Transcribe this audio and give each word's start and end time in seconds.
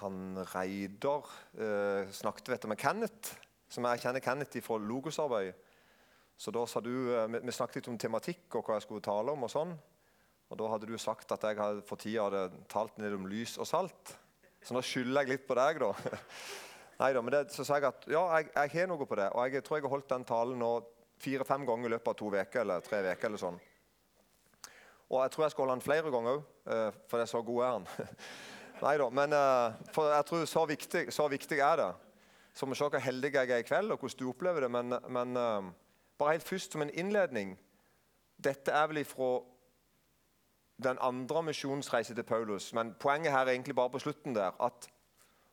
han 0.00 0.40
Reidar 0.52 1.28
eh, 1.54 2.10
snakket 2.14 2.52
vet 2.52 2.64
du, 2.64 2.68
med 2.72 2.80
Kenneth, 2.80 3.34
som 3.70 3.86
jeg 3.86 4.02
kjenner 4.02 4.24
Kenneth 4.24 4.62
fra 4.64 4.78
Logosarbeid. 4.80 5.54
Så 6.40 6.52
da 6.54 6.64
sa 6.68 6.80
du, 6.80 6.92
eh, 7.12 7.26
vi, 7.36 7.52
snakket 7.52 7.80
litt 7.80 7.90
om 7.92 7.98
tematikk 8.00 8.56
og 8.56 8.64
hva 8.64 8.78
jeg 8.78 8.86
skulle 8.86 9.04
tale 9.04 9.34
om. 9.34 9.44
og 9.44 9.52
sånn. 9.52 9.74
Og 10.50 10.58
Da 10.58 10.70
hadde 10.72 10.88
du 10.88 10.96
sagt 10.98 11.30
at 11.32 11.44
jeg 11.46 11.60
hadde, 11.60 11.84
for 11.86 12.00
tida 12.00 12.26
hadde 12.26 12.64
talt 12.68 12.96
ned 12.98 13.14
om 13.14 13.28
lys 13.30 13.58
og 13.60 13.68
salt. 13.68 14.16
Så 14.60 14.74
nå 14.74 14.82
skylder 14.84 15.22
jeg 15.22 15.36
litt 15.36 15.46
på 15.48 15.56
deg, 15.56 15.80
da. 15.80 15.92
Neida, 17.00 17.22
men 17.22 17.32
det, 17.32 17.42
så 17.54 17.64
sa 17.64 17.78
jeg 17.78 17.88
at 17.88 18.08
ja, 18.12 18.24
jeg, 18.36 18.50
jeg 18.56 18.72
har 18.74 18.88
noe 18.90 19.06
på 19.08 19.16
det. 19.20 19.30
Og 19.32 19.54
jeg 19.54 19.64
tror 19.64 19.78
jeg 19.78 19.86
har 19.86 19.94
holdt 19.94 20.10
den 20.10 20.26
talen 20.28 20.58
nå 20.60 20.72
fire-fem 21.20 21.64
ganger 21.68 21.88
i 21.88 21.92
løpet 21.94 22.12
av 22.12 22.18
to 22.18 22.32
veker, 22.32 22.64
eller 22.64 22.84
tre 22.84 23.02
uker. 23.04 23.28
eller 23.28 23.40
sånn. 23.40 23.60
Og 25.10 25.18
jeg 25.24 25.32
tror 25.34 25.44
jeg 25.44 25.54
skal 25.54 25.64
holde 25.64 25.76
den 25.78 25.84
flere 25.84 26.12
ganger 26.14 26.36
òg, 26.38 26.42
eh, 26.70 26.98
for 27.10 27.18
det 27.18 27.26
er 27.26 27.32
så 27.32 27.42
god 27.46 27.62
er 27.66 27.72
han. 27.76 27.88
Nei 28.80 28.94
da, 28.96 29.10
men 29.12 29.34
uh, 29.36 29.76
for 29.92 30.08
jeg 30.08 30.26
tror 30.28 30.44
så 30.48 30.64
viktig, 30.68 31.02
så 31.12 31.26
viktig 31.28 31.58
er 31.60 31.76
det. 31.76 31.90
Så 32.56 32.66
må 32.66 32.72
vi 32.72 32.80
se 32.80 32.88
hvor 32.88 33.02
heldig 33.04 33.32
jeg 33.34 33.50
er 33.52 33.62
i 33.62 33.66
kveld, 33.66 33.92
og 33.92 34.00
hvordan 34.00 34.18
du 34.18 34.28
opplever 34.30 34.64
det. 34.64 34.70
Men, 34.72 34.94
men 35.12 35.36
uh, 35.36 35.68
bare 36.18 36.36
helt 36.36 36.48
først 36.48 36.72
som 36.72 36.84
en 36.84 36.94
innledning 36.94 37.58
Dette 38.40 38.72
er 38.72 38.86
vel 38.88 39.02
ifra 39.02 39.42
den 40.80 40.96
andre 41.04 41.42
misjonsreisen 41.42 42.16
til 42.16 42.24
Paulus. 42.24 42.70
Men 42.72 42.94
poenget 42.96 43.34
her 43.34 43.44
er 43.44 43.52
egentlig 43.52 43.74
bare 43.76 43.92
på 43.92 44.00
slutten 44.00 44.34
der. 44.34 44.56
At 44.56 44.88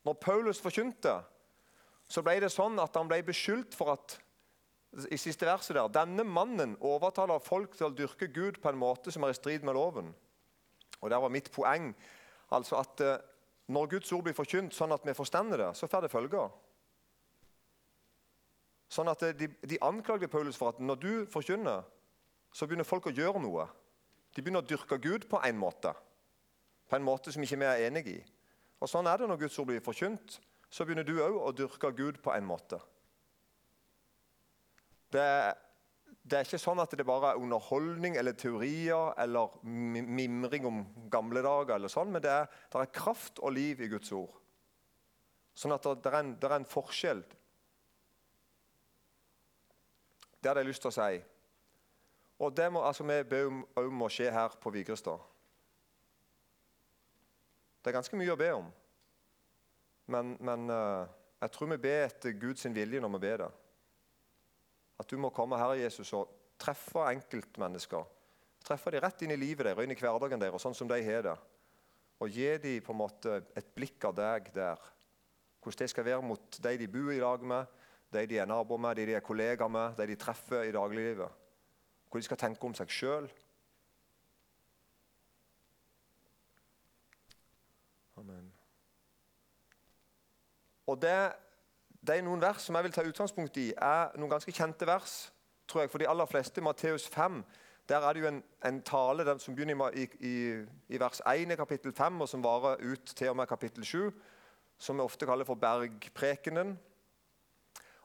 når 0.07 0.13
Paulus 0.13 0.61
forkynte, 0.63 1.17
så 2.07 2.23
ble 2.23 2.37
det 2.39 2.51
sånn 2.53 2.79
at 2.79 2.95
han 2.95 3.09
ble 3.11 3.19
beskyldt 3.27 3.75
for 3.75 3.91
at 3.91 4.15
i 5.11 5.19
siste 5.19 5.45
verset 5.45 5.75
der, 5.75 5.89
denne 5.91 6.23
mannen 6.23 6.77
overtaler 6.79 7.43
folk 7.43 7.75
til 7.75 7.89
å 7.89 7.93
dyrke 7.93 8.31
Gud 8.31 8.61
på 8.63 8.71
en 8.71 8.79
måte 8.79 9.11
som 9.11 9.27
er 9.27 9.35
i 9.35 9.37
strid 9.37 9.67
med 9.67 9.75
loven. 9.75 10.13
Og 11.01 11.09
Der 11.09 11.19
var 11.19 11.29
mitt 11.29 11.51
poeng 11.51 11.91
Altså 12.49 12.79
at 12.79 13.01
eh, 13.01 13.17
Når 13.67 13.87
Guds 13.91 14.11
ord 14.11 14.23
blir 14.23 14.35
forkynt 14.35 14.73
sånn 14.73 14.93
at 14.95 15.03
vi 15.03 15.13
forstår 15.13 15.57
det, 15.59 15.71
så 15.75 15.87
får 15.91 16.05
det 16.05 16.11
følger. 16.11 16.49
Sånn 18.87 19.11
at 19.11 19.23
eh, 19.27 19.35
De, 19.35 19.49
de 19.67 19.79
anklager 19.83 20.31
Paulus 20.31 20.57
for 20.57 20.71
at 20.71 20.79
når 20.79 21.01
du 21.01 21.11
forkynner, 21.31 21.83
så 22.53 22.65
begynner 22.65 22.87
folk 22.87 23.09
å 23.09 23.15
gjøre 23.15 23.41
noe. 23.43 23.67
De 24.33 24.41
begynner 24.41 24.63
å 24.63 24.67
dyrke 24.67 24.97
Gud 25.03 25.27
på 25.29 25.41
en 25.43 25.59
måte. 25.59 25.91
På 26.87 26.95
en 26.95 27.03
måte 27.03 27.31
som 27.33 27.43
ikke 27.43 27.59
vi 27.59 27.67
er 27.67 27.87
enig 27.89 28.07
i. 28.07 28.17
Og 28.79 28.89
Sånn 28.89 29.07
er 29.09 29.19
det 29.19 29.27
når 29.27 29.43
Guds 29.43 29.59
ord 29.59 29.67
blir 29.71 29.83
forkynt. 29.83 30.39
Så 30.69 30.85
begynner 30.85 31.07
du 31.07 31.17
òg 31.23 31.35
å 31.35 31.53
dyrke 31.55 31.91
Gud 31.95 32.19
på 32.23 32.31
en 32.35 32.47
måte. 32.47 32.79
Det 35.11 35.23
er 35.23 35.55
det 36.27 36.35
er 36.35 36.47
ikke 36.47 36.59
sånn 36.59 36.81
at 36.83 36.91
det 36.99 37.05
bare 37.07 37.31
er 37.31 37.39
underholdning 37.39 38.17
eller 38.19 38.35
teorier 38.35 39.13
eller 39.21 39.53
mimring 39.63 40.65
om 40.67 40.81
gamle 41.11 41.43
dager, 41.45 41.77
eller 41.77 41.91
sånn, 41.91 42.11
men 42.11 42.23
det 42.23 42.33
er, 42.33 42.49
det 42.73 42.81
er 42.81 42.91
kraft 42.95 43.39
og 43.39 43.53
liv 43.55 43.79
i 43.83 43.87
Guds 43.91 44.11
ord. 44.15 44.33
Sånn 45.57 45.73
at 45.73 45.87
det, 45.87 45.95
det, 46.03 46.11
er, 46.11 46.19
en, 46.19 46.33
det 46.35 46.49
er 46.49 46.55
en 46.57 46.67
forskjell. 46.67 47.23
Det 50.37 50.51
hadde 50.51 50.65
jeg 50.65 50.69
lyst 50.69 50.83
til 50.83 50.91
å 50.91 50.97
si. 50.97 51.21
Og 52.43 52.51
det 52.59 52.67
må, 52.73 52.83
altså, 52.85 53.07
vi 53.07 53.21
ber 53.25 53.47
om, 53.49 53.63
om 53.79 53.95
må 54.03 54.09
skje 54.13 54.27
her 54.33 54.59
på 54.61 54.73
Vigrestad. 54.75 55.23
Det 57.81 57.89
er 57.89 57.97
ganske 57.97 58.19
mye 58.19 58.35
å 58.35 58.39
be 58.39 58.51
om. 58.59 58.67
Men, 60.11 60.35
men 60.43 60.67
uh, 60.71 61.07
jeg 61.41 61.55
tror 61.55 61.71
vi 61.71 61.79
ber 61.87 62.05
etter 62.05 62.35
Guds 62.37 62.67
vilje 62.67 63.01
når 63.01 63.15
vi 63.15 63.23
ber 63.23 63.41
det. 63.45 63.49
At 64.97 65.09
du 65.09 65.17
må 65.21 65.29
komme, 65.29 65.59
her, 65.59 65.75
Jesus, 65.83 66.13
og 66.17 66.31
treffe 66.59 67.05
enkeltmennesker. 67.11 68.05
Treffe 68.65 68.91
dem 68.91 69.03
rett 69.03 69.21
inn 69.23 69.35
i 69.35 69.39
livet 69.39 69.67
deres 69.67 69.77
og 69.77 69.85
inn 69.85 69.93
i 69.93 69.99
hverdagen 69.99 70.41
deres, 70.41 70.63
sånn 70.63 70.75
som 70.75 70.89
de 70.89 70.97
har 71.05 71.25
det. 71.29 71.35
Og 72.17 72.33
gi 72.33 72.49
dem 72.61 72.81
på 72.83 72.95
en 72.95 73.01
måte 73.03 73.41
et 73.55 73.73
blikk 73.75 74.09
av 74.09 74.15
deg 74.17 74.49
der. 74.55 74.81
Hvordan 75.61 75.83
det 75.83 75.91
skal 75.91 76.07
være 76.07 76.25
mot 76.25 76.59
de 76.63 76.77
de 76.79 76.87
bor 76.89 77.11
i 77.13 77.21
lag 77.21 77.43
med, 77.45 77.65
de 78.11 78.23
de 78.25 78.39
er 78.39 78.49
naboer 78.49 78.81
med, 78.81 78.95
de 78.97 79.05
de 79.05 79.17
er 79.17 79.25
kollegaer 79.25 79.69
med, 79.69 79.97
de 79.97 80.07
de 80.07 80.15
treffer 80.15 80.63
i 80.63 80.71
dagliglivet. 80.71 81.43
Hvor 82.09 82.19
de 82.19 82.25
skal 82.25 82.39
tenke 82.39 82.65
om 82.65 82.75
seg 82.77 82.89
sjøl. 82.89 83.27
Amen. 88.17 88.47
Og 90.87 91.01
det 91.01 91.19
de 92.07 92.21
noen 92.21 92.41
vers 92.41 92.61
som 92.63 92.75
jeg 92.75 92.87
vil 92.87 92.95
ta 92.95 93.03
utgangspunkt 93.07 93.57
i, 93.57 93.71
er 93.77 94.13
noen 94.17 94.31
ganske 94.31 94.51
kjente 94.51 94.87
vers 94.87 95.27
tror 95.67 95.81
jeg, 95.81 95.91
for 95.91 95.97
de 95.97 96.09
aller 96.09 96.25
fleste. 96.25 96.61
Matteus 96.61 97.07
5. 97.07 97.43
Der 97.89 97.97
er 97.97 98.13
det 98.13 98.21
jo 98.21 98.27
en, 98.27 98.43
en 98.65 98.81
tale 98.81 99.39
som 99.39 99.55
begynner 99.55 99.89
i, 99.95 100.07
i, 100.19 100.63
i, 100.89 100.99
vers 100.99 101.21
1 101.27 101.51
i 101.51 101.55
kapittel 101.55 101.93
5, 101.93 102.21
og 102.21 102.29
som 102.29 102.43
varer 102.43 102.83
ut 102.83 103.13
til 103.15 103.29
og 103.29 103.35
med 103.35 103.47
kapittel 103.47 103.85
7, 103.85 104.11
som 104.77 104.95
vi 104.95 105.01
ofte 105.01 105.25
kaller 105.25 105.45
for 105.45 105.55
bergprekenen. 105.55 106.79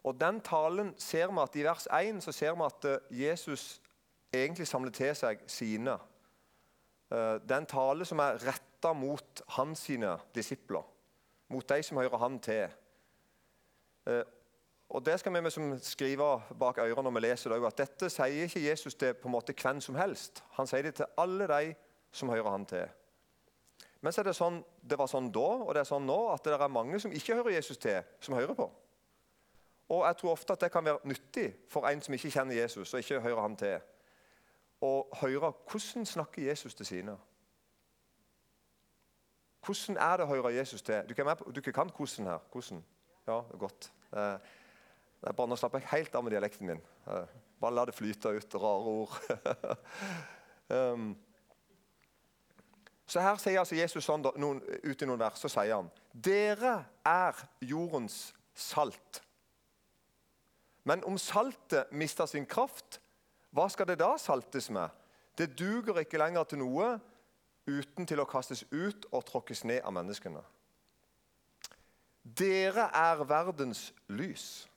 Og 0.03 0.21
Den 0.21 0.41
talen 0.41 0.95
ser 0.99 1.31
vi 1.31 1.43
at 1.43 1.57
i 1.57 1.65
vers 1.65 1.87
1 1.87 2.23
så 2.23 2.33
ser 2.33 2.55
vi 2.55 2.63
at 2.67 2.85
eh, 2.85 3.25
Jesus 3.25 3.81
egentlig 4.33 4.67
samler 4.67 4.91
til 4.91 5.15
seg 5.17 5.43
sine. 5.47 5.99
Eh, 7.13 7.39
det 7.43 7.51
er 7.51 7.61
en 7.61 7.67
tale 7.67 8.05
som 8.05 8.19
er 8.19 8.43
retta 8.43 8.93
mot 8.93 9.43
hans 9.49 9.79
sine 9.79 10.17
disipler. 10.35 10.83
Mot 11.49 11.69
de 11.69 11.83
som 11.83 11.97
hører 11.97 12.19
han 12.19 12.39
til. 12.39 12.69
Eh, 14.07 14.23
og 14.93 15.05
Det 15.07 15.21
skal 15.21 15.45
vi 15.45 15.51
som 15.51 15.79
skriver 15.79 16.55
bak 16.61 16.79
ørene 16.79 17.03
når 17.03 17.15
vi 17.17 17.21
leser 17.21 17.51
det, 17.51 17.67
at 17.67 17.79
dette 17.79 18.11
sier 18.11 18.45
ikke 18.45 18.69
Jesus 18.69 18.95
til 18.95 19.15
på 19.15 19.29
en 19.29 19.33
måte 19.33 19.55
hvem 19.57 19.81
som 19.81 19.95
helst. 19.95 20.45
Han 20.59 20.67
sier 20.67 20.83
det 20.83 20.95
til 20.95 21.07
alle 21.17 21.49
de 21.49 21.75
som 22.13 22.29
hører 22.29 22.51
han 22.51 22.67
til. 22.67 22.89
Men 24.01 24.13
så 24.13 24.21
er 24.21 24.29
det 24.29 24.37
sånn, 24.37 24.59
det 24.83 24.99
var 24.99 25.09
sånn 25.09 25.31
da, 25.33 25.49
og 25.63 25.75
det 25.75 25.81
er 25.81 25.89
sånn 25.89 26.07
nå, 26.07 26.19
at 26.35 26.45
det 26.45 26.59
er 26.59 26.69
mange 26.69 27.01
som 27.01 27.13
ikke 27.13 27.39
hører 27.39 27.55
Jesus 27.55 27.79
til, 27.79 28.03
som 28.21 28.35
hører 28.35 28.55
på. 28.59 28.67
Og 29.89 30.07
jeg 30.07 30.17
tror 30.17 30.33
ofte 30.33 30.53
at 30.53 30.61
det 30.61 30.73
kan 30.73 30.85
være 30.85 31.09
nyttig 31.09 31.49
for 31.71 31.87
en 31.89 32.01
som 32.03 32.15
ikke 32.15 32.31
kjenner 32.31 32.59
Jesus, 32.59 32.93
og 32.93 33.01
ikke 33.01 33.21
hører 33.21 33.43
han 33.43 33.57
til, 33.57 33.79
å 34.83 34.93
høre 35.21 35.53
hvordan 35.71 36.07
snakker 36.07 36.43
Jesus 36.43 36.75
til 36.75 36.87
sine. 36.87 37.15
Hvordan 39.63 39.97
er 40.03 40.17
det 40.19 40.27
å 40.27 40.33
høre 40.33 40.55
Jesus 40.57 40.83
til? 40.83 41.05
Du 41.09 41.15
kan, 41.15 41.29
du 41.55 41.61
kan 41.63 41.93
hvordan 41.97 42.27
her. 42.27 42.43
Hvordan? 42.51 42.83
Ja, 43.27 43.41
godt. 43.59 43.93
Er 44.13 44.39
bare 45.37 45.49
Nå 45.49 45.57
slapper 45.57 45.79
jeg 45.83 45.93
helt 45.93 46.15
av 46.15 46.25
med 46.25 46.35
dialekten 46.35 46.67
min. 46.67 46.81
Bare 47.63 47.75
la 47.75 47.85
det 47.87 47.95
flyte 47.95 48.33
ut. 48.35 48.55
Rare 48.55 48.95
ord. 48.97 49.19
um, 50.77 51.13
så 53.07 53.21
her 53.21 53.37
sier 53.37 53.61
altså 53.61 53.77
Jesus 53.77 54.07
sånn, 54.09 54.25
noen, 54.41 54.63
ut 54.63 55.03
i 55.03 55.07
noen 55.07 55.21
vers, 55.21 55.37
så 55.39 55.51
sier 55.53 55.75
han 55.77 55.91
Dere 56.13 56.79
er 57.07 57.39
jordens 57.67 58.33
salt. 58.57 59.21
Men 60.89 61.05
om 61.07 61.19
saltet 61.21 61.93
mister 61.95 62.27
sin 62.27 62.47
kraft, 62.49 62.99
hva 63.53 63.69
skal 63.71 63.87
det 63.91 63.99
da 64.01 64.15
saltes 64.19 64.71
med? 64.73 64.89
Det 65.39 65.53
duger 65.59 66.01
ikke 66.03 66.21
lenger 66.21 66.49
til 66.49 66.63
noe 66.63 66.89
uten 67.69 68.09
til 68.09 68.21
å 68.21 68.29
kastes 68.29 68.65
ut 68.73 69.07
og 69.13 69.27
tråkkes 69.29 69.63
ned 69.69 69.85
av 69.85 69.95
menneskene. 69.95 70.43
Dere 72.23 72.89
er 72.95 73.25
verdens 73.27 73.91
lys. 74.09 74.69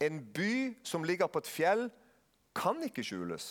En 0.00 0.20
by 0.34 0.76
som 0.86 1.04
ligger 1.06 1.26
på 1.26 1.42
et 1.42 1.50
fjell, 1.50 1.88
kan 2.54 2.82
ikke 2.82 3.04
skjules. 3.06 3.46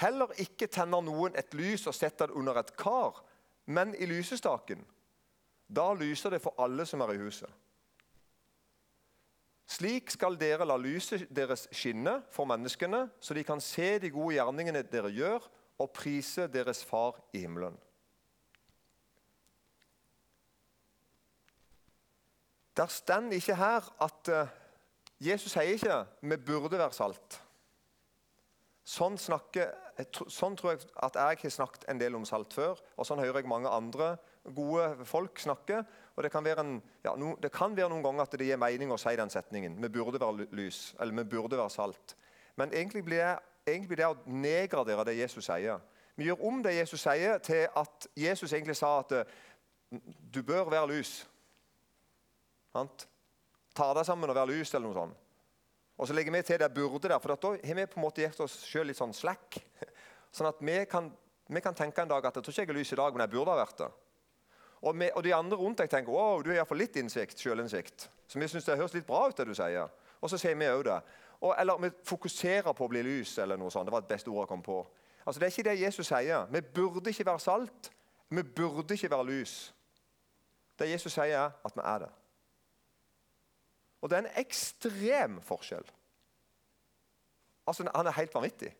Heller 0.00 0.32
ikke 0.40 0.68
tenner 0.72 1.04
noen 1.04 1.36
et 1.36 1.54
lys 1.56 1.86
og 1.88 1.96
setter 1.96 2.28
det 2.28 2.36
under 2.36 2.56
et 2.60 2.72
kar, 2.76 3.22
men 3.66 3.94
i 3.96 4.08
lysestaken. 4.08 4.84
Da 5.68 5.92
lyser 5.96 6.36
det 6.36 6.42
for 6.44 6.56
alle 6.62 6.86
som 6.86 7.00
er 7.04 7.14
i 7.14 7.20
huset. 7.20 7.50
Slik 9.66 10.12
skal 10.14 10.36
dere 10.38 10.66
la 10.68 10.76
lyset 10.78 11.26
deres 11.34 11.66
skinne 11.74 12.20
for 12.30 12.46
menneskene, 12.46 13.08
så 13.20 13.34
de 13.34 13.42
kan 13.44 13.60
se 13.60 13.96
de 13.98 14.12
gode 14.14 14.36
gjerningene 14.36 14.84
dere 14.86 15.10
gjør, 15.10 15.48
og 15.76 15.90
prise 15.92 16.46
deres 16.48 16.84
Far 16.84 17.18
i 17.34 17.42
himmelen. 17.42 17.74
Der 22.76 22.86
står 22.86 23.32
ikke 23.32 23.56
her 23.56 23.88
at 24.04 24.28
uh, 24.32 24.48
Jesus 25.20 25.52
sier 25.52 25.62
ikke 25.62 26.04
vi 26.20 26.36
burde 26.36 26.78
være 26.78 26.92
salt. 26.92 27.40
Sånn, 28.86 29.16
snakker, 29.18 29.72
sånn, 30.30 30.54
tror 30.54 30.76
jeg 30.76 30.84
at 31.02 31.16
jeg 31.18 31.38
har 31.40 31.50
snakket 31.50 31.88
en 31.90 31.98
del 31.98 32.14
om 32.14 32.26
salt 32.28 32.52
før, 32.54 32.78
og 32.94 33.08
sånn 33.08 33.18
hører 33.18 33.40
jeg 33.40 33.50
mange 33.50 33.72
andre 33.72 34.12
gode 34.54 35.06
folk 35.08 35.40
snakke. 35.42 35.80
og 36.14 36.22
Det 36.22 36.30
kan 36.30 36.44
være, 36.44 36.62
en, 36.62 36.76
ja, 37.02 37.16
no, 37.18 37.32
det 37.42 37.50
kan 37.50 37.74
være 37.74 37.90
noen 37.90 38.04
ganger 38.04 38.28
at 38.28 38.36
det 38.38 38.46
gir 38.46 38.60
mening 38.62 38.92
å 38.94 39.00
si 39.00 39.16
den 39.18 39.32
setningen. 39.32 39.80
Vi 39.82 39.90
burde 39.90 40.20
være 40.22 40.46
lys, 40.54 40.94
eller 41.00 41.18
vi 41.18 41.24
burde 41.34 41.58
være 41.58 41.74
salt. 41.74 42.14
Men 42.56 42.70
egentlig 42.72 43.02
blir 43.04 43.24
det, 43.24 43.34
egentlig 43.66 43.88
blir 43.90 44.02
det 44.04 44.12
å 44.12 44.38
nedgradere 44.44 45.08
det 45.08 45.18
Jesus 45.18 45.48
sier. 45.48 45.82
Vi 46.16 46.28
gjør 46.28 46.46
om 46.48 46.62
det 46.62 46.76
Jesus 46.76 47.02
sier, 47.02 47.40
til 47.42 47.66
at 47.76 48.06
Jesus 48.16 48.52
egentlig 48.52 48.76
sa 48.78 49.00
at 49.00 49.12
eh, 49.18 49.34
du 50.32 50.44
bør 50.46 50.70
være 50.70 50.94
lys. 50.94 51.18
Sant? 52.76 53.06
Ta 53.76 53.92
deg 53.96 54.06
sammen 54.08 54.32
og 54.32 54.36
vær 54.36 54.48
lys, 54.48 54.72
eller 54.74 54.88
noe 54.88 54.96
sånt. 54.96 55.22
Og 55.96 56.08
så 56.08 56.16
legger 56.16 56.34
vi 56.34 56.42
til 56.44 56.60
det 56.60 56.72
burde 56.76 57.08
der, 57.08 57.20
for 57.22 57.32
da 57.32 57.54
har 57.56 57.78
vi 57.78 57.86
på 57.88 57.96
en 58.00 58.04
måte 58.04 58.24
gitt 58.24 58.40
oss 58.44 58.58
sjøl 58.68 58.90
litt 58.90 58.98
sånn 58.98 59.16
slack. 59.16 59.56
Sånn 60.36 60.50
at 60.50 60.58
vi 60.60 60.82
kan 60.90 61.12
Vi 61.46 61.60
kan 61.62 61.76
tenke 61.78 62.02
en 62.02 62.08
dag 62.10 62.24
at 62.26 62.34
jeg 62.34 62.42
tror 62.42 62.52
ikke 62.52 62.62
jeg 62.64 62.70
er 62.72 62.74
lys 62.74 62.90
i 62.90 62.96
dag, 62.98 63.12
men 63.14 63.22
jeg 63.22 63.30
burde 63.30 63.52
ha 63.54 63.60
vært 63.60 63.78
det. 63.78 63.86
Og, 64.82 64.96
vi, 64.98 65.06
og 65.14 65.22
de 65.22 65.34
andre 65.36 65.56
rundt 65.60 65.78
deg 65.78 65.92
tenker 65.92 66.10
wow, 66.10 66.40
du 66.42 66.50
har 66.50 66.56
iallfall 66.56 66.80
litt 66.82 66.96
innsikt, 66.98 67.38
sjølinnsikt. 67.38 68.08
Så 68.26 68.40
vi 68.42 68.48
syns 68.50 68.66
det 68.66 68.74
høres 68.80 68.96
litt 68.96 69.06
bra 69.06 69.20
ut, 69.28 69.36
det 69.38 69.46
du 69.46 69.54
sier. 69.54 69.86
Og 70.18 70.32
så 70.32 70.40
sier 70.42 70.58
vi 70.58 70.66
òg 70.66 70.82
det. 70.88 70.96
Og, 71.38 71.52
eller 71.54 71.78
vi 71.84 71.92
fokuserer 72.10 72.74
på 72.74 72.88
å 72.88 72.90
bli 72.90 73.04
lys, 73.06 73.36
eller 73.44 73.62
noe 73.62 73.70
sånt. 73.70 73.86
Det 73.86 73.94
var 73.94 74.02
det 74.02 74.10
beste 74.10 74.32
ordet 74.32 74.42
jeg 74.42 74.52
kom 74.56 74.66
på. 74.66 74.80
Altså, 75.22 75.38
Det 75.38 75.46
er 75.46 75.54
ikke 75.54 75.68
det 75.70 75.78
Jesus 75.84 76.10
sier. 76.10 76.50
Vi 76.50 76.64
burde 76.80 77.14
ikke 77.14 77.28
være 77.30 77.44
salt. 77.46 77.90
Vi 78.28 78.42
burde 78.42 78.98
ikke 78.98 79.14
være 79.14 79.30
lys. 79.30 79.54
Det 80.78 80.90
Jesus 80.90 81.14
sier, 81.14 81.46
er 81.46 81.54
at 81.62 81.78
vi 81.78 81.86
er 81.94 82.04
det. 82.08 82.12
Og 84.00 84.10
det 84.10 84.18
er 84.18 84.24
en 84.24 84.40
ekstrem 84.40 85.40
forskjell. 85.42 85.86
Altså, 87.66 87.90
Han 87.94 88.06
er 88.06 88.10
helt 88.10 88.34
vanvittig. 88.34 88.76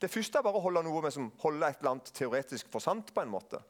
Det 0.00 0.10
første 0.10 0.38
er 0.38 0.42
bare 0.44 0.58
å 0.58 0.64
holde 0.64 0.82
noe 0.84 1.02
med 1.02 1.14
som 1.14 1.30
holder 1.40 1.68
et 1.68 1.78
eller 1.80 1.94
annet 1.94 2.12
teoretisk 2.12 2.68
for 2.68 2.84
sant. 2.84 3.14
på 3.14 3.20
en 3.20 3.32
måte. 3.32 3.60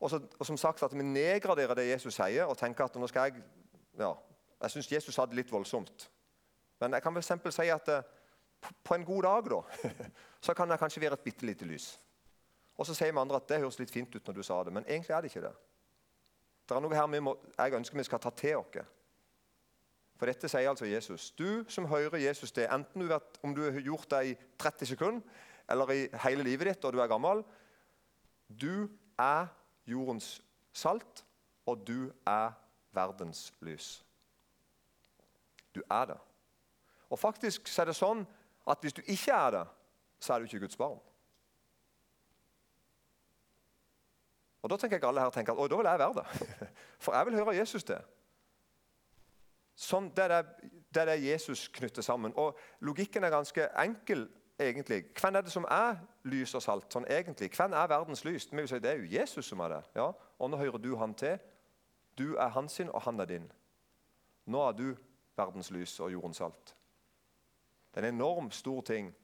Og, 0.00 0.10
så, 0.10 0.20
og 0.38 0.46
som 0.46 0.56
sagt 0.56 0.82
at 0.82 0.92
Vi 0.92 1.02
nedgraderer 1.02 1.74
det 1.74 1.90
Jesus 1.90 2.14
sier, 2.14 2.44
og 2.44 2.58
tenker 2.58 2.84
at 2.84 2.96
nå 2.96 3.06
skal 3.06 3.30
jeg 3.30 3.42
ja, 3.98 4.14
Jeg 4.62 4.70
syns 4.70 4.92
Jesus 4.92 5.14
sa 5.14 5.26
det 5.26 5.36
litt 5.36 5.52
voldsomt. 5.52 6.10
Men 6.80 6.92
jeg 6.92 7.02
kan 7.02 7.14
for 7.14 7.50
si 7.50 7.68
at 7.72 7.88
eh, 7.88 8.02
på 8.84 8.94
en 8.94 9.04
god 9.04 9.22
dag 9.22 9.50
da, 9.50 9.60
så 10.46 10.54
kan 10.54 10.68
det 10.68 10.78
kanskje 10.78 11.00
være 11.00 11.12
et 11.12 11.24
bitte 11.24 11.46
lite 11.46 11.64
lys. 11.64 12.00
Og 12.76 12.86
så 12.86 12.94
sier 12.94 13.12
vi 13.12 13.18
andre 13.18 13.36
at 13.36 13.48
det 13.48 13.60
høres 13.60 13.78
litt 13.78 13.90
fint 13.90 14.14
ut 14.14 14.26
når 14.26 14.34
du 14.34 14.42
sa 14.42 14.62
det, 14.64 14.72
men 14.72 14.84
egentlig 14.84 15.14
er 15.14 15.20
det 15.20 15.30
ikke 15.30 15.46
det. 15.46 15.54
Det 16.68 16.76
er 16.76 16.82
noe 16.82 16.96
her 16.96 17.20
må, 17.20 17.36
jeg 17.56 17.74
ønsker 17.78 17.96
vi 17.96 18.04
skal 18.04 18.20
ta 18.20 18.30
til 18.30 18.56
oss. 18.58 18.84
For 20.16 20.30
dette 20.30 20.48
sier 20.48 20.70
altså 20.70 20.88
Jesus. 20.88 21.30
Du 21.36 21.64
som 21.68 21.88
hører 21.90 22.16
Jesus 22.22 22.52
det, 22.52 22.68
enten 22.72 23.04
du 23.04 23.08
vet, 23.10 23.40
om 23.44 23.54
du 23.54 23.62
har 23.66 23.80
gjort 23.84 24.10
det 24.10 24.22
i 24.30 24.36
30 24.58 24.92
sekunder 24.92 25.44
eller 25.68 25.92
i 25.92 26.02
hele 26.22 26.46
livet 26.46 26.70
ditt 26.70 26.84
og 26.86 26.94
du 26.94 27.00
er 27.02 27.10
gammel 27.10 27.42
Du 28.46 28.88
er 29.18 29.48
jordens 29.86 30.42
salt, 30.72 31.24
og 31.66 31.86
du 31.86 32.12
er 32.26 32.52
verdens 32.94 33.52
lys. 33.60 34.04
Du 35.74 35.82
er 35.90 36.04
det. 36.04 36.18
Og 37.10 37.18
faktisk 37.18 37.68
så 37.68 37.82
er 37.82 37.90
det 37.90 37.96
sånn 37.98 38.22
at 38.66 38.82
hvis 38.82 38.96
du 38.96 39.02
ikke 39.02 39.34
er 39.34 39.50
det, 39.54 39.64
så 40.20 40.34
er 40.34 40.38
du 40.38 40.48
ikke 40.48 40.64
Guds 40.64 40.78
barn. 40.78 40.98
Og 44.62 44.70
Da 44.70 44.76
tenker 44.76 44.98
jeg 44.98 45.06
alle 45.06 45.22
her 45.22 45.30
tenker 45.30 45.54
at 45.54 45.70
da 45.70 45.76
vil 45.76 45.86
jeg 45.86 45.98
være 45.98 46.14
det. 46.16 46.68
For 47.04 47.14
jeg 47.14 47.26
vil 47.26 47.36
høre 47.38 47.56
Jesus 47.56 47.84
det. 47.84 48.00
Sånn, 49.76 50.08
det, 50.16 50.24
er 50.24 50.46
det, 50.94 51.02
er 51.02 51.20
Jesus 51.20 51.66
knytter 51.68 52.02
sammen. 52.02 52.32
Og 52.40 52.56
Logikken 52.80 53.24
er 53.24 53.30
ganske 53.30 53.68
enkel. 53.82 54.28
egentlig. 54.58 55.04
Hvem 55.20 55.36
er 55.36 55.40
det 55.44 55.52
som 55.52 55.66
er 55.68 55.98
lys 56.24 56.54
og 56.54 56.62
salt? 56.62 56.92
sånn 56.92 57.04
egentlig? 57.12 57.50
Hvem 57.52 57.72
er 57.76 57.90
verdens 57.92 58.24
lys? 58.24 58.48
Vil 58.52 58.68
Det 58.68 58.90
er 58.90 58.96
jo 58.96 59.20
Jesus 59.20 59.46
som 59.46 59.60
er 59.60 59.68
det. 59.68 59.82
Ja? 59.94 60.12
Og 60.38 60.50
nå 60.50 60.56
hører 60.56 60.78
du 60.78 60.96
han 60.96 61.14
til. 61.14 61.38
Du 62.18 62.36
er 62.36 62.48
hans 62.48 62.72
sin, 62.72 62.88
og 62.88 63.02
han 63.02 63.20
er 63.20 63.24
din. 63.24 63.52
Nå 64.46 64.62
er 64.68 64.72
du 64.72 64.96
verdens 65.36 65.70
lys 65.70 66.00
og 66.00 66.12
jordens 66.12 66.36
salt. 66.36 66.74
Det 67.94 68.04
er 68.04 68.08
en 68.08 68.14
enormt 68.14 68.54
stor 68.54 68.80
ting. 68.80 69.14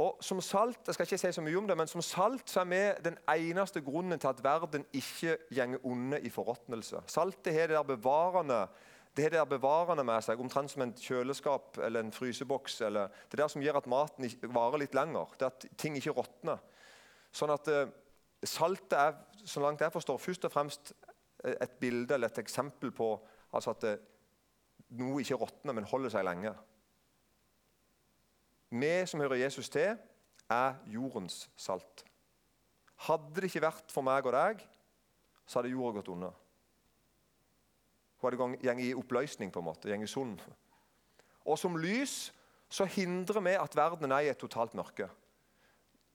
Og 0.00 0.16
som 0.24 0.40
salt 0.40 0.86
jeg 0.86 0.94
skal 0.94 1.06
ikke 1.06 1.18
si 1.18 1.32
så 1.32 1.42
mye 1.44 1.58
om 1.58 1.66
det, 1.68 1.76
men 1.76 1.88
som 1.90 2.02
salt 2.02 2.48
så 2.48 2.62
er 2.62 2.68
vi 2.70 2.80
den 3.04 3.18
eneste 3.28 3.82
grunnen 3.84 4.18
til 4.18 4.30
at 4.30 4.42
verden 4.44 4.86
ikke 4.92 5.36
gjenger 5.50 5.84
onde 5.84 6.20
i 6.20 6.30
forråtnelse. 6.30 7.02
Saltet 7.06 7.52
har 7.52 7.68
det 7.68 7.76
der 7.76 7.82
bevarende 7.82 8.66
det 9.16 9.32
der 9.34 9.46
bevarende 9.48 10.04
med 10.06 10.22
seg, 10.22 10.40
omtrent 10.40 10.70
som 10.70 10.84
en 10.84 10.92
kjøleskap 10.94 11.80
eller 11.82 12.04
en 12.04 12.12
fryseboks. 12.14 12.80
Eller, 12.86 13.10
det 13.26 13.38
er 13.38 13.42
det 13.42 13.50
som 13.52 13.64
gjør 13.64 13.80
at 13.80 13.88
maten 13.90 14.28
varer 14.54 14.84
litt 14.84 14.94
lenger. 14.94 15.34
det 15.38 15.48
At 15.48 15.66
ting 15.80 15.96
ikke 15.98 16.14
råtner. 16.14 16.62
Sånn 17.34 17.52
at 17.54 17.68
eh, 17.70 17.90
Saltet 18.40 18.96
er 18.96 19.16
så 19.44 19.60
langt 19.60 19.82
jeg 19.84 19.92
forstår, 19.92 20.16
først 20.16 20.46
og 20.48 20.52
fremst 20.54 20.94
eh, 21.44 21.56
et 21.60 21.74
bilde 21.80 22.14
eller 22.16 22.30
et 22.30 22.40
eksempel 22.40 22.92
på 22.96 23.12
altså 23.52 23.74
at 23.74 23.84
uh, 23.84 23.96
noe 24.96 25.20
ikke 25.20 25.36
råtner, 25.36 25.74
men 25.76 25.88
holder 25.90 26.12
seg 26.14 26.24
lenge. 26.24 26.52
Vi 28.70 28.92
som 29.10 29.20
hører 29.20 29.42
Jesus 29.42 29.68
til, 29.74 29.98
er 30.50 30.78
jordens 30.88 31.42
salt. 31.58 32.04
Hadde 33.06 33.40
det 33.42 33.50
ikke 33.50 33.64
vært 33.66 33.92
for 33.92 34.06
meg 34.06 34.28
og 34.28 34.34
deg, 34.36 34.62
så 35.44 35.58
hadde 35.58 35.72
jorda 35.74 35.98
gått 35.98 36.12
unna. 36.14 36.30
Hun 38.20 38.28
hadde 38.28 38.40
gått 38.40 38.82
i 38.84 38.94
oppløsning, 38.94 39.52
på 39.52 39.62
en 39.62 39.64
måte, 39.64 39.88
gått 39.88 40.10
sund. 40.10 40.42
Og 41.46 41.58
som 41.58 41.78
lys 41.80 42.32
så 42.70 42.84
hindrer 42.84 43.40
vi 43.42 43.56
at 43.58 43.76
verden 43.76 44.12
er 44.12 44.26
i 44.26 44.30
et 44.30 44.38
totalt 44.38 44.74
mørke. 44.78 45.08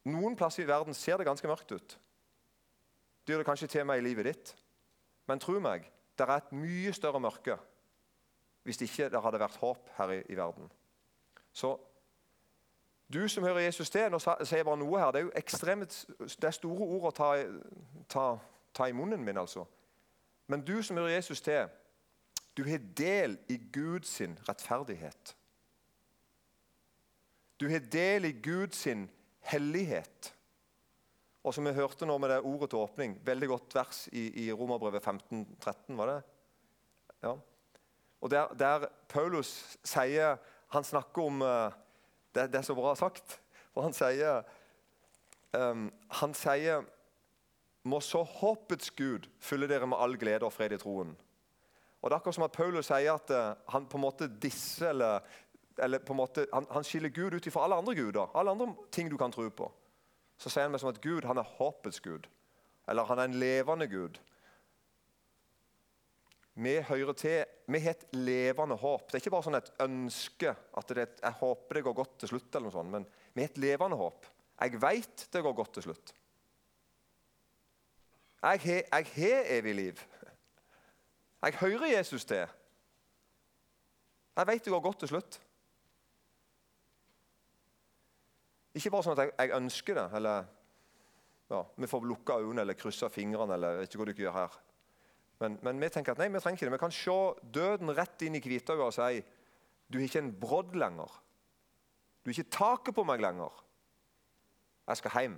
Noen 0.05 0.37
plasser 0.37 0.63
i 0.63 0.69
verden 0.69 0.93
ser 0.93 1.17
det 1.17 1.25
ganske 1.25 1.49
mørkt 1.49 1.71
ut. 1.71 1.97
Det 3.25 3.33
gjør 3.33 3.41
det 3.41 3.47
kanskje 3.49 3.67
til 3.67 3.87
meg 3.89 3.99
i 3.99 4.05
livet 4.05 4.29
ditt. 4.29 4.53
Men 5.27 5.41
tro 5.41 5.57
meg, 5.59 5.89
det 6.15 6.27
er 6.27 6.37
et 6.37 6.53
mye 6.53 6.93
større 6.93 7.19
mørke 7.19 7.57
hvis 8.65 8.79
ikke 8.81 9.11
det 9.13 9.21
hadde 9.21 9.37
vært 9.37 9.59
håp 9.61 9.89
her 9.97 10.11
i, 10.15 10.21
i 10.33 10.37
verden. 10.37 10.71
Så 11.53 11.75
du 13.13 13.27
som 13.29 13.43
hører 13.43 13.59
Jesus 13.67 13.89
til 13.93 14.09
Nå 14.09 14.17
sier 14.19 14.57
jeg 14.57 14.65
bare 14.65 14.79
noe 14.81 14.99
her. 14.99 15.11
Det 15.13 15.19
er 15.19 15.27
jo 15.27 15.33
ekstremt, 15.37 16.05
det 16.17 16.47
er 16.49 16.55
store 16.55 16.87
ord 16.95 17.09
å 17.11 17.13
ta, 17.13 17.27
ta, 18.09 18.23
ta 18.73 18.87
i 18.89 18.95
munnen 18.97 19.21
min. 19.21 19.37
altså. 19.37 19.67
Men 20.47 20.65
du 20.65 20.81
som 20.81 20.97
hører 20.97 21.13
Jesus 21.19 21.41
til, 21.41 21.69
du 22.57 22.63
har 22.63 22.79
del 22.97 23.37
i 23.51 23.57
Guds 23.57 24.21
rettferdighet. 24.47 25.35
Du 27.59 27.67
har 27.71 27.83
del 27.91 28.25
i 28.25 28.31
Guds 28.31 28.87
hellighet. 29.51 30.31
Og 31.45 31.53
som 31.53 31.67
vi 31.67 31.75
hørte 31.75 32.07
nå 32.07 32.15
med 32.17 32.31
det 32.31 32.41
ordet 32.41 32.71
til 32.71 32.81
åpning, 32.81 33.19
veldig 33.25 33.49
godt 33.51 33.75
vers 33.75 34.05
i, 34.11 34.29
i 34.45 34.51
Romerbrevet 34.51 35.03
15, 35.03 35.43
13, 35.61 35.97
var 35.97 36.11
det? 36.11 36.21
Ja. 37.27 37.35
Og 38.21 38.31
der, 38.31 38.53
der 38.57 38.87
Paulus 39.09 39.77
sier 39.85 40.37
Han 40.73 40.83
snakker 40.83 41.21
om 41.21 41.41
uh, 41.41 41.71
det, 42.33 42.49
det, 42.51 42.57
er 42.59 42.65
så 42.65 42.73
bra 42.75 42.95
sagt. 42.97 43.37
For 43.71 43.85
han 43.85 43.93
sier, 43.93 44.41
um, 45.53 45.85
han 46.19 46.33
sier 46.35 46.83
Må 47.85 48.01
så 48.01 48.23
håpets 48.25 48.89
Gud 48.97 49.29
fylle 49.39 49.69
dere 49.69 49.87
med 49.87 50.01
all 50.01 50.17
glede 50.17 50.47
og 50.47 50.53
fred 50.55 50.73
i 50.73 50.81
troen. 50.81 51.13
Og 52.05 52.11
det 52.11 52.13
er 52.13 52.21
akkurat 52.21 52.37
som 52.37 52.45
at 52.45 52.53
Paulus 52.53 52.85
sier 52.85 53.15
at 53.17 53.31
uh, 53.33 53.55
han 53.73 53.87
på 53.89 53.97
en 53.97 54.03
måte 54.03 54.27
disser 54.29 54.91
eller, 54.91 55.23
eller 55.81 56.03
på 56.05 56.13
en 56.13 56.19
måte, 56.19 56.43
han, 56.53 56.67
han 56.69 56.85
skiller 56.85 57.09
Gud 57.09 57.33
ut 57.33 57.47
fra 57.49 57.63
alle 57.65 57.79
andre 57.81 57.95
guder. 57.97 58.29
Alle 58.37 58.53
andre 58.53 58.67
ting 58.93 59.09
du 59.09 59.17
kan 59.17 59.33
tro 59.33 59.47
på. 59.49 59.71
Så 60.37 60.51
sier 60.53 60.67
han 60.67 60.75
meg 60.75 60.83
som 60.83 60.91
at 60.91 61.01
Gud 61.01 61.25
han 61.25 61.41
er 61.41 61.55
håpets 61.57 62.03
Gud. 62.05 62.27
Eller 62.85 63.09
han 63.09 63.23
er 63.23 63.31
en 63.31 63.39
levende 63.41 63.87
Gud. 63.89 64.21
Vi 66.61 66.75
hører 66.91 67.17
til, 67.17 67.41
vi 67.73 67.81
har 67.83 67.97
et 67.97 68.05
levende 68.13 68.77
håp. 68.79 69.09
Det 69.09 69.17
er 69.17 69.23
ikke 69.25 69.33
bare 69.33 69.47
sånn 69.47 69.57
et 69.57 69.73
ønske 69.83 70.53
at 70.53 70.93
det, 70.93 71.07
jeg 71.25 71.39
håper 71.41 71.79
det 71.79 71.87
går 71.89 71.97
godt 71.97 72.19
til 72.21 72.35
slutt, 72.35 72.51
eller 72.53 72.69
noe 72.69 72.75
sånt, 72.77 72.93
men 72.93 73.09
vi 73.33 73.43
har 73.43 73.49
et 73.49 73.63
levende 73.65 73.97
håp. 73.99 74.29
Jeg 74.61 74.77
vet 74.79 75.25
det 75.33 75.41
går 75.43 75.57
godt 75.57 75.73
til 75.79 75.89
slutt. 75.89 76.13
Jeg 78.45 78.85
har 78.93 79.49
evig 79.57 79.73
liv. 79.73 80.05
Jeg 81.45 81.59
hører 81.61 81.85
Jesus 81.97 82.25
til. 82.25 82.47
Jeg 84.35 84.47
vet 84.47 84.65
det 84.65 84.73
går 84.73 84.81
godt 84.81 84.99
til 84.99 85.11
slutt. 85.13 85.37
Ikke 88.75 88.91
bare 88.91 89.05
sånn 89.05 89.15
at 89.15 89.21
jeg, 89.23 89.33
jeg 89.37 89.55
ønsker 89.55 89.95
det, 89.95 90.05
eller 90.17 90.47
ja, 91.53 91.61
vi 91.77 91.87
får 91.87 92.07
lukka 92.09 92.39
øynene 92.41 92.65
eller 92.65 92.77
krysse 92.79 93.09
fingrene. 93.13 93.53
eller 93.53 93.77
vet 93.79 93.93
ikke 93.93 94.01
hva 94.01 94.09
du 94.09 94.23
gjør 94.23 94.35
her. 94.39 94.57
Men, 95.39 95.59
men, 95.61 95.79
vi 95.79 95.89
tenker 95.93 96.15
at 96.15 96.19
nei, 96.23 96.31
vi 96.33 96.41
trenger 96.41 96.57
ikke 96.57 96.67
det. 96.69 96.75
Vi 96.75 96.83
kan 96.83 96.95
se 96.95 97.17
døden 97.53 97.93
rett 97.95 98.25
inn 98.25 98.37
i 98.39 98.41
hvitøyet 98.43 98.81
og 98.81 98.93
si 98.95 99.21
du 99.85 99.99
har 99.99 100.07
ikke 100.07 100.23
en 100.23 100.33
brodd 100.41 100.73
lenger. 100.73 101.11
Du 102.23 102.31
har 102.31 102.39
ikke 102.39 102.57
taket 102.57 102.95
på 102.97 103.05
meg 103.05 103.21
lenger. 103.21 103.53
Jeg 104.89 104.97
skal 104.97 105.19
hjem. 105.19 105.35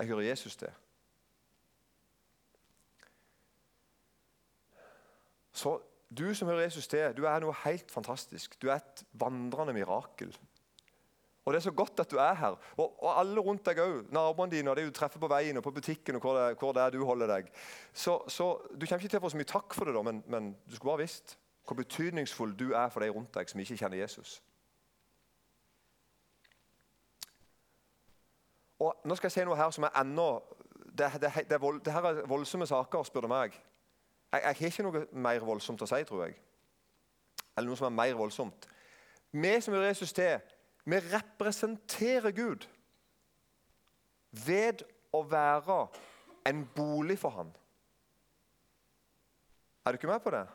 Jeg 0.00 0.08
hører 0.08 0.30
Jesus 0.30 0.56
til. 0.56 0.72
Så 5.60 5.76
du 6.10 6.30
som 6.34 6.48
hører 6.48 6.66
Jesus 6.66 6.88
til, 6.90 7.12
du 7.16 7.26
er 7.28 7.42
noe 7.42 7.54
helt 7.64 7.90
fantastisk. 7.92 8.56
Du 8.62 8.70
er 8.70 8.80
et 8.80 9.04
vandrende 9.20 9.74
mirakel. 9.76 10.32
Og 11.44 11.52
Det 11.52 11.58
er 11.58 11.64
så 11.64 11.72
godt 11.72 12.00
at 12.00 12.10
du 12.10 12.16
er 12.16 12.34
her. 12.34 12.56
Og, 12.76 13.02
og 13.02 13.20
alle 13.20 13.40
rundt 13.40 13.64
deg 13.66 13.80
òg. 13.82 14.10
Naboene 14.12 14.52
dine 14.52 14.70
og 14.70 14.76
det 14.76 14.84
du 14.86 14.92
treffer 14.94 15.22
på 15.22 15.30
veien 15.30 15.56
og 15.56 15.64
på 15.64 15.72
butikken 15.74 16.18
og 16.18 16.24
hvor 16.24 16.36
det, 16.36 16.58
hvor 16.60 16.74
det 16.76 16.82
er 16.82 16.90
du 16.94 17.04
holder 17.04 17.26
deg. 17.26 17.48
Så, 17.92 18.20
så, 18.28 18.52
Du 18.70 18.86
kommer 18.86 19.00
ikke 19.02 19.08
til 19.08 19.20
å 19.20 19.24
få 19.24 19.32
så 19.32 19.40
mye 19.40 19.48
takk 19.48 19.74
for 19.74 19.88
det, 19.88 19.94
da, 19.96 20.02
men, 20.06 20.22
men 20.28 20.52
du 20.66 20.76
skulle 20.76 20.92
bare 20.92 21.06
visst 21.06 21.38
hvor 21.66 21.78
betydningsfull 21.78 22.54
du 22.58 22.72
er 22.74 22.88
for 22.90 23.00
de 23.00 23.10
rundt 23.14 23.34
deg 23.34 23.50
som 23.50 23.60
ikke 23.62 23.76
kjenner 23.78 24.00
Jesus. 24.00 24.40
Og 28.80 29.04
Nå 29.04 29.16
skal 29.16 29.28
jeg 29.28 29.36
si 29.38 29.44
noe 29.46 29.58
her 29.58 29.70
som 29.74 29.86
er 29.86 29.98
ennå 30.00 30.30
det, 30.90 31.12
det, 31.22 31.32
det, 31.50 31.60
vold, 31.62 31.80
det 31.84 31.92
her 31.94 32.08
er 32.08 32.22
voldsomme 32.28 32.66
saker, 32.66 33.04
spør 33.06 33.26
du 33.26 33.30
meg. 33.30 33.54
Jeg, 34.32 34.42
jeg 34.44 34.56
har 34.58 34.66
ikke 34.66 34.86
noe 34.86 35.06
mer 35.12 35.44
voldsomt 35.44 35.82
å 35.82 35.88
si, 35.90 36.00
tror 36.06 36.24
jeg. 36.26 36.36
Eller 37.56 37.68
noe 37.68 37.78
som 37.78 37.88
er 37.90 37.96
mer 37.96 38.18
voldsomt. 38.18 38.68
Vi 39.30 39.52
som 39.60 39.74
hører 39.74 39.92
Jesus 39.92 40.12
til, 40.12 40.40
Vi 40.84 40.96
representerer 40.96 42.32
Gud 42.32 42.64
ved 44.32 44.82
å 45.12 45.20
være 45.28 45.82
en 46.48 46.62
bolig 46.74 47.18
for 47.18 47.30
Han. 47.36 47.50
Er 49.84 49.92
du 49.92 50.00
ikke 50.00 50.08
med 50.08 50.22
på 50.24 50.32
det? 50.32 50.46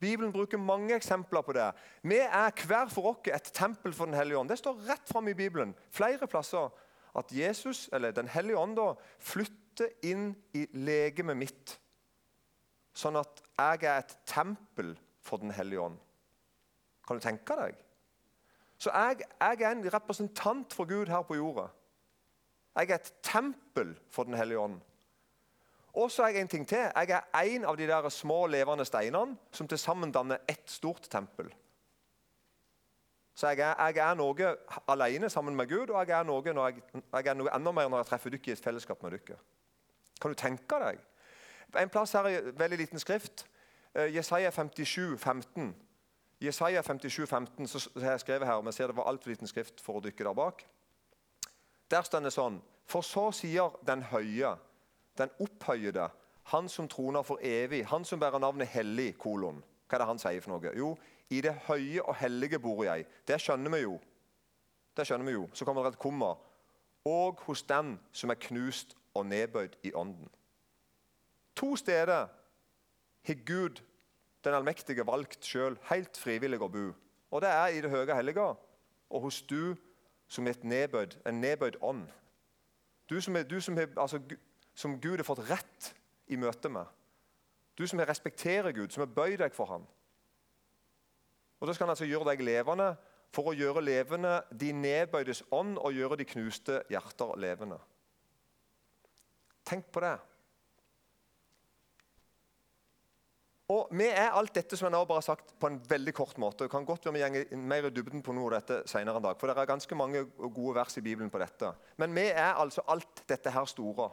Bibelen 0.00 0.32
bruker 0.32 0.58
mange 0.58 0.94
eksempler 0.94 1.42
på 1.42 1.52
det. 1.52 1.72
Vi 2.02 2.18
er 2.18 2.66
hver 2.66 2.90
for 2.90 3.12
oss 3.12 3.30
et 3.34 3.50
tempel 3.54 3.92
for 3.92 4.06
Den 4.06 4.14
hellige 4.14 4.38
ånd. 4.38 4.48
Det 4.48 4.58
står 4.58 4.82
rett 4.88 5.08
fram 5.08 5.28
i 5.28 5.34
Bibelen 5.34 5.74
flere 5.90 6.26
plasser 6.26 6.70
at 7.18 7.32
Jesus, 7.32 7.88
eller 7.92 8.10
Den 8.10 8.28
hellige 8.28 8.58
ånd 8.58 8.76
da, 8.76 8.92
flytter 9.18 9.90
inn 10.02 10.34
i 10.54 10.66
legemet 10.72 11.36
mitt. 11.36 11.78
Sånn 12.98 13.18
at 13.20 13.42
jeg 13.58 13.86
er 13.86 14.00
et 14.02 14.16
tempel 14.26 14.96
for 15.22 15.38
Den 15.38 15.52
hellige 15.54 15.84
ånd. 15.84 15.98
Kan 17.06 17.18
du 17.18 17.22
tenke 17.22 17.56
deg? 17.58 17.76
Så 18.78 18.90
jeg, 18.94 19.24
jeg 19.40 19.62
er 19.62 19.74
en 19.74 19.86
representant 19.92 20.74
for 20.74 20.88
Gud 20.88 21.10
her 21.10 21.22
på 21.26 21.38
jorda. 21.38 21.68
Jeg 22.78 22.90
er 22.90 23.00
et 23.00 23.12
tempel 23.22 23.94
for 24.10 24.28
Den 24.28 24.38
hellige 24.38 24.58
ånd. 24.58 24.78
Og 25.98 26.10
så 26.14 26.22
er 26.22 26.36
jeg 26.36 26.46
en 26.46 26.50
ting 26.52 26.66
til. 26.68 26.84
Jeg 26.94 27.10
er 27.10 27.54
en 27.54 27.64
av 27.64 27.78
de 27.78 27.86
der 27.88 28.08
små 28.14 28.46
levende 28.46 28.86
steinene 28.86 29.38
som 29.52 29.68
til 29.68 29.78
sammen 29.78 30.12
danner 30.14 30.44
ett 30.48 30.70
stort 30.70 31.08
tempel. 31.10 31.50
Så 33.34 33.48
jeg 33.54 33.62
er, 33.62 33.74
jeg 33.94 34.02
er, 34.02 34.14
noe 34.18 34.54
alene 34.90 35.30
sammen 35.30 35.54
med 35.56 35.68
Gud, 35.70 35.90
og 35.90 36.08
jeg 36.08 36.18
er 36.18 36.26
noe, 36.26 36.42
jeg, 36.42 36.82
jeg 37.12 37.26
er 37.30 37.38
noe 37.38 37.52
enda 37.54 37.72
mer 37.72 37.90
når 37.90 38.02
jeg 38.02 38.10
treffer 38.10 38.34
dere 38.34 38.50
i 38.50 38.54
et 38.56 38.62
fellesskap 38.62 39.02
med 39.02 39.14
dere. 39.14 39.38
Kan 40.20 40.34
du 40.34 40.38
tenke 40.38 40.80
deg? 40.82 40.98
En 41.76 41.90
plass 41.92 42.12
her 42.16 42.28
i 42.28 42.38
veldig 42.56 42.78
liten 42.78 42.98
skrift. 42.98 43.46
Eh, 43.94 44.14
Jesaja 44.14 44.50
57, 44.50 45.18
15. 45.18 45.74
Jesaja 46.40 46.82
57, 46.82 47.26
15, 47.26 47.66
så 47.66 47.90
har 48.00 48.10
jeg 48.10 48.20
skrevet 48.20 48.46
her, 48.46 48.60
men 48.60 48.66
vi 48.66 48.72
ser 48.72 48.86
det 48.86 48.96
var 48.96 49.08
altfor 49.10 49.30
liten 49.30 49.50
skrift 49.50 49.80
for 49.82 49.98
å 49.98 50.02
dykke 50.04 50.24
der 50.24 50.36
bak. 50.38 50.62
Der 51.90 52.02
står 52.02 52.20
det 52.20 52.32
sånn 52.32 52.60
For 52.88 53.04
så 53.04 53.28
sier 53.36 53.74
den 53.84 54.02
høye, 54.08 54.54
den 55.18 55.32
opphøyede, 55.44 56.06
han 56.48 56.68
som 56.72 56.86
troner 56.88 57.22
for 57.22 57.42
evig, 57.44 57.82
han 57.90 58.04
som 58.04 58.20
bærer 58.20 58.40
navnet 58.40 58.70
hellig, 58.72 59.18
kolon. 59.20 59.58
Hva 59.88 59.98
er 59.98 60.00
det 60.00 60.06
han 60.08 60.20
sier 60.22 60.40
for 60.40 60.54
noe? 60.54 60.72
Jo, 60.72 60.94
i 61.28 61.42
det 61.44 61.52
høye 61.66 62.00
og 62.00 62.16
hellige 62.16 62.60
bor 62.64 62.80
jeg. 62.86 63.04
Det 63.28 63.36
skjønner 63.42 63.74
vi 63.74 63.82
jo. 63.82 63.98
Det 64.96 65.04
skjønner 65.04 65.28
vi 65.28 65.34
jo. 65.34 65.44
Så 65.52 65.66
kommer 65.68 65.84
det 65.84 65.96
et 65.96 66.00
komma. 66.00 66.30
Og 67.04 67.42
hos 67.44 67.62
den 67.68 67.98
som 68.12 68.32
er 68.32 68.40
knust 68.40 68.96
og 69.12 69.26
nedbøyd 69.28 69.76
i 69.84 69.92
ånden. 69.92 70.30
To 71.58 71.74
steder 71.76 72.28
har 73.26 73.44
Gud 73.46 73.82
den 74.44 74.54
allmektige 74.54 75.06
valgt 75.06 75.44
sjøl, 75.44 75.74
helt 75.90 76.16
frivillig 76.16 76.60
å 76.62 76.70
bo. 76.70 76.86
Og 77.34 77.42
det 77.42 77.50
er 77.50 77.74
i 77.74 77.80
det 77.82 77.90
høye 77.90 78.14
hellige 78.14 78.44
og 79.08 79.24
hos 79.24 79.40
du 79.42 79.74
som 80.28 80.46
er 80.46 80.60
nedbøyd, 80.62 81.16
en 81.26 81.40
nedbøyd 81.40 81.80
ånd. 81.82 82.06
Du 83.10 83.16
som, 83.24 83.36
er, 83.36 83.42
du 83.48 83.60
som, 83.60 83.78
er, 83.78 83.88
altså, 83.96 84.20
som 84.76 84.98
Gud 85.00 85.16
har 85.16 85.26
fått 85.26 85.46
rett 85.48 85.92
i 86.28 86.36
møte 86.36 86.68
med. 86.68 86.84
Du 87.78 87.86
som 87.88 88.00
respekterer 88.00 88.72
Gud, 88.76 88.92
som 88.92 89.06
har 89.06 89.14
bøyd 89.16 89.38
deg 89.40 89.54
for 89.56 89.70
ham. 89.72 89.86
Og 91.58 91.66
Da 91.66 91.74
skal 91.74 91.88
han 91.88 91.96
altså 91.96 92.06
gjøre 92.06 92.30
deg 92.30 92.44
levende 92.44 92.92
for 93.34 93.50
å 93.50 93.56
gjøre 93.56 93.82
levende 93.82 94.38
de 94.60 94.70
nedbøydes 94.72 95.42
ånd 95.50 95.78
og 95.80 95.96
gjøre 95.96 96.20
de 96.20 96.28
knuste 96.28 96.82
hjerter 96.92 97.34
levende. 97.40 97.80
Tenk 99.66 99.88
på 99.92 100.04
det. 100.04 100.16
Og 103.68 103.88
Vi 103.92 104.06
er 104.08 104.32
alt 104.32 104.54
dette 104.56 104.76
som 104.76 104.86
jeg 104.86 104.94
nå 104.94 105.02
bare 105.04 105.20
har 105.20 105.26
sagt 105.26 105.50
på 105.60 105.68
en 105.68 105.76
veldig 105.90 106.14
kort 106.16 106.38
måte. 106.40 106.64
Det 106.64 106.72
kan 106.72 106.86
godt 106.88 107.04
være 107.04 107.12
vi 107.34 107.40
går 107.52 107.58
mer 107.68 107.84
i 107.84 107.90
dybden 107.92 108.22
på 108.24 108.32
noe 108.32 108.48
av 108.48 108.62
dette 108.62 108.78
senere 108.88 109.20
en 109.20 109.26
dag, 109.26 109.36
for 109.36 109.50
det 109.50 109.58
er 109.58 109.68
ganske 109.68 109.94
mange 109.94 110.24
gode 110.38 110.74
vers 110.78 110.96
i 110.96 111.04
Bibelen 111.04 111.30
på 111.30 111.38
dette. 111.42 111.74
Men 112.00 112.14
vi 112.16 112.30
er 112.30 112.56
altså 112.56 112.80
alt 112.88 113.28
dette 113.28 113.52
her 113.52 113.68
store. 113.68 114.08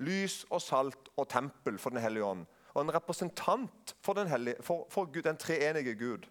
Lys 0.00 0.46
og 0.48 0.62
salt 0.64 1.12
og 1.16 1.28
tempel 1.28 1.78
for 1.78 1.90
Den 1.90 2.00
hellige 2.00 2.24
ånd. 2.24 2.46
Og 2.74 2.82
en 2.82 2.94
representant 2.94 3.96
for 4.00 4.16
den, 4.16 4.28
hellige, 4.28 4.56
for, 4.62 4.86
for 4.88 5.12
Gud, 5.12 5.22
den 5.22 5.36
treenige 5.36 5.94
Gud. 5.94 6.24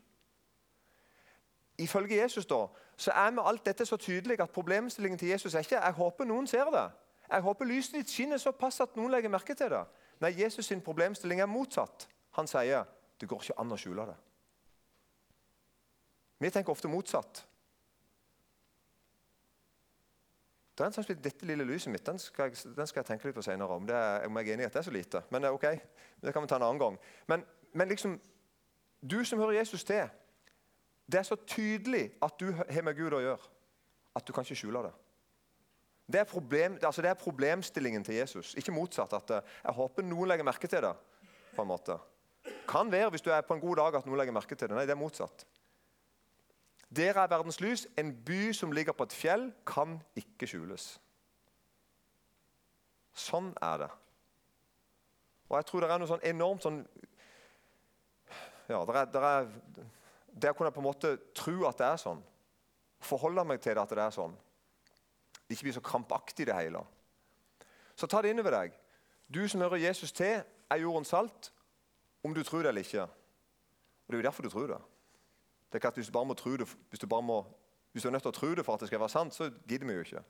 Ifølge 1.77 2.21
Jesus 2.21 2.45
da, 2.45 2.65
så 2.97 3.11
er 3.11 3.31
med 3.31 3.43
alt 3.45 3.65
dette 3.65 3.85
så 3.85 3.97
tydelig 3.97 4.41
at 4.41 4.49
problemstillingen 4.49 5.19
til 5.19 5.27
Jesus 5.27 5.53
er 5.53 5.59
ikke 5.59 5.77
jeg 5.77 5.93
håper 5.93 6.25
noen 6.25 6.47
ser 6.47 6.71
det. 6.73 6.89
Jeg 7.29 7.41
håper 7.41 7.65
lyset 7.65 7.93
ditt 7.93 8.09
skinner 8.09 8.37
såpass 8.37 8.79
at 8.79 8.95
noen 8.97 9.11
legger 9.11 9.29
merke 9.29 9.53
til 9.53 9.69
det. 9.69 9.83
Nei, 10.19 10.33
Jesus 10.41 10.65
sin 10.65 10.81
problemstilling 10.81 11.41
er 11.41 11.45
motsatt. 11.45 12.09
Han 12.39 12.47
sier 12.47 12.87
det 13.19 13.27
går 13.27 13.43
ikke 13.43 13.59
an 13.59 13.75
å 13.75 13.77
skjule 13.79 14.07
det. 14.07 14.17
Vi 16.39 16.51
tenker 16.55 16.71
ofte 16.71 16.87
motsatt. 16.87 17.41
Det 20.71 20.85
er 20.85 20.87
en 20.87 20.95
slags, 20.95 21.19
Dette 21.19 21.47
lille 21.47 21.65
lyset 21.67 21.91
mitt 21.91 22.05
den 22.07 22.19
skal, 22.23 22.53
jeg, 22.53 22.71
den 22.77 22.87
skal 22.87 23.01
jeg 23.01 23.09
tenke 23.09 23.27
litt 23.27 23.35
på 23.35 23.43
senere. 23.43 23.75
om. 23.75 23.87
Det 23.87 23.95
er, 23.95 24.23
om 24.27 24.37
jeg 24.39 24.47
er 24.47 24.53
enig 24.55 24.63
i 24.63 24.67
at 24.69 24.77
det 24.77 24.79
er 24.79 24.87
så 24.87 24.95
lite. 24.95 25.21
Men 25.29 25.43
det 25.43 25.49
er 25.49 25.57
ok. 25.57 25.65
Det 26.23 26.33
kan 26.33 26.45
vi 26.45 26.47
ta 26.47 26.55
en 26.55 26.65
annen 26.69 26.79
gang. 26.79 26.95
Men, 27.27 27.43
men 27.75 27.91
liksom, 27.91 28.15
du 29.03 29.17
som 29.27 29.43
hører 29.43 29.57
Jesus 29.59 29.83
til, 29.83 30.07
det 31.11 31.19
er 31.19 31.27
så 31.27 31.35
tydelig 31.43 32.05
at 32.23 32.39
du 32.39 32.53
har 32.53 32.87
med 32.87 32.95
Gud 32.95 33.17
å 33.17 33.19
gjøre, 33.25 33.51
at 34.15 34.23
du 34.27 34.31
kan 34.31 34.47
ikke 34.47 34.61
skjule 34.61 34.85
det. 34.87 34.93
Det 36.09 36.21
er, 36.23 36.29
problem, 36.29 36.77
altså 36.79 37.03
det 37.03 37.11
er 37.11 37.19
problemstillingen 37.19 38.03
til 38.07 38.15
Jesus, 38.15 38.55
ikke 38.57 38.73
motsatt. 38.73 39.13
at 39.13 39.35
eh, 39.35 39.51
Jeg 39.63 39.75
håper 39.77 40.07
noen 40.07 40.31
legger 40.31 40.47
merke 40.47 40.67
til 40.67 40.81
det. 40.81 40.95
på 41.55 41.61
en 41.61 41.67
måte. 41.67 41.99
Kan 42.69 42.91
være 42.91 43.09
hvis 43.09 43.25
du 43.25 43.31
er 43.33 43.41
på 43.41 43.55
en 43.57 43.61
god 43.63 43.75
dag 43.81 43.95
at 43.97 44.05
noen 44.05 44.19
legger 44.19 44.35
merke 44.35 44.55
til 44.55 44.69
det. 44.69 44.77
Nei, 44.77 44.85
det 44.85 44.93
er 44.93 44.99
motsatt. 44.99 45.45
Dere 46.89 47.23
er 47.23 47.31
verdens 47.31 47.59
lys. 47.61 47.87
En 47.97 48.11
by 48.25 48.51
som 48.53 48.73
ligger 48.73 48.93
på 48.97 49.07
et 49.09 49.15
fjell, 49.15 49.47
kan 49.65 49.97
ikke 50.17 50.49
skjules. 50.49 50.91
Sånn 53.17 53.51
er 53.65 53.85
det. 53.85 53.89
Og 55.49 55.57
jeg 55.57 55.65
tror 55.65 55.81
det 55.81 55.89
er 55.89 56.01
noe 56.01 56.09
sånn 56.09 56.27
enormt 56.29 56.65
sånn 56.65 56.83
Ja, 58.69 58.83
det 58.85 58.95
er, 58.95 59.07
det 59.09 59.21
er 59.25 59.47
Det 60.29 60.51
å 60.51 60.57
kunne 60.57 60.71
på 60.71 60.81
en 60.83 60.85
måte 60.85 61.15
tro 61.33 61.65
at 61.65 61.79
det 61.81 61.87
er 61.87 61.97
sånn, 61.97 62.19
forholde 63.01 63.43
meg 63.49 63.63
til 63.63 63.73
det 63.73 63.81
at 63.81 63.95
det 63.97 64.03
er 64.03 64.13
sånn, 64.13 64.35
ikke 65.49 65.65
bli 65.65 65.73
så 65.73 65.81
krampaktig 65.81 66.45
i 66.45 66.49
det 66.51 66.57
hele. 66.59 66.83
Så 67.97 68.07
ta 68.07 68.21
det 68.21 68.29
innover 68.35 68.53
deg. 68.53 68.75
Du 69.27 69.41
som 69.49 69.65
hører 69.65 69.81
Jesus 69.81 70.13
til, 70.13 70.45
er 70.45 70.83
jordens 70.83 71.09
salt 71.09 71.49
om 72.23 72.33
du 72.33 72.43
tror 72.43 72.63
det 72.63 72.67
eller 72.67 72.81
ikke. 72.81 73.01
Og 73.01 74.07
Det 74.07 74.13
er 74.13 74.17
jo 74.17 74.27
derfor 74.27 74.43
du 74.43 74.49
tror 74.49 74.67
det. 74.67 74.81
Det 75.69 75.75
er 75.75 75.77
ikke 75.77 75.87
at 75.87 75.95
Hvis 75.95 76.07
du 76.07 76.11
bare 76.11 76.25
må 76.25 76.33
tro 76.33 76.57
det, 76.57 76.67
hvis 76.89 76.99
du, 76.99 77.07
bare 77.07 77.21
må, 77.21 77.45
hvis 77.91 78.03
du 78.03 78.07
er 78.09 78.11
nødt 78.11 78.21
til 78.21 78.29
å 78.29 78.39
tro 78.39 78.55
det 78.55 78.65
for 78.65 78.73
at 78.73 78.79
det 78.79 78.87
skal 78.87 78.99
være 78.99 79.09
sant, 79.09 79.33
så 79.33 79.51
gidder 79.67 79.87
vi 79.87 79.93
jo 79.93 79.99
ikke. 79.99 80.23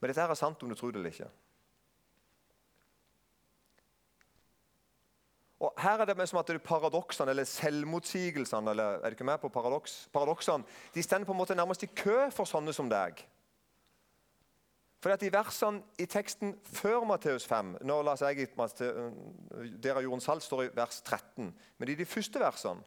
Men 0.00 0.08
dette 0.08 0.20
her 0.20 0.30
er 0.30 0.34
sant 0.34 0.62
om 0.62 0.68
du 0.68 0.74
tror 0.74 0.90
det 0.90 0.98
eller 0.98 1.10
ikke. 1.10 1.30
Og 5.60 5.74
Her 5.78 5.98
er 5.98 6.04
det 6.04 6.28
som 6.28 6.38
at 6.38 6.50
paradoksene 6.62 7.30
eller 7.30 7.44
selvmotsigelsene 7.44 8.70
eller 8.70 8.84
er 8.84 9.10
du 9.10 9.16
ikke 9.16 9.24
med 9.24 9.38
på 9.38 9.48
paradoks? 9.48 10.08
Paradoksene 10.12 10.64
de 10.94 11.02
stender 11.02 11.26
på 11.26 11.32
en 11.32 11.38
måte 11.38 11.54
nærmest 11.54 11.82
i 11.82 11.86
kø 11.86 12.30
for 12.30 12.46
sånne 12.46 12.72
som 12.72 12.90
deg. 12.90 13.24
For 14.98 15.14
at 15.14 15.22
I 15.22 15.30
versene 15.32 15.82
i 15.98 16.06
teksten 16.10 16.56
før 16.64 17.04
Matteus 17.06 17.46
5 17.46 17.76
nå 17.86 17.98
la 18.02 18.16
jeg 18.20 18.48
Der 19.82 19.94
av 19.94 20.02
jordens 20.02 20.24
salt 20.24 20.42
står 20.42 20.62
i 20.62 20.70
vers 20.74 21.02
13. 21.02 21.54
Men 21.78 21.88
i 21.88 21.94
de 21.94 22.04
første 22.04 22.40
versene 22.40 22.82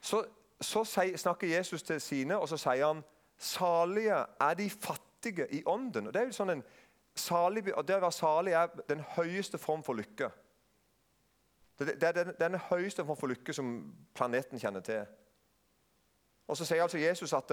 så, 0.00 0.24
så 0.60 0.84
snakker 1.16 1.48
Jesus 1.48 1.82
til 1.82 2.00
sine, 2.00 2.38
og 2.38 2.48
så 2.48 2.56
sier 2.56 2.86
han 2.86 3.04
Salige 3.38 4.24
er 4.40 4.54
de 4.54 4.70
fattige 4.70 5.46
i 5.54 5.62
ånden. 5.66 6.06
Og 6.06 6.14
Det 6.14 6.20
er 6.20 6.26
jo 6.26 6.32
sånn 6.32 6.50
en 6.50 6.62
salig, 7.14 7.64
det 7.64 7.74
å 7.78 7.84
være 7.86 8.12
salig 8.12 8.52
er 8.52 8.72
den 8.88 9.00
høyeste 9.14 9.58
form 9.58 9.82
for 9.86 9.94
lykke. 9.94 10.30
Det, 11.78 11.94
det 12.00 12.08
er 12.08 12.12
den, 12.12 12.32
den 12.40 12.58
høyeste 12.70 13.04
form 13.06 13.16
for 13.16 13.30
lykke 13.30 13.54
som 13.54 13.94
planeten 14.14 14.58
kjenner 14.58 14.82
til. 14.82 15.06
Og 16.48 16.56
Så 16.56 16.64
sier 16.64 16.82
altså 16.82 16.98
Jesus 16.98 17.32
at 17.32 17.52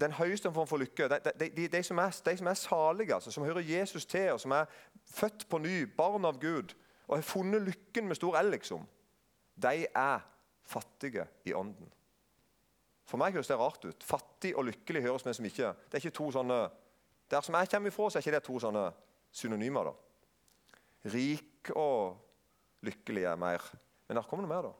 den 0.00 0.12
høyeste 0.12 0.52
form 0.52 0.66
for 0.66 0.80
lykke. 0.80 1.08
De, 1.08 1.18
de, 1.40 1.48
de, 1.56 1.68
de, 1.68 1.82
som, 1.82 1.98
er, 1.98 2.10
som 2.10 2.46
er 2.46 2.54
salige, 2.54 3.14
altså, 3.14 3.30
som 3.30 3.44
hører 3.44 3.60
Jesus 3.60 4.06
til, 4.06 4.32
og 4.32 4.40
som 4.40 4.54
er 4.56 4.64
født 5.04 5.48
på 5.48 5.58
ny, 5.58 5.82
barn 5.96 6.24
av 6.24 6.40
Gud, 6.40 6.74
og 7.08 7.16
har 7.16 7.26
funnet 7.26 7.62
lykken 7.62 8.08
med 8.08 8.16
stor 8.16 8.38
L, 8.40 8.50
liksom, 8.54 8.86
de 9.62 9.86
er 9.86 10.22
fattige 10.64 11.26
i 11.44 11.52
ånden. 11.54 11.90
For 13.08 13.20
meg 13.20 13.34
høres 13.36 13.50
det 13.50 13.58
rart 13.60 13.84
ut. 13.84 14.04
Fattig 14.06 14.54
og 14.56 14.64
lykkelig 14.70 15.02
høres 15.04 15.26
vi 15.26 15.34
som 15.36 15.44
ikke 15.48 15.72
Det 15.90 15.98
er 15.98 16.00
ikke 16.00 16.16
to 16.16 16.30
sånne 16.32 16.58
Der 17.30 17.40
som 17.44 17.54
jeg 17.58 17.68
kommer 17.68 17.90
ifra, 17.90 18.08
så 18.08 18.18
er 18.18 18.24
ikke 18.24 18.36
det 18.36 18.44
to 18.46 18.58
sånne 18.60 18.86
synonymer. 19.32 19.90
da. 19.90 19.92
Rik 21.12 21.70
og 21.76 22.18
lykkelig 22.84 23.24
er 23.24 23.36
mer. 23.36 23.64
Men 24.08 24.16
der 24.16 24.28
kommer 24.28 24.44
det 24.44 24.54
mer, 24.54 24.62
da. 24.62 24.72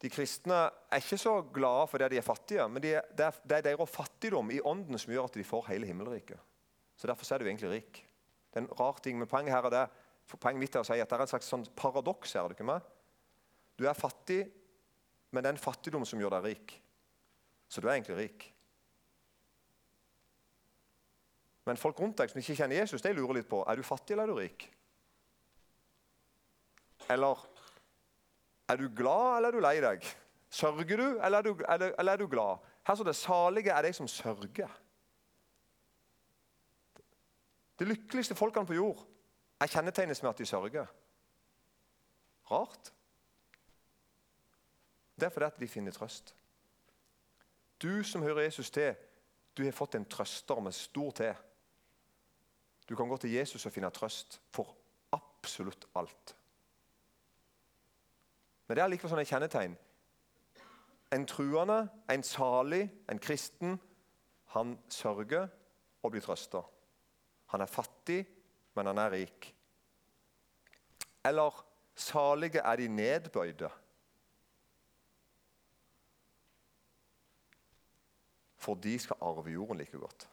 De 0.00 0.08
kristne 0.08 0.58
er 0.88 1.02
ikke 1.02 1.18
så 1.20 1.34
glade 1.52 1.88
fordi 1.90 2.08
de 2.12 2.20
er 2.20 2.24
fattige, 2.24 2.68
men 2.68 2.82
de 2.82 2.94
det, 3.16 3.26
er, 3.26 3.40
det 3.44 3.58
er 3.58 3.66
deres 3.70 3.90
fattigdom 3.90 4.50
i 4.50 4.60
ånden 4.64 4.98
som 4.98 5.12
gjør 5.12 5.28
at 5.28 5.36
de 5.36 5.44
får 5.44 5.68
hele 5.72 5.88
himmelriket. 5.90 6.38
Så 6.96 7.08
Derfor 7.08 7.34
er 7.34 7.38
du 7.38 7.48
egentlig 7.48 7.70
rik. 7.70 8.00
Det 8.50 8.60
er 8.60 8.64
en 8.64 8.72
rar 8.80 9.00
ting, 9.02 9.18
men 9.18 9.28
Poenget 9.28 9.54
her 9.54 9.68
er 9.68 9.74
det, 9.74 9.84
poenget 10.30 10.60
mitt 10.60 10.76
er 10.76 10.84
å 10.84 10.88
si 10.88 10.96
at 11.00 11.08
det 11.10 11.18
er 11.18 11.26
en 11.26 11.30
slags 11.30 11.48
sånn 11.52 11.66
paradoks 11.76 12.32
her. 12.34 12.44
er 12.44 12.48
du 12.48 12.56
ikke 12.56 12.72
med? 12.72 12.88
Du 13.76 13.86
er 13.88 13.96
fattig 13.96 14.42
men 15.30 15.42
det 15.42 15.50
er 15.50 15.56
en 15.56 15.62
fattigdom 15.62 16.06
som 16.06 16.20
gjør 16.20 16.38
deg 16.38 16.48
rik. 16.50 16.74
Så 17.70 17.82
du 17.82 17.86
er 17.86 17.94
egentlig 17.94 18.18
rik. 18.18 18.48
Men 21.68 21.78
folk 21.78 22.00
rundt 22.02 22.18
deg 22.18 22.32
som 22.32 22.40
ikke 22.40 22.56
kjenner 22.58 22.80
Jesus, 22.80 23.02
de 23.04 23.12
lurer 23.14 23.38
litt 23.38 23.50
på 23.50 23.62
er 23.62 23.78
du 23.78 23.86
fattig 23.86 24.16
eller 24.16 24.26
er 24.26 24.32
du 24.32 24.40
rik. 24.40 24.66
Eller 27.10 27.44
er 28.72 28.76
du 28.76 28.88
glad 28.96 29.36
eller 29.36 29.48
er 29.48 29.56
du 29.56 29.64
lei 29.64 29.76
deg? 29.82 30.06
Sørger 30.50 30.96
du 30.96 31.06
eller 31.08 31.38
er 31.38 31.42
du, 31.42 31.52
eller, 31.54 31.94
eller 31.98 32.12
er 32.12 32.22
du 32.22 32.26
glad? 32.30 32.62
Her 32.86 32.94
står 32.94 33.04
det 33.04 33.16
'salige 33.16 33.70
er 33.70 33.82
de 33.82 33.92
som 33.92 34.06
sørger'. 34.06 34.78
De 37.78 37.84
lykkeligste 37.84 38.34
folkene 38.34 38.66
på 38.66 38.74
jord 38.74 39.06
er 39.60 39.66
kjennetegnes 39.66 40.22
med 40.22 40.30
at 40.30 40.38
de 40.38 40.46
sørger. 40.46 40.86
Rart. 42.50 42.92
Det 45.16 45.26
er 45.26 45.28
fordi 45.28 45.46
at 45.46 45.60
de 45.60 45.68
finner 45.68 45.92
trøst. 45.92 46.34
Du 47.82 48.02
som 48.02 48.22
hører 48.22 48.40
Jesus 48.40 48.70
til, 48.70 48.94
du 49.56 49.64
har 49.64 49.72
fått 49.72 49.94
en 49.94 50.04
trøster 50.04 50.60
med 50.60 50.72
stor 50.72 51.10
T. 51.10 51.32
Du 52.88 52.96
kan 52.96 53.08
gå 53.08 53.16
til 53.16 53.30
Jesus 53.30 53.66
og 53.66 53.72
finne 53.72 53.90
trøst 53.90 54.40
for 54.52 54.76
absolutt 55.12 55.86
alt. 55.94 56.36
Men 58.70 58.76
det 58.78 58.82
er 58.84 58.90
likevel 58.92 59.10
sånne 59.10 59.26
kjennetegn. 59.26 59.72
En 61.10 61.24
truende, 61.26 61.78
en 62.06 62.22
salig, 62.22 62.84
en 63.10 63.18
kristen, 63.18 63.72
han 64.54 64.76
sørger 64.94 65.48
og 66.06 66.12
blir 66.14 66.22
trøsta. 66.22 66.60
Han 67.50 67.64
er 67.64 67.72
fattig, 67.72 68.20
men 68.78 68.86
han 68.86 69.00
er 69.02 69.10
rik. 69.16 69.48
Eller 71.26 71.58
salige 71.98 72.62
er 72.62 72.78
de 72.78 72.86
nedbøyde. 72.94 73.72
For 78.54 78.78
de 78.78 78.94
skal 79.02 79.18
arve 79.18 79.50
jorden 79.50 79.82
like 79.82 79.98
godt. 79.98 80.28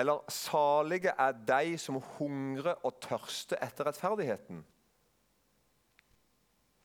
Eller 0.00 0.24
salige 0.32 1.12
er 1.12 1.36
de 1.48 1.78
som 1.78 2.00
hungrer 2.16 2.78
og 2.86 2.96
tørster 3.04 3.60
etter 3.60 3.88
rettferdigheten. 3.88 4.64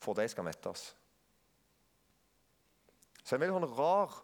For 0.03 0.17
de 0.17 0.27
skal 0.27 0.45
mettes. 0.45 0.89
Så 3.24 3.36
en 3.36 3.41
veldig 3.41 3.55
sånn 3.55 3.75
rar 3.77 4.22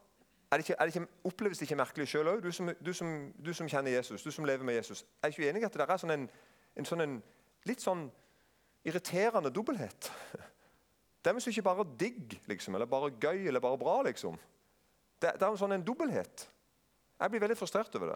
er 0.52 0.60
det 0.60 0.66
ikke, 0.66 0.76
er 0.80 0.86
det 0.90 0.96
ikke, 0.96 1.08
Oppleves 1.24 1.60
det 1.62 1.66
ikke 1.70 1.80
merkelig 1.80 2.10
sjøl 2.12 2.28
òg, 2.28 2.42
du, 2.44 2.50
du, 2.84 2.92
du, 3.40 3.54
som 3.56 3.70
kjenner 3.72 3.94
Jesus, 3.94 4.24
du 4.24 4.34
som 4.36 4.46
lever 4.46 4.68
med 4.68 4.76
Jesus? 4.82 5.06
Er 5.24 5.32
ikke 5.32 5.48
enig 5.48 5.64
i 5.64 5.68
at 5.68 5.78
det 5.80 5.86
er 5.86 6.02
sånn 6.02 6.12
en, 6.12 6.26
en, 6.76 6.88
sånn 6.90 7.04
en, 7.06 7.14
litt 7.70 7.84
sånn 7.84 8.10
irriterende 8.84 9.54
dobbelthet? 9.54 10.12
Det 11.22 11.30
er 11.30 11.38
ikke 11.38 11.62
bare 11.62 11.84
digg, 12.02 12.32
liksom, 12.50 12.74
eller 12.74 12.88
bare 12.90 13.12
gøy 13.14 13.44
eller 13.46 13.62
bare 13.62 13.78
bra. 13.78 14.00
liksom. 14.08 14.40
Det, 15.22 15.36
det 15.38 15.46
er 15.46 15.52
en 15.52 15.60
sånn 15.62 15.76
en 15.76 15.84
dobbelthet. 15.86 16.48
Jeg 17.22 17.30
blir 17.30 17.44
veldig 17.44 17.58
frustrert 17.60 17.94
over 18.00 18.16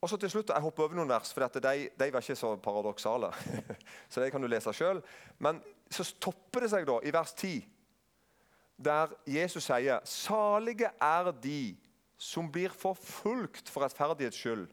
Og 0.00 0.08
så 0.08 0.16
til 0.16 0.30
slutt, 0.30 0.50
Jeg 0.50 0.62
hopper 0.62 0.84
over 0.84 0.94
noen 0.94 1.08
vers, 1.10 1.32
for 1.34 1.42
de, 1.48 1.88
de 1.98 2.12
var 2.12 2.22
ikke 2.22 2.36
så 2.38 2.56
paradoksale. 2.56 3.32
så 4.10 4.20
det 4.22 4.30
kan 4.32 4.42
du 4.42 4.46
lese 4.46 4.72
sjøl. 4.72 5.02
Men 5.38 5.58
så 5.90 6.06
topper 6.20 6.60
det 6.64 6.70
seg 6.70 6.86
da 6.86 7.00
i 7.02 7.12
vers 7.14 7.34
10 7.34 7.66
der 8.78 9.10
Jesus 9.26 9.64
sier 9.66 10.04
salige 10.06 10.86
er 11.02 11.32
de 11.42 11.74
som 12.18 12.46
blir 12.50 12.70
forfulgt 12.70 13.70
for 13.70 13.82
rettferdighets 13.82 14.38
skyld, 14.38 14.68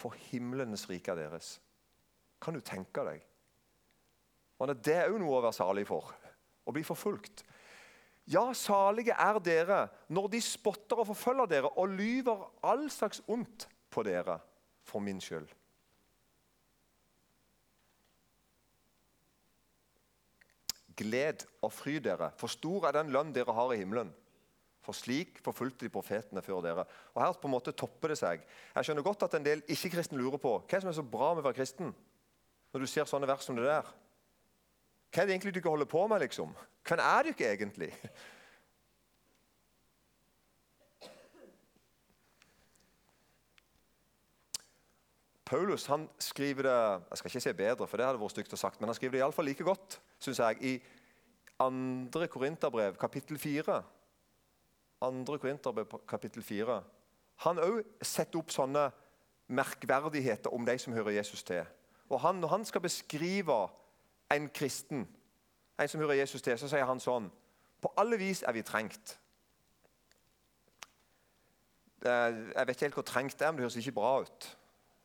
for 0.00 0.16
himlenes 0.30 0.86
rike 0.88 1.12
er 1.12 1.20
deres. 1.20 1.58
Kan 2.40 2.56
du 2.56 2.64
tenke 2.64 3.04
deg? 3.04 3.20
Og 4.58 4.72
Det 4.84 4.94
er 4.94 5.10
jo 5.12 5.20
noe 5.20 5.36
å 5.36 5.42
være 5.44 5.56
salig 5.56 5.84
for. 5.88 6.14
Å 6.64 6.72
bli 6.72 6.84
forfulgt. 6.86 7.44
Ja, 8.24 8.46
salige 8.56 9.12
er 9.20 9.36
dere 9.44 9.82
når 10.08 10.30
de 10.32 10.40
spotter 10.40 11.02
og 11.02 11.10
forfølger 11.10 11.50
dere 11.50 11.72
og 11.76 11.92
lyver 11.92 12.46
all 12.64 12.86
slags 12.88 13.20
ondt 13.28 13.68
på 13.94 14.02
dere 14.06 14.40
for 14.84 15.02
min 15.04 15.20
skyld. 15.22 15.46
Gled 20.94 21.46
og 21.64 21.72
fry 21.74 21.96
dere, 22.02 22.30
for 22.38 22.50
stor 22.50 22.88
er 22.88 23.00
den 23.00 23.10
lønn 23.14 23.32
dere 23.34 23.54
har 23.54 23.72
i 23.74 23.80
himmelen. 23.80 24.12
For 24.84 24.96
slik 24.96 25.38
forfulgte 25.42 25.86
de 25.86 25.92
profetene 25.92 26.42
før 26.44 26.60
dere. 26.64 26.84
Og 27.14 27.22
Her 27.22 27.38
på 27.40 27.48
en 27.48 27.54
måte 27.54 27.72
topper 27.72 28.12
det 28.12 28.18
seg. 28.20 28.42
Jeg 28.74 28.86
skjønner 28.86 29.06
godt 29.06 29.24
at 29.26 29.36
en 29.38 29.46
del 29.46 29.64
ikke-kristne 29.64 30.20
lurer 30.20 30.40
på 30.42 30.58
hva 30.60 30.80
som 30.80 30.90
er 30.90 30.98
så 30.98 31.06
bra 31.06 31.32
med 31.32 31.40
å 31.40 31.48
være 31.48 31.58
kristen. 31.62 31.94
Når 32.74 32.84
du 32.84 32.90
ser 32.90 33.08
sånne 33.08 33.28
vers 33.30 33.46
som 33.46 33.56
det 33.56 33.64
der. 33.64 33.88
Hva 35.08 35.22
er 35.22 35.30
det 35.30 35.36
egentlig 35.36 35.54
du 35.54 35.60
ikke 35.62 35.72
holder 35.72 35.88
på 35.88 36.04
med? 36.10 36.20
liksom? 36.26 36.52
Hvem 36.84 37.00
er 37.00 37.22
du 37.22 37.32
ikke 37.32 37.48
egentlig? 37.48 37.90
Paulus 45.54 45.86
han 45.86 46.08
skriver 46.18 46.66
det 46.66 46.78
jeg 47.10 47.18
skal 47.18 47.30
ikke 47.30 47.40
si 47.40 47.52
bedre, 47.52 47.86
for 47.86 48.00
det 48.00 48.06
hadde 48.08 48.18
vært 48.18 48.34
stygt 48.34 48.54
å 48.56 48.58
sagt, 48.58 48.80
men 48.80 48.90
han 48.90 48.96
skriver 48.98 49.14
det 49.14 49.20
iallfall 49.22 49.46
like 49.46 49.66
godt 49.66 50.00
synes 50.18 50.40
jeg, 50.42 50.58
i 50.66 50.72
2. 51.62 52.26
Korinterbrev, 52.32 52.96
kapittel 52.98 53.38
4. 53.38 53.76
2. 55.04 55.36
Korinterbrev, 55.38 55.92
kapittel 56.10 56.42
4. 56.42 56.78
Han 57.44 57.60
òg 57.62 57.84
setter 58.02 58.40
opp 58.40 58.50
sånne 58.50 58.88
merkverdigheter 59.54 60.50
om 60.54 60.66
de 60.66 60.74
som 60.80 60.96
hører 60.96 61.20
Jesus 61.20 61.46
til. 61.46 61.62
Og 62.10 62.20
han, 62.20 62.42
Når 62.42 62.48
han 62.48 62.64
skal 62.64 62.80
beskrive 62.80 63.60
en 64.34 64.50
kristen, 64.50 65.06
en 65.78 65.88
som 65.88 66.00
hører 66.00 66.18
Jesus 66.24 66.42
til, 66.42 66.58
så 66.58 66.68
sier 66.68 66.86
han 66.86 67.00
sånn 67.00 67.30
På 67.80 67.92
alle 67.96 68.18
vis 68.18 68.42
er 68.42 68.52
vi 68.56 68.62
trengt. 68.62 69.18
Jeg 72.02 72.66
vet 72.66 72.74
ikke 72.74 72.86
helt 72.88 72.94
hvor 72.94 73.08
trengt 73.08 73.38
det 73.38 73.46
er, 73.46 73.52
men 73.52 73.62
det 73.62 73.68
høres 73.68 73.76
ikke 73.76 73.98
bra 74.02 74.20
ut. 74.26 74.50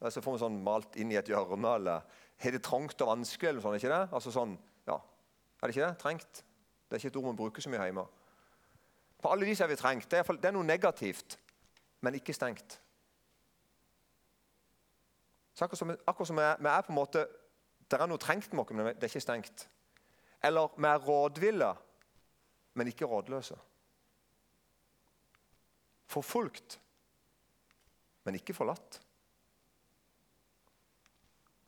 Så 0.07 0.23
får 0.23 0.37
vi 0.37 0.41
sånn 0.45 0.59
malt 0.63 0.95
inn 0.95 1.11
i 1.11 1.17
et 1.19 1.27
hjørne, 1.27 1.73
eller 1.75 2.05
har 2.39 2.55
det 2.55 2.61
trangt 2.63 3.01
og 3.03 3.09
vanskelig, 3.11 3.49
eller 3.49 3.63
sånn, 3.63 3.75
ikke 3.75 3.91
det? 3.91 4.03
Altså 4.15 4.31
sånn, 4.31 4.53
ja. 4.87 4.95
Er 5.59 5.67
det 5.67 5.75
ikke 5.75 5.87
det? 5.87 5.97
Trengt. 5.99 6.43
Det 6.87 6.95
er 6.95 7.01
ikke 7.01 7.11
et 7.11 7.19
ord 7.19 7.27
man 7.27 7.39
bruker 7.39 7.63
så 7.65 7.71
mye 7.73 7.83
hjemme. 7.83 8.05
På 9.19 9.33
alle 9.33 9.47
vis 9.49 9.59
er 9.59 9.67
vi 9.67 9.75
trengt. 9.75 10.07
Det 10.11 10.21
er, 10.21 10.37
det 10.39 10.47
er 10.47 10.55
noe 10.55 10.67
negativt, 10.67 11.35
men 12.01 12.15
ikke 12.15 12.33
stengt. 12.33 12.77
Så 15.53 15.67
akkurat 15.67 15.81
som, 15.81 15.91
akkurat 16.07 16.31
som 16.31 16.39
vi, 16.39 16.45
er, 16.47 16.63
vi 16.63 16.71
er 16.71 16.87
på 16.87 16.93
en 16.93 16.99
måte 17.01 17.25
Det 17.89 17.97
er 17.97 18.07
noe 18.07 18.21
trengt 18.21 18.51
med 18.53 18.61
oss, 18.61 18.71
men 18.77 18.85
det 18.85 19.01
er 19.01 19.09
ikke 19.09 19.23
stengt. 19.23 19.63
Eller 20.45 20.69
vi 20.77 20.87
er 20.87 20.99
rådville, 21.03 21.69
men 22.77 22.87
ikke 22.87 23.07
rådløse. 23.09 23.57
Forfulgt, 26.05 26.77
men 28.23 28.37
ikke 28.37 28.53
forlatt. 28.53 29.01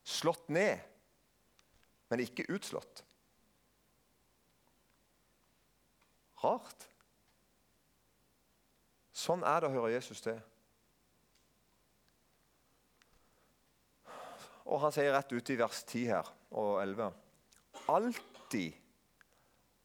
Slått 0.04 0.48
ned, 0.48 0.80
men 2.10 2.22
ikke 2.24 2.48
utslått. 2.52 3.04
Rart. 6.42 6.88
Sånn 9.14 9.44
er 9.46 9.62
det 9.62 9.70
å 9.70 9.76
høre 9.76 9.92
Jesus 9.94 10.22
til. 10.24 10.40
Og 14.66 14.80
han 14.82 14.94
sier 14.94 15.12
rett 15.14 15.32
ute 15.32 15.54
i 15.54 15.58
vers 15.60 15.82
10 15.84 16.08
her 16.10 16.28
og 16.50 16.78
11 16.82 17.10
Alltid, 17.92 18.76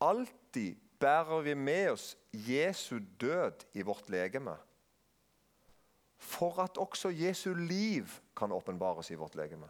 alltid 0.03 0.77
bærer 1.01 1.41
vi 1.45 1.55
med 1.57 1.91
oss 1.95 2.11
Jesu 2.31 2.99
død 3.19 3.65
i 3.73 3.85
vårt 3.85 4.09
legeme. 4.13 4.53
For 6.17 6.61
at 6.61 6.77
også 6.77 7.09
Jesu 7.13 7.53
liv 7.53 8.11
kan 8.37 8.53
åpenbares 8.53 9.11
i 9.11 9.17
vårt 9.17 9.35
legeme. 9.37 9.69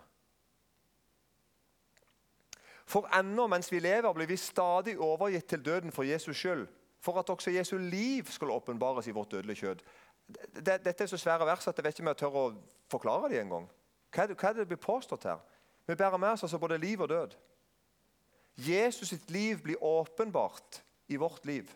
For 2.88 3.08
ennå 3.20 3.48
mens 3.52 3.72
vi 3.72 3.80
lever, 3.84 4.14
blir 4.16 4.30
vi 4.30 4.38
stadig 4.40 4.96
overgitt 5.00 5.50
til 5.52 5.66
døden 5.66 5.92
for 5.92 6.08
Jesus 6.08 6.38
skyld. 6.40 6.68
For 7.04 7.20
at 7.20 7.30
også 7.30 7.52
Jesu 7.52 7.78
liv 7.78 8.26
skal 8.32 8.52
åpenbares 8.52 9.08
i 9.08 9.16
vårt 9.16 9.32
dødelige 9.32 9.60
kjød. 9.66 9.84
Dette 10.66 11.04
er 11.04 11.08
så 11.08 11.18
svære 11.18 11.46
vers 11.46 11.68
at 11.68 11.78
jeg 11.78 11.86
vet 11.86 12.00
ikke 12.00 12.06
om 12.06 12.12
jeg 12.12 12.20
tør 12.22 12.40
å 12.40 12.46
forklare 12.92 13.30
det 13.32 13.42
engang. 13.42 13.68
Hva, 14.16 14.26
hva 14.32 14.50
er 14.50 14.56
det 14.56 14.64
det 14.64 14.72
blir 14.72 14.82
påstått 14.82 15.28
her? 15.28 15.44
Vi 15.88 15.96
bærer 15.96 16.18
med 16.20 16.36
oss 16.36 16.44
altså 16.48 16.60
både 16.60 16.80
liv 16.80 17.04
og 17.04 17.10
død. 17.10 17.36
Jesus 18.58 19.12
sitt 19.14 19.30
liv 19.32 19.62
blir 19.64 19.84
åpenbart 19.84 20.82
i 21.08 21.20
vårt 21.20 21.46
liv. 21.46 21.70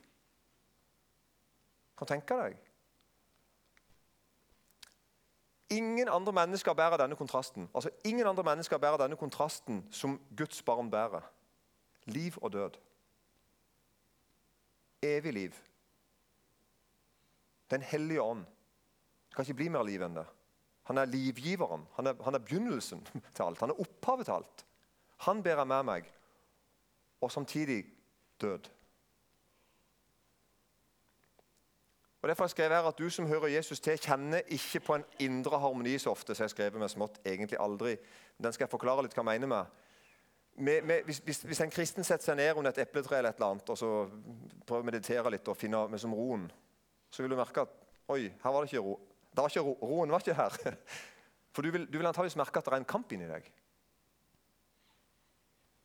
Kan 1.97 2.07
du 2.07 2.13
tenke 2.13 2.39
deg? 2.39 2.57
Ingen 5.71 6.09
andre 6.11 6.33
mennesker 6.35 6.75
bærer 6.75 6.99
denne 6.99 7.15
kontrasten 7.15 7.69
Altså 7.75 7.89
ingen 8.03 8.27
andre 8.27 8.43
mennesker 8.43 8.77
bærer 8.77 8.99
denne 8.99 9.15
kontrasten 9.15 9.85
som 9.91 10.19
Guds 10.37 10.61
barn 10.67 10.91
bærer. 10.91 11.21
Liv 12.05 12.33
og 12.41 12.53
død. 12.53 12.77
Evig 15.01 15.33
liv. 15.33 15.53
Den 17.71 17.81
hellige 17.81 18.21
ånd. 18.21 18.45
Det 19.29 19.35
kan 19.35 19.43
ikke 19.43 19.53
bli 19.53 19.69
mer 19.71 19.83
liv 19.87 20.03
enn 20.03 20.17
det. 20.19 20.25
Han 20.89 20.97
er 20.97 21.07
livgiveren. 21.07 21.85
Han 21.95 22.07
er, 22.07 22.17
han 22.23 22.35
er 22.35 22.43
begynnelsen 22.43 23.05
til 23.35 23.43
alt. 23.43 23.59
Han 23.59 23.69
er 23.69 23.79
opphavet 23.79 24.25
til 24.27 24.35
alt. 24.41 24.65
Han 25.21 25.43
bærer 25.43 25.63
med 25.69 25.83
meg, 25.85 26.07
og 27.21 27.31
samtidig 27.31 27.85
død. 28.41 28.69
Og 32.21 32.29
Derfor 32.29 32.43
har 32.43 32.47
jeg 32.47 32.49
skrevet 32.49 32.75
her 32.75 32.87
at 32.87 32.97
du 32.97 33.09
som 33.09 33.27
hører 33.27 33.47
Jesus 33.47 33.79
til, 33.79 33.97
kjenner 33.97 34.41
ikke 34.47 34.79
på 34.79 34.95
en 34.95 35.05
indre 35.19 35.59
harmoni 35.59 35.97
så 35.97 36.11
ofte. 36.11 36.35
så 36.35 36.43
jeg 36.43 36.49
skrevet 36.49 36.79
med 36.79 36.89
smått, 36.89 37.17
egentlig 37.25 37.57
aldri. 37.59 37.95
Den 38.37 38.53
skal 38.53 38.65
jeg 38.65 38.71
forklare 38.71 39.01
litt 39.01 39.15
hva 39.17 39.23
jeg 39.23 39.39
mener 39.39 39.47
med. 39.47 39.65
med, 40.55 40.83
med 40.83 41.03
hvis, 41.05 41.19
hvis, 41.25 41.41
hvis, 41.41 41.61
en 41.61 41.73
kristen 41.73 42.03
setter 42.03 42.25
seg 42.25 42.37
ned 42.37 42.53
under 42.55 42.69
et 42.69 42.77
epletre 42.77 43.17
eller 43.17 43.29
et 43.29 43.35
eller 43.35 43.47
annet, 43.47 43.69
og 43.69 43.77
så 43.77 43.89
prøver 44.67 44.85
å 44.85 44.89
meditere 44.91 45.31
litt 45.33 45.47
og 45.47 45.57
finne 45.57 45.87
med 45.89 45.99
som 45.99 46.13
roen, 46.13 46.45
så 47.09 47.23
vil 47.23 47.33
du 47.33 47.39
merke 47.39 47.65
at 47.65 47.73
oi, 48.07 48.29
her 48.43 48.53
var 48.53 48.61
det 48.61 48.69
ikke 48.69 48.85
ro. 48.85 48.99
Det 49.31 49.41
var 49.41 49.49
ikke 49.49 49.65
ro, 49.65 49.77
roen 49.81 50.11
var 50.11 50.21
ikke 50.21 50.37
her. 50.37 50.77
For 51.55 51.65
du 51.65 51.71
vil, 51.71 51.87
du 51.89 51.97
vil 51.97 52.07
antageligvis 52.07 52.37
merke 52.37 52.59
at 52.59 52.69
det 52.69 52.75
er 52.75 52.83
en 52.83 52.91
kamp 52.93 53.11
inni 53.11 53.27
deg. 53.31 53.49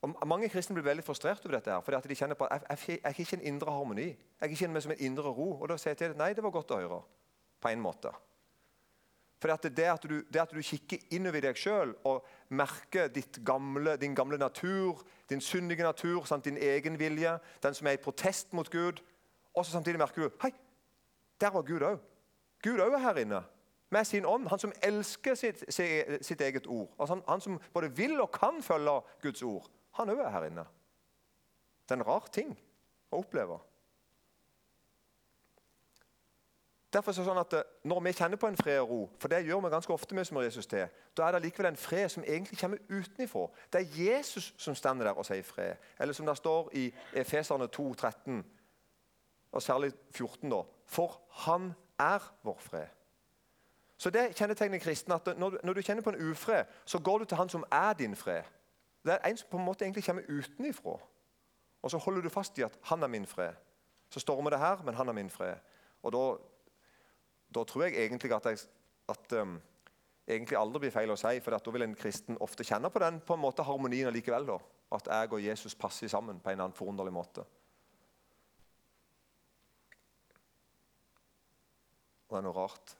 Og 0.04 0.28
mange 0.28 0.48
kristne 0.52 0.76
blir 0.76 0.85
veldig 0.85 1.04
frustrert 1.04 1.44
over 1.44 1.56
dette. 1.56 1.70
her, 1.70 1.80
fordi 1.80 2.09
de 2.09 2.14
kjenner 2.14 2.35
på 2.35 2.44
at 2.44 2.64
jeg, 2.68 2.78
jeg, 2.88 3.00
er 3.04 3.20
ikke 3.20 3.37
en 3.37 3.46
indre 3.54 3.72
harmoni. 3.72 4.16
Jeg 4.40 4.56
kjenner 4.56 4.74
meg 4.74 4.82
som 4.82 4.92
en 4.92 5.04
indre 5.09 5.32
ro. 5.32 5.50
Og 5.61 5.68
da 5.68 5.76
sier 5.76 5.94
jeg 5.94 5.98
til 5.98 6.14
dem 6.14 6.20
nei, 6.20 6.32
det 6.35 6.44
var 6.44 6.54
godt 6.54 6.70
å 6.70 6.80
høre. 6.80 7.00
På 7.61 7.72
en 7.72 7.80
måte. 7.80 8.12
For 9.40 9.52
det, 9.52 9.76
det, 9.76 9.87
det 10.32 10.40
at 10.40 10.52
du 10.52 10.62
kikker 10.62 11.11
innover 11.16 11.44
deg 11.44 11.59
sjøl 11.61 11.92
og 12.09 12.24
merker 12.48 13.11
gamle, 13.44 13.96
din 14.00 14.14
gamle 14.14 14.38
natur, 14.38 15.02
din 15.28 15.40
syndige 15.40 15.85
natur, 15.85 16.24
sant, 16.24 16.44
din 16.44 16.56
egen 16.56 16.98
vilje, 16.98 17.38
den 17.62 17.74
som 17.74 17.87
er 17.87 17.98
i 17.98 18.00
protest 18.00 18.52
mot 18.56 18.70
Gud, 18.70 19.02
og 19.54 19.64
så 19.64 19.72
samtidig 19.72 19.98
merker 19.98 20.22
du 20.22 20.40
Hei, 20.42 20.52
der 21.40 21.52
var 21.52 21.62
Gud 21.62 21.85
òg. 21.85 22.00
Gud 22.64 22.80
òg 22.80 22.96
er 22.96 23.04
her 23.04 23.20
inne 23.24 23.42
med 23.90 24.04
sin 24.04 24.26
ånd. 24.26 24.48
Han 24.48 24.59
som 24.59 24.72
elsker 24.82 25.35
sitt, 25.35 25.64
sitt 26.20 26.40
eget 26.40 26.66
ord. 26.66 26.88
Altså 26.98 27.14
han, 27.14 27.22
han, 27.28 27.40
som 27.40 27.61
både 27.72 27.92
vil 27.96 28.20
og 28.20 28.32
kan 28.32 28.62
følge 28.62 29.00
Guds 29.22 29.42
ord. 29.42 29.70
Han 29.96 30.12
òg 30.12 30.20
er 30.20 30.35
her 30.35 30.50
inne. 30.50 30.66
Det 31.87 31.94
er 31.94 32.00
en 32.00 32.06
rar 32.06 32.28
ting 32.32 32.52
å 33.11 33.20
oppleve. 33.22 33.59
Derfor 36.92 37.12
er 37.12 37.16
det 37.18 37.26
sånn 37.26 37.40
at 37.40 37.54
eh, 37.59 37.70
Når 37.85 38.00
vi 38.00 38.12
kjenner 38.16 38.40
på 38.40 38.48
en 38.48 38.56
fred 38.56 38.78
og 38.80 38.90
ro, 38.90 38.98
for 39.20 39.28
det 39.28 39.42
gjør 39.44 39.61
vi 39.64 39.70
ganske 39.74 39.92
ofte 39.92 40.14
med 40.14 40.24
som 40.24 40.38
Jesus 40.40 40.66
til, 40.70 40.87
da 41.16 41.26
er 41.26 41.37
det 41.37 41.42
likevel 41.44 41.68
en 41.72 41.80
fred 41.80 42.09
som 42.09 42.24
egentlig 42.24 42.59
kommer 42.61 42.78
utenifra. 42.88 43.46
Det 43.72 43.82
er 43.82 43.98
Jesus 44.00 44.54
som 44.56 44.74
står 44.74 45.02
der 45.04 45.12
og 45.12 45.26
sier 45.26 45.44
fred. 45.44 45.76
Eller 46.00 46.16
som 46.16 46.26
det 46.26 46.37
står 46.37 46.70
i 46.72 46.87
Efeserne 47.12 47.66
2, 47.66 47.94
13, 47.94 48.44
og 49.52 49.62
særlig 49.62 49.92
14, 50.14 50.50
da. 50.50 50.62
For 50.87 51.20
han 51.46 51.74
er 51.98 52.32
vår 52.42 52.59
fred. 52.61 52.87
Så 53.96 54.11
det 54.11 54.35
kjennetegner 54.37 54.78
kristne 54.78 55.14
at 55.14 55.38
når, 55.38 55.59
når 55.64 55.72
du 55.72 55.82
kjenner 55.82 56.02
på 56.02 56.11
en 56.11 56.30
ufred, 56.30 56.64
så 56.85 56.98
går 56.98 57.18
du 57.18 57.24
til 57.24 57.37
han 57.37 57.48
som 57.48 57.64
er 57.72 57.92
din 57.92 58.16
fred. 58.16 58.42
Det 59.07 59.14
er 59.14 59.29
en 59.29 59.37
som 59.38 59.49
på 59.51 59.61
en 59.61 59.64
måte 59.64 59.87
egentlig 59.87 60.05
kommer 60.05 60.27
utenifra. 60.29 60.97
Og 61.83 61.90
så 61.90 61.99
holder 62.03 62.27
du 62.27 62.29
fast 62.29 62.59
i 62.59 62.62
at 62.66 62.79
'han 62.83 63.03
er 63.03 63.07
min 63.07 63.27
fred'. 63.27 63.55
Så 64.11 64.21
stormer 64.21 64.51
det 64.51 64.59
her, 64.59 64.83
men 64.83 64.95
han 64.95 65.09
er 65.09 65.12
min 65.12 65.31
fred. 65.31 65.55
Og 66.03 66.12
da, 66.12 66.37
da 67.55 67.64
tror 67.64 67.83
jeg 67.83 67.95
egentlig 67.95 68.33
at, 68.33 68.45
jeg, 68.45 68.59
at 69.09 69.33
um, 69.33 69.62
egentlig 70.29 70.59
aldri 70.59 70.79
blir 70.79 70.90
feil 70.90 71.11
å 71.11 71.16
si, 71.16 71.40
for 71.40 71.55
da 71.55 71.71
vil 71.71 71.83
en 71.83 71.95
kristen 71.95 72.38
ofte 72.40 72.64
kjenne 72.64 72.90
på 72.90 73.03
den 73.03 73.21
på 73.21 73.35
en 73.35 73.40
måte 73.40 73.62
harmonien 73.62 74.12
likevel. 74.14 74.47
Da. 74.47 74.59
At 74.92 75.07
jeg 75.07 75.33
og 75.33 75.45
Jesus 75.45 75.75
passer 75.75 76.09
sammen 76.09 76.40
på 76.40 76.51
en 76.51 76.61
annen 76.61 76.77
forunderlig 76.77 77.12
måte. 77.12 77.47
Og 82.27 82.35
det 82.35 82.38
er 82.38 82.47
noe 82.49 82.57
rart. 82.57 82.97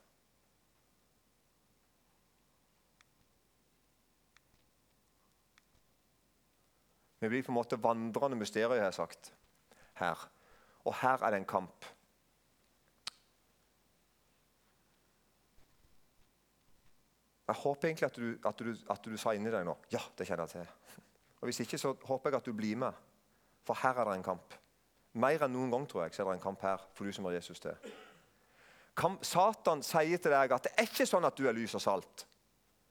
Vi 7.21 7.29
blir 7.29 7.45
på 7.45 7.53
en 7.53 7.57
måte 7.57 7.79
vandrende 7.81 8.37
mysterier, 8.37 8.77
har 8.77 8.91
jeg 8.91 8.99
sagt. 8.99 9.33
Her. 9.97 10.27
Og 10.85 10.95
her 11.01 11.23
er 11.25 11.33
det 11.33 11.41
en 11.41 11.49
kamp. 11.49 11.87
Jeg 17.47 17.55
håper 17.55 17.89
egentlig 17.89 18.07
at 18.07 18.17
du, 18.17 18.49
at, 18.49 18.59
du, 18.59 18.75
at 18.91 19.05
du, 19.05 19.17
sa 19.17 19.33
inni 19.37 19.53
deg 19.55 19.63
nå 19.67 19.77
ja, 19.93 20.01
det 20.19 20.27
kjenner 20.27 20.51
jeg 20.51 20.67
til. 20.67 21.03
Og 21.41 21.47
Hvis 21.47 21.61
ikke, 21.63 21.79
så 21.79 21.93
håper 22.09 22.33
jeg 22.33 22.41
at 22.41 22.49
du 22.49 22.57
blir 22.57 22.79
med. 22.81 23.05
For 23.67 23.79
her 23.83 24.01
er 24.01 24.11
det 24.11 24.17
en 24.19 24.27
kamp. 24.27 24.57
Mer 25.17 25.47
enn 25.47 25.55
noen 25.55 25.71
gang 25.73 25.87
tror 25.89 26.05
jeg, 26.05 26.15
så 26.15 26.25
er 26.25 26.33
det 26.33 26.41
en 26.41 26.47
kamp 26.49 26.65
her 26.67 26.83
for 26.95 27.07
du 27.07 27.15
som 27.15 27.29
har 27.29 27.37
Jesus 27.39 27.63
til. 27.63 27.93
Satan 29.23 29.83
sier 29.85 30.21
til 30.21 30.33
deg 30.33 30.53
at 30.57 30.67
det 30.67 30.73
er 30.75 30.89
ikke 30.89 31.07
sånn 31.09 31.25
at 31.29 31.37
du 31.37 31.47
er 31.47 31.57
lys 31.57 31.77
og 31.77 31.85
salt. 31.85 32.27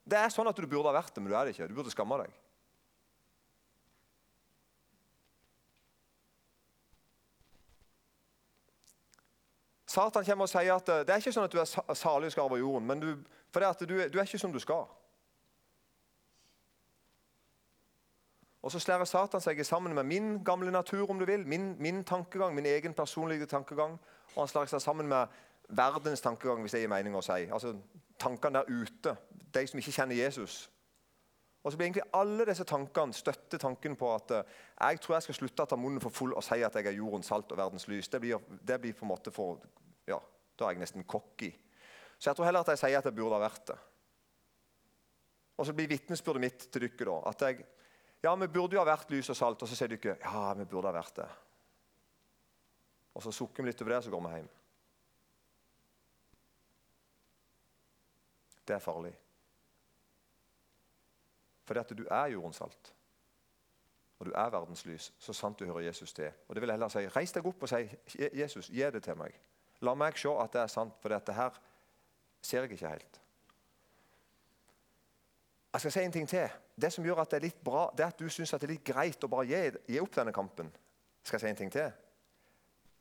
Det 0.05 0.17
er 0.19 0.33
sånn 0.33 0.47
at 0.47 0.57
du 0.57 0.67
burde 0.69 0.91
ha 0.91 0.95
vært 0.95 1.15
det, 1.15 1.23
men 1.23 1.33
du 1.33 1.38
er 1.38 1.47
det 1.47 1.55
ikke. 1.55 1.67
Du 1.69 1.77
burde 1.77 1.93
skamme 1.93 2.17
deg. 2.21 2.33
Satan 9.95 10.25
kommer 10.27 10.43
og 10.43 10.51
sier 10.51 10.75
at 10.75 10.89
eh, 10.91 11.03
det 11.08 11.13
er 11.13 11.23
ikke 11.23 11.31
sånn 11.36 11.47
at 11.47 11.55
du 11.55 11.62
er 11.62 11.95
salig 11.95 12.31
skal 12.34 12.49
arve 12.49 12.60
jorden, 12.60 12.88
men 12.89 13.01
du, 13.01 13.10
for 13.53 13.63
det 13.63 13.71
at 13.71 13.84
du, 13.88 13.95
du 13.95 14.19
er 14.19 14.27
ikke 14.27 14.41
som 14.41 14.53
du 14.53 14.60
skal. 14.60 14.86
Og 18.65 18.71
Så 18.73 18.79
slærer 18.81 19.05
Satan 19.05 19.41
seg 19.41 19.62
sammen 19.65 19.93
med 19.93 20.03
min 20.10 20.43
gamle 20.43 20.71
natur, 20.73 21.10
om 21.10 21.19
du 21.19 21.25
vil, 21.25 21.47
min, 21.47 21.75
min 21.79 22.03
tankegang, 22.03 22.55
min 22.55 22.65
egen 22.65 22.93
personlige 22.93 23.45
tankegang. 23.45 23.99
Og 24.36 24.39
han 24.41 24.47
slår 24.47 24.71
seg 24.71 24.81
sammen 24.81 25.08
med 25.08 25.27
verdens 25.69 26.21
tankegang, 26.21 26.62
hvis 26.62 26.73
det 26.73 26.81
gir 26.81 26.89
mening 26.89 27.15
å 27.15 27.21
si. 27.21 27.45
Altså 27.45 27.75
Tankene 28.19 28.63
der 28.63 28.71
ute, 28.71 29.12
de 29.53 29.67
som 29.67 29.79
ikke 29.79 29.91
kjenner 29.91 30.15
Jesus. 30.15 30.71
Og 31.63 31.71
så 31.71 31.77
blir 31.77 31.86
egentlig 31.86 32.08
alle 32.13 32.45
disse 32.47 32.63
tankene 32.63 33.13
støtte 33.13 33.58
tanken 33.62 33.95
på 33.99 34.10
at 34.15 34.31
uh, 34.31 34.43
jeg 34.79 34.99
tror 35.01 35.15
jeg 35.15 35.25
skal 35.27 35.38
slutte 35.39 35.65
å 35.65 35.69
ta 35.69 35.77
munnen 35.77 36.01
for 36.01 36.13
full 36.13 36.34
og 36.34 36.43
si 36.45 36.62
at 36.63 36.77
jeg 36.77 36.88
er 36.88 36.97
jordens 36.97 37.27
salt 37.29 37.51
og 37.51 37.58
verdens 37.58 37.88
lys. 37.91 38.10
Det 38.10 38.21
blir, 38.21 38.41
det 38.62 38.79
blir 38.81 38.93
på 38.93 39.05
en 39.05 39.12
måte 39.12 39.34
for 39.36 39.62
ja, 40.07 40.19
Da 40.55 40.65
er 40.65 40.75
jeg 40.75 40.79
nesten 40.79 41.03
cocky. 41.03 41.51
Så 42.17 42.29
jeg 42.29 42.35
tror 42.37 42.45
heller 42.45 42.63
at 42.63 42.71
jeg 42.73 42.79
sier 42.79 42.97
at 42.99 43.05
jeg 43.05 43.15
burde 43.15 43.35
ha 43.35 43.43
vært 43.43 43.67
det. 43.67 43.77
Og 45.57 45.65
så 45.67 45.73
blir 45.75 45.87
vitnesbyrdet 45.87 46.41
mitt 46.41 46.67
til 46.71 46.85
dere 46.87 47.09
da, 47.09 47.17
at 47.31 47.47
jeg 47.47 47.65
Ja, 48.23 48.33
vi 48.35 48.47
burde 48.47 48.73
jo 48.73 48.79
ha 48.81 48.87
vært 48.87 49.11
lys 49.11 49.29
og 49.29 49.37
salt. 49.37 49.61
Og 49.61 49.69
så 49.69 49.75
sier 49.75 49.91
dere 49.91 50.17
ja, 50.17 50.53
vi 50.57 50.65
burde 50.65 50.89
ha 50.89 50.95
vært 50.95 51.19
det. 51.19 51.27
Og 53.15 53.23
så 53.23 53.31
sukker 53.31 53.63
vi 53.63 53.69
litt 53.69 53.81
over 53.81 53.91
det, 53.91 53.97
og 53.97 54.03
så 54.03 54.11
går 54.11 54.23
vi 54.23 54.31
hjem. 54.35 54.49
Det 58.65 58.75
er 58.75 58.83
farlig. 58.83 59.13
Fordi 61.65 61.79
at 61.79 61.93
du 61.97 62.03
er 62.09 62.33
jordens 62.33 62.55
salt. 62.55 62.93
Og 64.19 64.25
du 64.25 64.31
er 64.31 64.49
verdens 64.49 64.85
lys, 64.85 65.13
så 65.19 65.33
sant 65.33 65.59
du 65.59 65.65
hører 65.65 65.87
Jesus 65.89 66.13
til. 66.13 66.31
Og 66.47 66.55
det 66.55 66.61
vil 66.61 66.71
jeg 66.71 66.79
heller 66.79 66.91
si, 66.93 67.07
Reis 67.15 67.35
deg 67.35 67.45
opp 67.45 67.63
og 67.63 67.69
si, 67.69 67.89
'Jesus, 68.17 68.69
gi 68.69 68.91
det 68.91 69.03
til 69.03 69.15
meg'. 69.15 69.37
La 69.83 69.95
meg 69.97 70.17
se 70.19 70.31
at 70.31 70.53
det 70.53 70.61
er 70.61 70.71
sant, 70.71 70.95
for 71.01 71.11
dette 71.11 71.35
her 71.35 71.57
ser 72.45 72.63
jeg 72.63 72.77
ikke 72.77 72.93
helt. 72.93 73.21
Jeg 75.75 75.83
skal 75.83 75.91
si 75.91 76.03
en 76.05 76.13
ting 76.15 76.29
til. 76.29 76.51
Det 76.75 76.91
som 76.93 77.03
gjør 77.03 77.19
at 77.25 77.33
det 77.33 77.41
er 77.41 77.47
litt 77.49 77.63
bra, 77.63 77.89
det 77.91 78.05
er 78.05 78.13
at 78.13 78.19
du 78.19 78.29
syns 78.31 78.53
det 78.55 78.63
er 78.63 78.71
litt 78.71 78.85
greit 78.88 79.23
å 79.27 79.29
bare 79.31 79.47
gi, 79.49 79.59
gi, 79.91 79.99
opp 79.99 80.13
denne 80.15 80.31
kampen. 80.35 80.69
Skal 81.23 81.35
jeg 81.35 81.43
si 81.43 81.49
en 81.51 81.59
ting 81.59 81.73
til? 81.73 81.89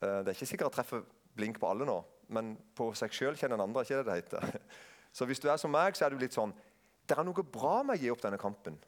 Eh, 0.03 0.19
det 0.25 0.33
er 0.33 0.35
ikke 0.35 0.49
sikkert 0.51 0.73
å 0.73 0.75
treffe 0.75 1.01
blink 1.39 1.61
på 1.63 1.69
alle 1.71 1.87
nå, 1.87 2.01
men 2.35 2.55
på 2.75 2.89
seg 2.99 3.15
sjøl 3.15 3.39
kjenner 3.39 3.61
en 3.61 3.69
andre. 3.69 3.85
ikke 3.85 4.01
det 4.01 4.09
det 4.09 4.19
heter. 4.23 4.59
Så 5.15 5.29
hvis 5.31 5.39
du 5.39 5.47
er 5.51 5.61
som 5.63 5.71
meg, 5.71 5.95
så 5.95 6.09
er 6.09 6.11
du 6.11 6.19
litt 6.19 6.35
sånn 6.35 6.51
Det 7.07 7.15
er 7.15 7.23
noe 7.23 7.45
bra 7.47 7.85
med 7.87 7.95
å 7.95 8.03
gi 8.03 8.11
opp 8.11 8.23
denne 8.25 8.41
kampen. 8.41 8.79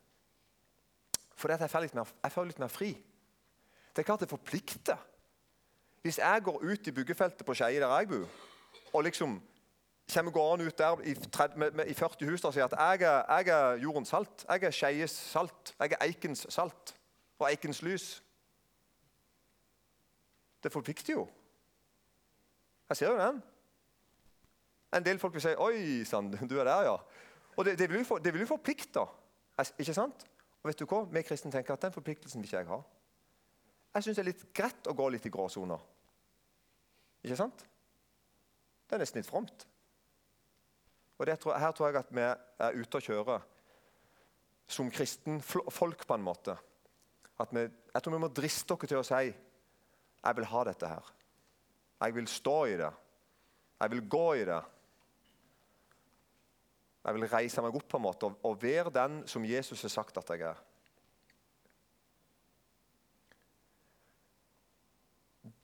For 1.36 1.52
jeg 1.52 1.70
føler 1.70 1.86
litt 1.86 1.98
jeg 2.00 2.32
føler 2.32 2.50
litt 2.50 2.62
mer 2.64 2.72
fri. 2.72 2.90
Det 3.92 4.02
er 4.02 4.08
klart 4.08 4.24
det 4.24 4.32
forplikter. 4.32 4.98
Hvis 6.06 6.18
jeg 6.18 6.42
går 6.44 6.60
ut 6.62 6.86
i 6.86 6.92
byggefeltet 6.92 7.46
på 7.46 7.54
Skeie, 7.54 7.80
der 7.80 7.98
jeg 7.98 8.08
bor, 8.08 8.28
og 8.92 9.02
liksom 9.02 9.42
kommer 10.12 10.32
gående 10.32 10.66
ut 10.66 10.78
der 10.78 11.00
i, 11.02 11.14
30, 11.14 11.58
med, 11.58 11.70
med, 11.70 11.86
i 11.86 11.94
40 11.94 12.30
hus 12.30 12.44
og 12.44 12.52
sier 12.54 12.68
at 12.68 12.76
jeg 12.78 13.08
er, 13.08 13.24
jeg 13.38 13.48
er 13.48 13.80
jordens 13.82 14.12
salt, 14.14 14.44
jeg 14.48 14.62
er 14.62 14.70
Skeies 14.70 15.10
salt, 15.10 15.72
jeg 15.80 15.96
er 15.96 16.04
Eikens 16.06 16.46
salt 16.48 16.92
og 17.38 17.48
Eikens 17.50 17.82
lys 17.82 18.22
Det 20.62 20.72
forplikter 20.72 21.12
jo. 21.12 21.26
Jeg 22.88 22.96
ser 22.96 23.10
jo 23.10 23.18
den. 23.18 23.42
En 24.94 25.04
del 25.04 25.18
folk 25.18 25.34
vil 25.34 25.42
si 25.42 25.56
'Oi 25.58 26.04
sann, 26.04 26.30
du 26.30 26.58
er 26.58 26.64
der, 26.64 26.86
ja'. 26.86 27.02
Og 27.56 27.64
det, 27.64 27.78
det, 27.78 27.90
vil, 27.90 27.98
jo 27.98 28.04
for, 28.04 28.38
jo 28.38 28.46
forplikte. 28.46 29.06
Ikke 29.78 29.94
sant? 29.94 30.26
Og 30.62 30.68
vet 30.68 30.78
du 30.78 30.86
hva? 30.86 31.02
Vi 31.10 31.22
kristne 31.22 31.52
tenker 31.52 31.74
at 31.74 31.82
den 31.82 31.92
forpliktelsen 31.92 32.42
vil 32.42 32.48
ikke 32.48 32.56
jeg 32.56 32.66
ha. 32.66 32.80
Jeg 33.94 34.02
syns 34.02 34.16
det 34.16 34.22
er 34.22 34.32
litt 34.32 34.52
greit 34.54 34.86
å 34.86 34.94
gå 34.94 35.08
litt 35.08 35.26
i 35.26 35.30
gråsoner. 35.30 35.95
Ikke 37.26 37.40
sant? 37.40 37.64
Det 38.86 38.94
er 38.94 39.02
nesten 39.02 39.18
litt 39.18 39.28
fromt. 39.28 39.66
Og 41.18 41.30
tror, 41.42 41.56
Her 41.58 41.72
tror 41.74 41.88
jeg 41.90 41.98
at 41.98 42.12
vi 42.14 42.22
er 42.22 42.76
ute 42.78 43.00
å 43.00 43.02
kjøre 43.02 43.40
som 44.70 44.90
kristen 44.90 45.40
folk 45.42 46.04
på 46.06 46.14
en 46.14 46.24
måte. 46.26 46.54
Vi, 47.50 47.64
jeg 47.66 48.02
tror 48.02 48.14
vi 48.14 48.22
må 48.22 48.30
driste 48.32 48.76
oss 48.76 48.86
til 48.86 49.00
å 49.00 49.06
si 49.06 49.26
jeg 49.26 50.38
vil 50.38 50.48
ha 50.50 50.62
dette 50.66 50.88
her. 50.90 51.10
Jeg 52.02 52.14
vil 52.16 52.30
stå 52.30 52.56
i 52.70 52.78
det. 52.78 52.92
Jeg 53.80 53.92
vil 53.92 54.06
gå 54.10 54.24
i 54.40 54.46
det. 54.48 54.62
Jeg 57.06 57.14
vil 57.14 57.28
reise 57.30 57.62
meg 57.62 57.76
opp 57.78 57.86
på 57.90 58.00
en 58.00 58.06
måte 58.06 58.28
og, 58.28 58.38
og 58.46 58.62
være 58.62 58.90
den 58.94 59.20
som 59.30 59.44
Jesus 59.46 59.84
har 59.86 59.94
sagt 59.94 60.18
at 60.18 60.32
jeg 60.34 60.46
er. 60.48 60.62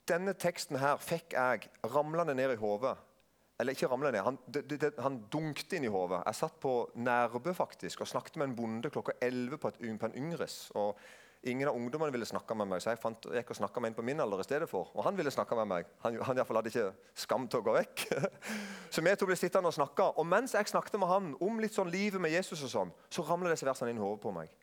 Denne 0.09 0.35
teksten 0.35 0.81
her 0.83 0.99
fikk 0.99 1.37
jeg 1.37 1.69
ramlende 1.95 2.35
ned 2.35 2.57
i 2.57 2.61
hodet. 2.61 2.97
Eller 3.61 3.77
ikke 3.77 3.87
ramlende 3.87 4.19
ned, 4.19 4.25
han, 4.27 4.95
han 5.05 5.19
dunkte 5.31 5.79
inn 5.79 5.87
i 5.87 5.93
hodet. 5.93 6.23
Jeg 6.27 6.39
satt 6.41 6.57
på 6.63 6.77
Nærbø 6.99 7.53
faktisk 7.55 8.03
og 8.03 8.11
snakket 8.11 8.41
med 8.41 8.51
en 8.51 8.57
bonde 8.59 8.91
klokka 8.91 9.15
11 9.23 9.61
på, 9.63 9.71
på 9.71 10.09
en 10.09 10.17
Yngres. 10.19 10.65
og 10.75 10.99
Ingen 11.43 11.67
av 11.69 11.75
ungdommene 11.75 12.15
ville 12.15 12.27
snakke 12.27 12.55
med 12.55 12.69
meg, 12.71 12.79
så 12.83 12.93
jeg 12.93 13.01
fant, 13.03 13.27
gikk 13.35 13.49
og 13.51 13.57
snakka 13.59 13.83
med 13.83 13.91
en 13.91 13.97
på 13.97 14.05
min 14.07 14.23
alder 14.23 14.45
i 14.45 14.47
stedet 14.47 14.69
for. 14.71 14.93
Og 14.95 15.03
han 15.03 15.17
ville 15.19 15.31
snakke 15.35 15.57
med 15.59 15.67
meg. 15.73 15.89
Han, 16.05 16.21
han 16.23 16.39
i 16.39 16.45
fall 16.47 16.61
hadde 16.61 16.71
ikke 16.71 16.85
skam 17.19 17.49
til 17.51 17.59
å 17.59 17.67
gå 17.67 17.75
vekk. 17.75 18.05
så 18.95 19.03
vi 19.03 19.15
to 19.19 19.27
ble 19.27 19.39
sittende 19.39 19.73
og 19.73 19.75
snakke. 19.75 20.07
Og 20.23 20.29
mens 20.31 20.55
jeg 20.55 20.71
snakket 20.71 21.01
med 21.03 21.11
han 21.11 21.33
om 21.43 21.59
litt 21.63 21.75
sånn 21.75 21.91
livet 21.91 22.23
med 22.23 22.31
Jesus, 22.31 22.63
og 22.63 22.71
sånn, 22.71 22.95
så 23.11 23.27
ramla 23.27 23.51
disse 23.51 23.67
versene 23.67 23.91
inn 23.91 23.99
i 23.99 24.05
hodet 24.05 24.23
på 24.23 24.35
meg. 24.37 24.55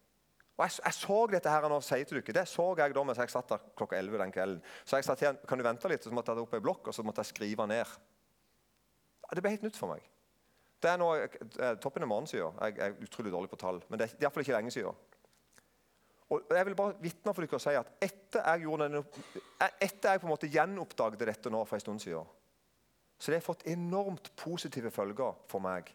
Og 0.60 0.66
jeg, 0.66 0.76
jeg, 0.84 0.96
så 1.00 1.18
dette 1.32 1.52
her 1.54 1.66
nå, 1.72 1.80
sier 1.80 2.04
til 2.04 2.20
dere, 2.20 2.36
Det 2.36 2.46
så 2.52 2.66
jeg 2.76 2.94
da 2.96 3.04
mens 3.08 3.20
jeg 3.22 3.32
satt 3.32 3.48
der 3.54 3.62
klokka 3.80 3.96
11 3.96 4.20
den 4.20 4.32
kvelden. 4.36 4.64
Så 4.84 5.00
jeg 5.00 5.08
sa 5.08 5.16
til 5.16 5.30
han, 5.30 5.38
kan 5.48 5.58
du 5.58 5.64
vente 5.64 5.88
litt, 5.88 6.04
så 6.04 6.12
måtte 6.12 6.34
jeg 6.34 6.42
ta 6.42 6.44
opp 6.44 6.58
i 6.58 6.64
blokk 6.66 6.90
og 6.92 6.96
så 6.96 7.06
måtte 7.08 7.24
jeg 7.24 7.32
skrive 7.32 7.68
ned. 7.72 7.94
Det 9.32 9.46
ble 9.46 9.54
helt 9.54 9.64
nytt 9.64 9.80
for 9.80 9.94
meg. 9.94 10.04
Det 10.84 10.92
er 10.92 11.00
nå 11.00 11.08
toppen 11.80 12.04
av 12.04 12.12
morgensida. 12.12 12.50
Jeg 12.66 12.84
er 12.84 13.00
utrolig 13.08 13.32
dårlig 13.32 13.52
på 13.54 13.62
tall. 13.62 13.80
Men 13.88 14.02
det 14.02 14.10
er 14.10 14.26
iallfall 14.26 14.44
ikke 14.44 14.58
lenge 14.58 14.76
siden. 14.76 15.08
Og 16.30 16.52
jeg 16.54 16.68
vil 16.68 16.78
bare 16.78 17.00
vitne 17.02 17.34
for 17.34 17.46
dere 17.46 17.58
og 17.58 17.64
si 17.64 17.80
at 17.80 17.96
Etter 18.06 18.44
jeg, 18.44 18.76
denne, 18.84 19.02
etter 19.80 20.12
jeg 20.12 20.22
på 20.22 20.28
en 20.28 20.34
måte 20.36 20.52
gjenoppdaget 20.52 21.26
dette 21.32 21.56
nå 21.56 21.64
for 21.66 21.80
en 21.80 21.88
stund 21.88 22.04
siden, 22.04 22.28
så 23.20 23.32
det 23.32 23.40
har 23.40 23.48
fått 23.48 23.66
enormt 23.68 24.30
positive 24.40 24.92
følger 24.92 25.40
for 25.50 25.64
meg. 25.64 25.90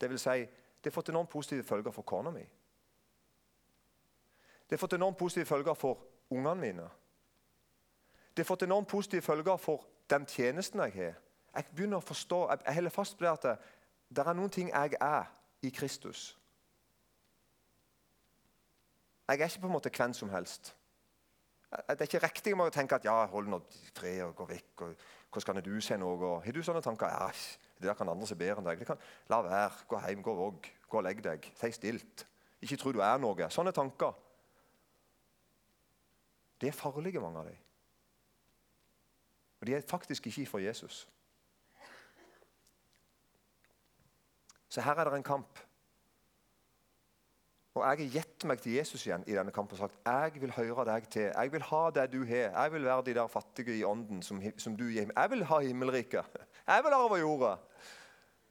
Det 0.00 0.08
vil 0.10 0.18
si, 0.18 0.40
det 0.42 0.90
har 0.90 0.94
fått 0.94 1.12
enormt 1.12 1.30
positive 1.30 1.66
følger 1.66 1.94
for 1.94 2.06
kona 2.06 2.32
mi. 2.34 2.46
Det 4.72 4.78
har 4.78 4.80
fått 4.86 4.92
enormt 4.92 5.18
positive 5.18 5.44
følger 5.44 5.74
for 5.74 5.98
ungene 6.30 6.60
mine. 6.60 6.84
Det 8.36 8.38
har 8.38 8.44
fått 8.44 8.62
enormt 8.62 8.88
positive 8.88 9.22
følger 9.22 9.56
for 9.60 9.84
den 10.10 10.24
tjenesten 10.26 10.80
jeg 10.80 10.94
har. 10.94 11.18
Jeg 11.56 11.66
begynner 11.76 12.00
å 12.00 12.06
forstå, 12.06 12.38
jeg 12.64 12.74
holder 12.78 12.94
fast 12.94 13.18
på 13.18 13.26
det 13.26 13.32
at 13.32 13.66
det, 14.08 14.24
er 14.24 14.32
noen 14.32 14.50
ting 14.50 14.70
jeg 14.70 14.96
er 14.96 15.28
i 15.60 15.68
Kristus. 15.76 16.38
Jeg 19.28 19.40
er 19.42 19.52
ikke 19.52 19.60
på 19.66 19.70
en 19.74 19.76
måte 19.76 19.92
hvem 19.92 20.16
som 20.16 20.32
helst. 20.32 20.72
Det 21.68 22.00
er 22.00 22.08
ikke 22.08 22.24
riktig 22.24 22.56
å 22.56 22.70
tenke 22.72 22.96
at 22.96 23.04
ja, 23.04 23.18
hold 23.28 23.52
nå 23.52 23.60
fred 23.92 24.24
og 24.30 24.34
gå 24.40 24.48
vekk. 24.54 24.88
og 24.88 25.06
Hvordan 25.28 25.60
kan 25.60 25.68
du 25.68 25.80
se 25.84 26.00
noe? 26.00 26.34
Har 26.40 26.52
du 26.52 26.62
sånne 26.64 26.80
tanker? 26.80 27.12
Ja, 27.12 27.28
det 27.76 27.92
der 27.92 28.00
kan 28.00 28.08
andre 28.08 28.26
se 28.26 28.40
bedre 28.40 28.64
enn 28.64 28.72
deg. 28.72 28.88
Kan, 28.88 29.04
la 29.28 29.44
være. 29.44 29.84
Gå 29.84 30.00
hjem, 30.08 30.24
gå 30.24 30.40
vogg. 30.40 30.74
Gå 30.88 31.04
og 31.04 31.08
legg 31.10 31.20
deg. 31.28 31.52
Si 31.60 31.76
stilt. 31.76 32.24
Ikke 32.64 32.80
tro 32.80 32.96
du 32.96 33.04
er 33.04 33.20
noe. 33.20 33.52
Sånne 33.52 33.76
tanker. 33.76 34.31
Det 36.62 36.70
er 36.70 36.78
farlige, 36.78 37.20
mange 37.20 37.40
av 37.40 37.48
dem. 37.50 37.58
Og 39.60 39.66
de 39.66 39.74
er 39.74 39.82
faktisk 39.86 40.26
ikke 40.26 40.46
for 40.46 40.62
Jesus. 40.62 41.08
Så 44.68 44.80
her 44.80 44.94
er 44.94 45.10
det 45.10 45.18
en 45.18 45.26
kamp. 45.26 45.58
Og 47.74 47.82
jeg 47.82 47.88
har 47.88 48.12
gitt 48.14 48.44
meg 48.48 48.60
til 48.60 48.76
Jesus 48.76 49.06
igjen 49.06 49.24
i 49.26 49.34
denne 49.36 49.52
kampen 49.54 49.74
og 49.74 49.80
sagt 49.80 49.98
jeg 50.06 50.40
vil 50.42 50.52
høre 50.54 50.84
deg 50.88 51.08
til. 51.10 51.30
Jeg 51.30 51.52
vil 51.52 51.64
ha 51.66 51.82
det 51.96 52.04
du 52.12 52.20
har. 52.28 52.52
Jeg 52.52 52.72
vil 52.72 52.84
være 52.84 53.04
de 53.06 53.14
der 53.16 53.32
fattige 53.32 53.74
i 53.78 53.84
ånden 53.84 54.22
som, 54.22 54.40
som 54.60 54.76
du 54.76 54.84
gir. 54.84 55.08
Jeg 55.08 55.30
vil 55.30 55.44
ha 55.48 55.58
himmelriket. 55.64 56.38
Jeg 56.66 56.84
vil 56.84 56.96
arve 56.96 57.18
jorda. 57.18 57.56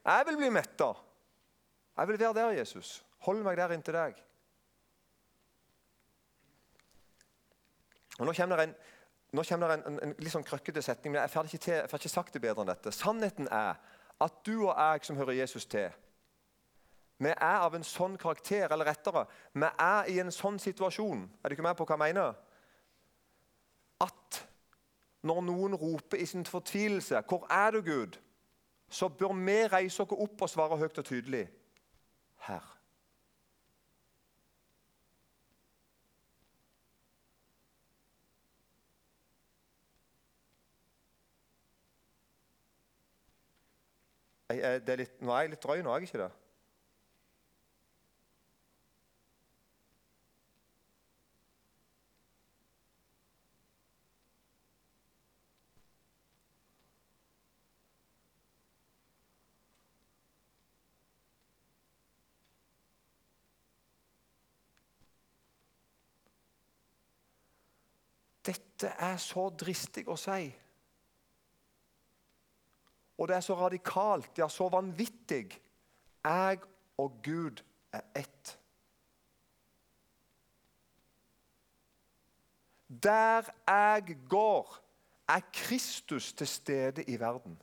Jeg 0.06 0.28
vil 0.28 0.38
bli 0.42 0.50
metta. 0.50 0.92
Jeg 1.98 2.08
vil 2.08 2.20
være 2.20 2.34
der, 2.34 2.58
Jesus. 2.60 3.06
Hold 3.28 3.44
meg 3.46 3.58
der 3.58 3.76
inntil 3.78 3.94
deg. 3.94 4.22
Og 8.22 8.28
Nå 8.28 8.34
kommer 8.38 8.60
det 8.60 8.68
en, 8.70 8.76
kommer 9.34 9.68
det 9.72 9.80
en, 9.80 9.84
en, 9.90 10.00
en 10.06 10.14
litt 10.22 10.34
sånn 10.34 10.46
krøkkete 10.46 10.84
setning, 10.86 11.16
men 11.16 11.24
jeg 11.24 11.34
får 11.34 11.48
ikke, 11.58 11.78
ikke 11.98 12.12
sagt 12.12 12.36
det 12.38 12.44
bedre 12.44 12.62
enn 12.62 12.70
dette. 12.70 12.94
Sannheten 12.94 13.50
er 13.50 13.80
at 14.22 14.36
du 14.46 14.68
og 14.68 14.76
jeg 14.76 15.08
som 15.08 15.18
hører 15.18 15.40
Jesus 15.40 15.66
til, 15.66 15.90
vi 17.22 17.30
er 17.30 17.62
av 17.62 17.74
en 17.78 17.86
sånn 17.86 18.18
karakter, 18.22 18.68
eller 18.74 18.86
rettere, 18.86 19.26
vi 19.54 19.68
er 19.70 20.10
i 20.10 20.20
en 20.22 20.32
sånn 20.34 20.58
situasjon 20.62 21.28
Er 21.44 21.50
du 21.50 21.54
ikke 21.54 21.66
med 21.68 21.78
på 21.78 21.86
hva 21.86 21.98
jeg 21.98 22.02
mener? 22.16 22.38
At 24.02 24.40
når 25.22 25.42
noen 25.46 25.78
roper 25.78 26.18
i 26.18 26.26
sin 26.26 26.46
fortvilelse 26.46 27.22
'Hvor 27.22 27.46
er 27.50 27.72
du, 27.72 27.82
Gud?' 27.82 28.18
så 28.90 29.10
bør 29.10 29.34
vi 29.38 29.68
reise 29.68 30.04
oss 30.04 30.12
opp 30.12 30.42
og 30.42 30.50
svare 30.50 30.78
høyt 30.78 30.98
og 30.98 31.06
tydelig 31.06 31.50
'Her'. 32.48 32.81
Er 44.60 44.98
litt, 45.00 45.20
nå 45.22 45.34
er 45.36 45.46
jeg 45.46 45.54
litt 45.56 45.64
drøy, 45.64 45.82
nå 45.82 45.94
er 45.94 46.02
jeg 46.02 46.12
ikke 46.12 46.24
det? 46.26 46.32
Dette 68.46 68.96
er 68.98 69.18
så 69.22 69.50
dristig 69.54 70.08
å 70.10 70.16
si. 70.18 70.50
Og 73.22 73.28
det 73.28 73.36
er 73.36 73.44
så 73.46 73.54
radikalt, 73.54 74.38
ja, 74.38 74.48
så 74.50 74.70
vanvittig. 74.70 75.62
Jeg 76.24 76.60
og 76.98 77.20
Gud 77.24 77.62
er 77.94 78.02
ett. 78.16 78.60
Der 83.04 83.44
jeg 83.68 84.18
går, 84.30 84.78
er 85.28 85.40
Kristus 85.54 86.34
til 86.34 86.48
stede 86.48 87.04
i 87.04 87.20
verden. 87.20 87.62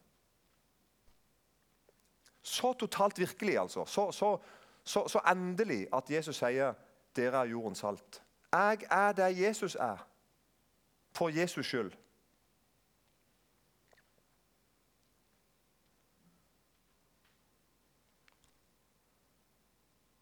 Så 2.42 2.72
totalt 2.72 3.18
virkelig, 3.18 3.58
altså. 3.58 3.84
Så, 3.84 4.12
så, 4.12 4.38
så, 4.84 5.08
så 5.08 5.20
endelig 5.30 5.86
at 5.92 6.10
Jesus 6.10 6.36
sier 6.36 6.74
'Dere 7.16 7.40
er 7.40 7.50
jordens 7.50 7.84
salt'. 7.84 8.22
Jeg 8.52 8.78
er 8.90 9.12
der 9.12 9.26
Jesus 9.26 9.74
er 9.74 10.06
for 11.12 11.28
Jesus 11.28 11.66
skyld. 11.66 11.92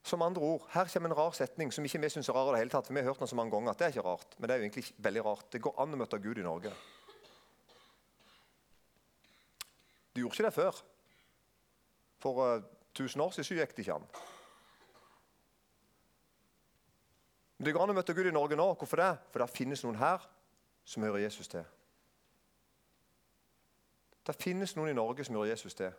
Som 0.07 0.23
andre 0.23 0.42
ord, 0.42 0.62
Her 0.71 0.87
kommer 0.92 1.11
en 1.11 1.16
rar 1.19 1.33
setning 1.35 1.73
som 1.75 1.85
ikke 1.85 1.99
vi 1.99 2.09
syns 2.09 2.29
er 2.29 2.35
rar. 2.35 2.53
det 2.53 2.61
hele 2.61 2.71
tatt, 2.71 2.87
for 2.87 2.95
vi 2.95 3.01
har 3.01 3.09
hørt 3.09 3.19
den 3.19 3.27
så 3.27 3.35
mange 3.35 3.51
ganger 3.51 3.71
at 3.71 3.79
det 3.79 3.85
er 3.85 3.88
ikke 3.88 4.07
rart. 4.07 4.37
Men 4.38 4.49
det 4.49 4.55
er 4.55 4.59
jo 4.59 4.62
egentlig 4.62 4.95
veldig 4.99 5.25
rart. 5.25 5.53
Det 5.53 5.62
går 5.62 5.81
an 5.83 5.95
å 5.95 5.97
møte 5.97 6.19
Gud 6.23 6.38
i 6.38 6.45
Norge. 6.47 6.71
Du 10.14 10.21
gjorde 10.21 10.35
ikke 10.35 10.47
det 10.47 10.55
før. 10.55 10.79
For 12.23 12.38
uh, 12.38 12.55
eh, 12.55 12.62
1000 12.95 13.21
år 13.21 13.31
siden 13.35 13.59
gikk 13.59 13.77
det 13.77 13.83
ikke 13.83 13.99
an. 13.99 14.07
Men 17.59 17.66
det 17.66 17.75
går 17.75 17.83
an 17.83 17.90
å 17.90 17.99
møte 17.99 18.14
Gud 18.14 18.31
i 18.31 18.38
Norge 18.38 18.57
nå. 18.57 18.71
Hvorfor 18.79 19.03
det? 19.03 19.12
For 19.33 19.42
det 19.42 19.51
finnes 19.51 19.83
noen 19.83 19.99
her 19.99 20.23
som 20.85 21.03
hører 21.03 21.25
Jesus 21.27 21.49
til. 21.51 21.66
Det 24.27 24.38
finnes 24.38 24.77
noen 24.77 24.95
i 24.95 25.01
Norge 25.03 25.27
som 25.27 25.35
hører 25.35 25.57
Jesus 25.57 25.75
til. 25.75 25.90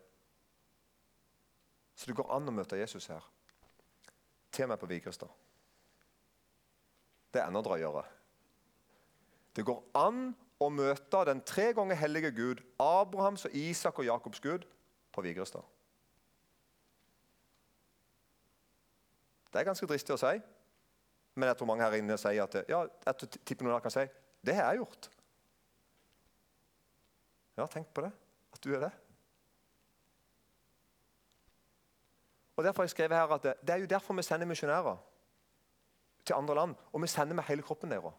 Så 1.96 2.08
det 2.08 2.16
går 2.16 2.32
an 2.32 2.48
å 2.48 2.56
møte 2.56 2.80
Jesus 2.80 3.12
her. 3.12 3.34
Til 4.58 4.70
meg 4.70 4.80
på 4.82 4.90
Vigrestad. 4.90 5.30
Det 7.30 7.44
er 7.44 7.50
enda 7.52 7.62
drøyere. 7.62 8.02
Det 9.54 9.66
går 9.66 9.84
an 9.98 10.32
å 10.62 10.70
møte 10.74 11.22
den 11.30 11.44
tre 11.46 11.70
ganger 11.78 12.00
hellige 12.00 12.32
Gud, 12.34 12.64
Abrahams, 12.82 13.46
og 13.46 13.54
Isak 13.58 14.00
og 14.02 14.08
Jakobs 14.08 14.42
Gud, 14.42 14.66
på 15.14 15.24
Vigrestad. 15.26 15.66
Det 19.54 19.62
er 19.62 19.68
ganske 19.70 19.88
dristig 19.90 20.14
å 20.14 20.22
si, 20.22 20.34
men 21.38 21.50
jeg 21.50 21.58
tror 21.58 21.70
mange 21.70 21.86
her 21.86 21.98
inne 21.98 22.18
sier 22.22 22.44
at 22.44 22.58
ja, 22.70 22.82
jeg 23.06 23.30
tipper 23.46 23.66
noen 23.66 23.78
her 23.78 23.86
kan 23.86 23.94
si 23.94 24.06
det 24.46 24.56
har 24.56 24.72
jeg 24.72 24.82
gjort. 24.82 25.10
Ja, 27.58 27.66
tenk 27.70 27.90
på 27.94 28.04
det. 28.06 28.12
At 28.54 28.62
du 28.64 28.74
er 28.78 28.86
det. 28.86 28.92
Og 32.58 32.64
Derfor 32.64 32.82
har 32.82 32.86
jeg 32.86 32.90
skrevet 32.90 33.18
her 33.18 33.34
at 33.34 33.44
det, 33.44 33.54
det 33.62 33.70
er 33.70 33.78
jo 33.78 33.86
derfor 33.86 34.14
vi 34.14 34.24
sender 34.24 34.48
misjonærer 34.48 34.98
til 36.26 36.34
andre 36.34 36.56
land. 36.56 36.76
Og 36.94 37.02
vi 37.02 37.08
sender 37.08 37.36
med 37.36 37.44
hele 37.44 37.62
kroppen 37.62 37.92
deres. 37.92 38.14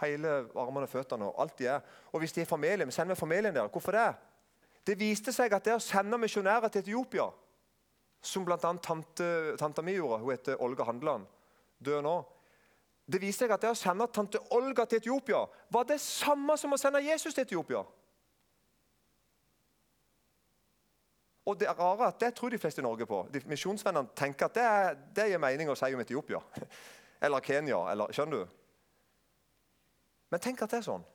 Hele 0.00 0.28
armene 0.56 0.84
og 0.84 0.88
føttene 0.88 1.24
og 1.24 1.42
alt 1.42 1.58
de 1.58 1.66
er. 1.66 1.80
Og 2.12 2.18
hvis 2.18 2.32
de 2.32 2.40
er 2.40 2.44
familie, 2.44 2.86
vi 2.86 2.92
sender 2.92 3.08
med 3.08 3.16
familien 3.16 3.54
deres. 3.54 3.70
Hvorfor 3.70 3.92
det? 3.92 4.14
Det 4.86 4.98
viste 4.98 5.32
seg 5.32 5.52
at 5.52 5.64
det 5.64 5.74
å 5.74 5.82
sende 5.82 6.18
misjonærer 6.18 6.68
til 6.68 6.82
Etiopia 6.82 7.30
som 8.22 8.44
bl.a. 8.44 8.58
Tante, 8.58 9.56
tanta 9.58 9.82
mi 9.82 9.94
gjorde. 9.94 10.22
Hun 10.22 10.30
heter 10.30 10.62
Olga 10.62 10.84
Handeland. 10.84 11.26
Død 11.78 12.02
nå. 12.02 12.16
Det 13.06 13.20
viste 13.22 13.44
seg 13.44 13.54
at 13.54 13.62
det 13.62 13.70
å 13.70 13.78
sende 13.78 14.08
tante 14.10 14.40
Olga 14.56 14.84
til 14.84 14.98
Etiopia 14.98 15.44
var 15.70 15.86
det 15.86 16.00
samme 16.02 16.56
som 16.58 16.74
å 16.74 16.80
sende 16.80 17.04
Jesus 17.04 17.34
til 17.34 17.46
Etiopia. 17.46 17.84
Og 21.46 21.60
Det 21.60 21.68
er 21.68 21.78
rare 21.78 22.08
at 22.08 22.20
det 22.20 22.34
tror 22.34 22.50
de 22.50 22.58
fleste 22.58 22.80
i 22.80 22.82
Norge 22.82 23.06
på. 23.06 23.28
De 23.32 23.40
Misjonsvennene 23.46 24.08
tenker 24.16 24.46
at 24.46 24.54
det, 24.54 24.98
det 25.16 25.28
gir 25.30 25.38
mening 25.38 25.70
å 25.70 25.76
si 25.78 25.94
om 25.94 26.00
Etiopia. 26.02 26.40
Eller 27.24 27.40
Kenya. 27.40 27.78
Eller, 27.92 28.10
skjønner 28.12 28.42
du? 28.42 28.56
Men 30.30 30.42
tenk 30.42 30.62
at 30.62 30.74
det 30.74 30.80
er 30.80 30.88
sånn. 30.88 31.06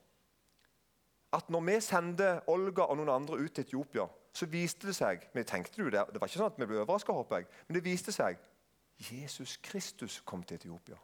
At 1.36 1.52
når 1.52 1.66
vi 1.68 1.76
sendte 1.84 2.32
Olga 2.52 2.88
og 2.88 2.98
noen 3.00 3.12
andre 3.12 3.40
ut 3.44 3.54
til 3.56 3.68
Etiopia, 3.68 4.08
så 4.32 4.48
viste 4.48 4.88
det 4.88 4.96
seg 4.96 5.28
vi 5.36 5.44
tenkte 5.44 5.82
jo 5.82 5.90
Det 5.92 6.06
det 6.14 6.20
var 6.22 6.30
ikke 6.30 6.40
sånn 6.40 6.52
at 6.54 6.60
vi 6.60 6.68
ble 6.70 6.80
overraska, 6.80 7.12
håper 7.12 7.42
jeg, 7.42 7.48
men 7.68 7.76
det 7.76 7.84
viste 7.84 8.14
seg 8.16 8.40
Jesus 9.02 9.58
Kristus 9.64 10.22
kom 10.26 10.44
til 10.44 10.56
Etiopia. 10.56 10.96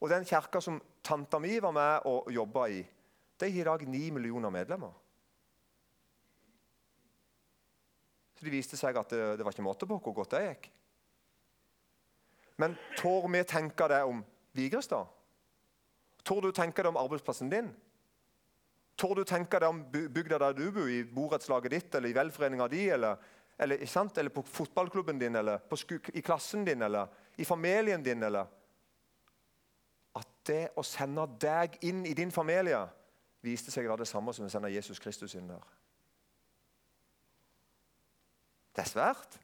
Og 0.00 0.10
Den 0.10 0.24
kirka 0.24 0.60
som 0.60 0.80
tanta 1.04 1.38
mi 1.38 1.60
var 1.60 1.72
med 1.72 2.06
og 2.10 2.32
jobba 2.32 2.66
i, 2.66 2.82
de 3.40 3.50
har 3.50 3.60
i 3.60 3.64
dag 3.64 3.88
ni 3.88 4.10
millioner 4.10 4.50
medlemmer. 4.50 4.92
Så 8.31 8.31
Det 8.42 8.50
viste 8.50 8.78
seg 8.78 8.96
at 8.98 9.12
det, 9.14 9.24
det 9.38 9.44
var 9.46 9.54
ikke 9.54 9.64
måte 9.64 9.86
på 9.86 9.98
hvor 10.02 10.16
godt 10.16 10.34
det 10.34 10.46
gikk. 10.46 10.70
Men 12.62 12.74
tør 12.98 13.28
vi 13.32 13.42
tenke 13.48 13.88
det 13.90 14.02
om 14.06 14.22
Vigrestad? 14.56 15.06
Tør 16.22 16.42
du 16.44 16.52
tenke 16.54 16.82
det 16.82 16.90
om 16.90 16.98
arbeidsplassen 17.00 17.50
din? 17.50 17.70
Tør 18.98 19.14
du 19.18 19.24
tenke 19.26 19.58
det 19.58 19.68
om 19.70 19.80
bygda 19.90 20.38
der 20.38 20.56
du 20.58 20.66
bor, 20.70 20.88
i 20.90 21.02
borettslaget 21.02 21.72
ditt 21.72 21.94
eller 21.94 22.12
i 22.12 22.16
velforeninga 22.16 22.68
di? 22.70 22.84
Eller, 22.94 23.16
eller, 23.58 23.82
eller, 24.18 24.30
på 24.30 24.42
fotballklubben 24.42 25.18
din, 25.18 25.36
eller 25.36 25.60
i 26.14 26.20
klassen 26.20 26.64
din, 26.64 26.82
eller 26.82 27.06
i 27.36 27.44
familien 27.44 28.02
din? 28.02 28.22
eller 28.22 28.46
At 30.14 30.28
det 30.46 30.68
å 30.76 30.82
sende 30.82 31.26
deg 31.40 31.78
inn 31.80 32.04
i 32.06 32.14
din 32.14 32.30
familie 32.30 32.84
viste 33.42 33.70
seg 33.70 33.86
å 33.86 33.94
være 33.94 34.04
det 34.04 34.12
samme 34.12 34.34
som 34.34 34.46
å 34.46 34.52
sende 34.52 34.70
Jesus 34.70 35.00
Kristus 35.00 35.34
inn 35.34 35.48
der. 35.50 35.62
Det 38.72 38.84
er 38.84 38.88
svært. 38.88 39.38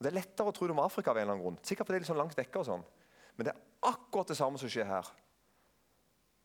Det 0.00 0.08
er 0.08 0.16
lettere 0.16 0.48
å 0.48 0.54
tro 0.56 0.66
det 0.66 0.74
om 0.74 0.84
Afrika. 0.84 1.10
av 1.10 1.16
en 1.16 1.22
eller 1.22 1.32
annen 1.32 1.44
grunn. 1.44 1.58
Sikkert 1.62 1.86
fordi 1.86 1.98
det 1.98 2.00
er 2.00 2.06
litt 2.06 2.12
sånn 2.12 2.22
langt 2.22 2.38
vekke 2.38 2.62
og 2.62 2.66
sånn. 2.66 2.84
Men 3.36 3.46
det 3.46 3.54
er 3.54 3.90
akkurat 3.90 4.28
det 4.28 4.36
samme 4.36 4.58
som 4.58 4.68
skjer 4.68 4.88
her. 4.88 5.10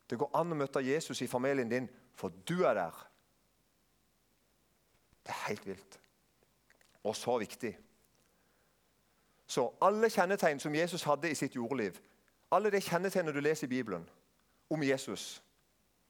Det 0.10 0.20
går 0.20 0.34
an 0.38 0.52
å 0.54 0.58
møte 0.60 0.84
Jesus 0.86 1.22
i 1.22 1.28
familien 1.28 1.70
din, 1.70 1.88
for 2.16 2.34
du 2.46 2.66
er 2.66 2.76
der. 2.78 3.00
Det 5.26 5.34
er 5.34 5.48
helt 5.48 5.66
vilt. 5.66 6.00
Og 7.04 7.16
så 7.16 7.38
viktig. 7.42 7.74
Så 9.48 9.66
alle 9.82 10.10
kjennetegn 10.10 10.60
som 10.60 10.76
Jesus 10.76 11.04
hadde 11.06 11.30
i 11.30 11.38
sitt 11.38 11.56
jordliv, 11.56 11.98
alle 12.52 12.72
de 12.74 12.82
kjennetegnene 12.82 13.34
du 13.34 13.42
leser 13.42 13.68
i 13.68 13.74
Bibelen 13.74 14.06
om 14.70 14.84
Jesus, 14.84 15.42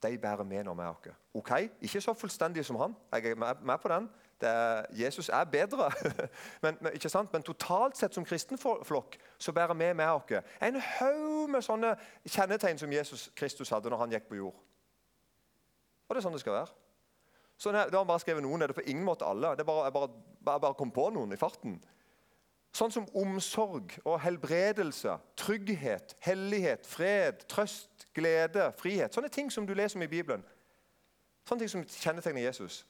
de 0.03 0.17
bærer 0.17 0.43
med 0.43 0.63
når 0.63 0.75
vi 0.75 0.81
er 0.81 0.89
oss. 0.89 1.17
Ok, 1.33 1.51
Ikke 1.81 2.01
så 2.01 2.13
fullstendige 2.13 2.63
som 2.63 2.75
han, 2.75 2.95
jeg 3.13 3.31
er 3.31 3.35
med 3.35 3.77
på 3.81 3.87
den. 3.87 4.09
Er, 4.45 4.85
Jesus 4.93 5.29
er 5.29 5.43
bedre. 5.43 5.89
men, 6.63 6.77
men, 6.81 6.93
ikke 6.93 7.09
sant? 7.09 7.33
men, 7.33 7.43
totalt 7.43 7.97
sett 7.97 8.13
som 8.13 8.25
kristenflokk 8.25 9.17
så 9.37 9.51
bærer 9.51 9.73
vi 9.73 9.91
med 9.93 10.05
oss 10.05 10.31
en 10.61 10.79
haug 10.81 11.49
med 11.49 11.65
sånne 11.65 11.95
kjennetegn 12.27 12.79
som 12.79 12.93
Jesus 12.93 13.29
Kristus 13.35 13.69
hadde 13.73 13.89
når 13.89 14.03
han 14.03 14.15
gikk 14.15 14.29
på 14.29 14.39
jord. 14.39 14.55
Og 16.05 16.15
det 16.15 16.21
er 16.21 16.27
sånn 16.27 16.37
det 16.37 16.43
skal 16.43 16.59
være. 16.59 16.73
Så 17.57 17.71
det 17.71 17.93
har 17.93 18.07
bare 18.07 18.19
skrevet 18.19 18.43
noen, 18.43 18.61
det 18.61 18.69
er 18.69 18.77
på 18.77 18.87
ingen 18.91 19.05
måte 19.07 19.25
alle. 19.25 19.53
Det 19.55 19.63
er 19.63 19.69
bare, 19.69 19.85
jeg 19.87 19.93
bare, 19.93 20.09
bare, 20.45 20.59
bare 20.59 20.77
kom 20.77 20.91
på 20.91 21.07
noen 21.15 21.33
i 21.33 21.39
farten. 21.39 21.77
Sånn 22.75 22.91
som 22.91 23.05
omsorg 23.15 23.93
og 24.03 24.19
helbredelse, 24.19 25.13
trygghet, 25.39 26.17
hellighet, 26.25 26.83
fred, 26.87 27.45
trøst, 27.47 28.09
glede, 28.15 28.67
frihet. 28.75 29.15
Sånne 29.15 29.31
ting 29.31 29.51
som 29.53 29.67
du 29.67 29.71
leser 29.73 29.95
om 29.95 30.03
i 30.03 30.11
Bibelen. 30.11 30.43
Sånne 31.47 31.63
ting 31.63 31.71
som 31.71 31.85
kjennetegner 31.87 32.43
Jesus. 32.43 32.81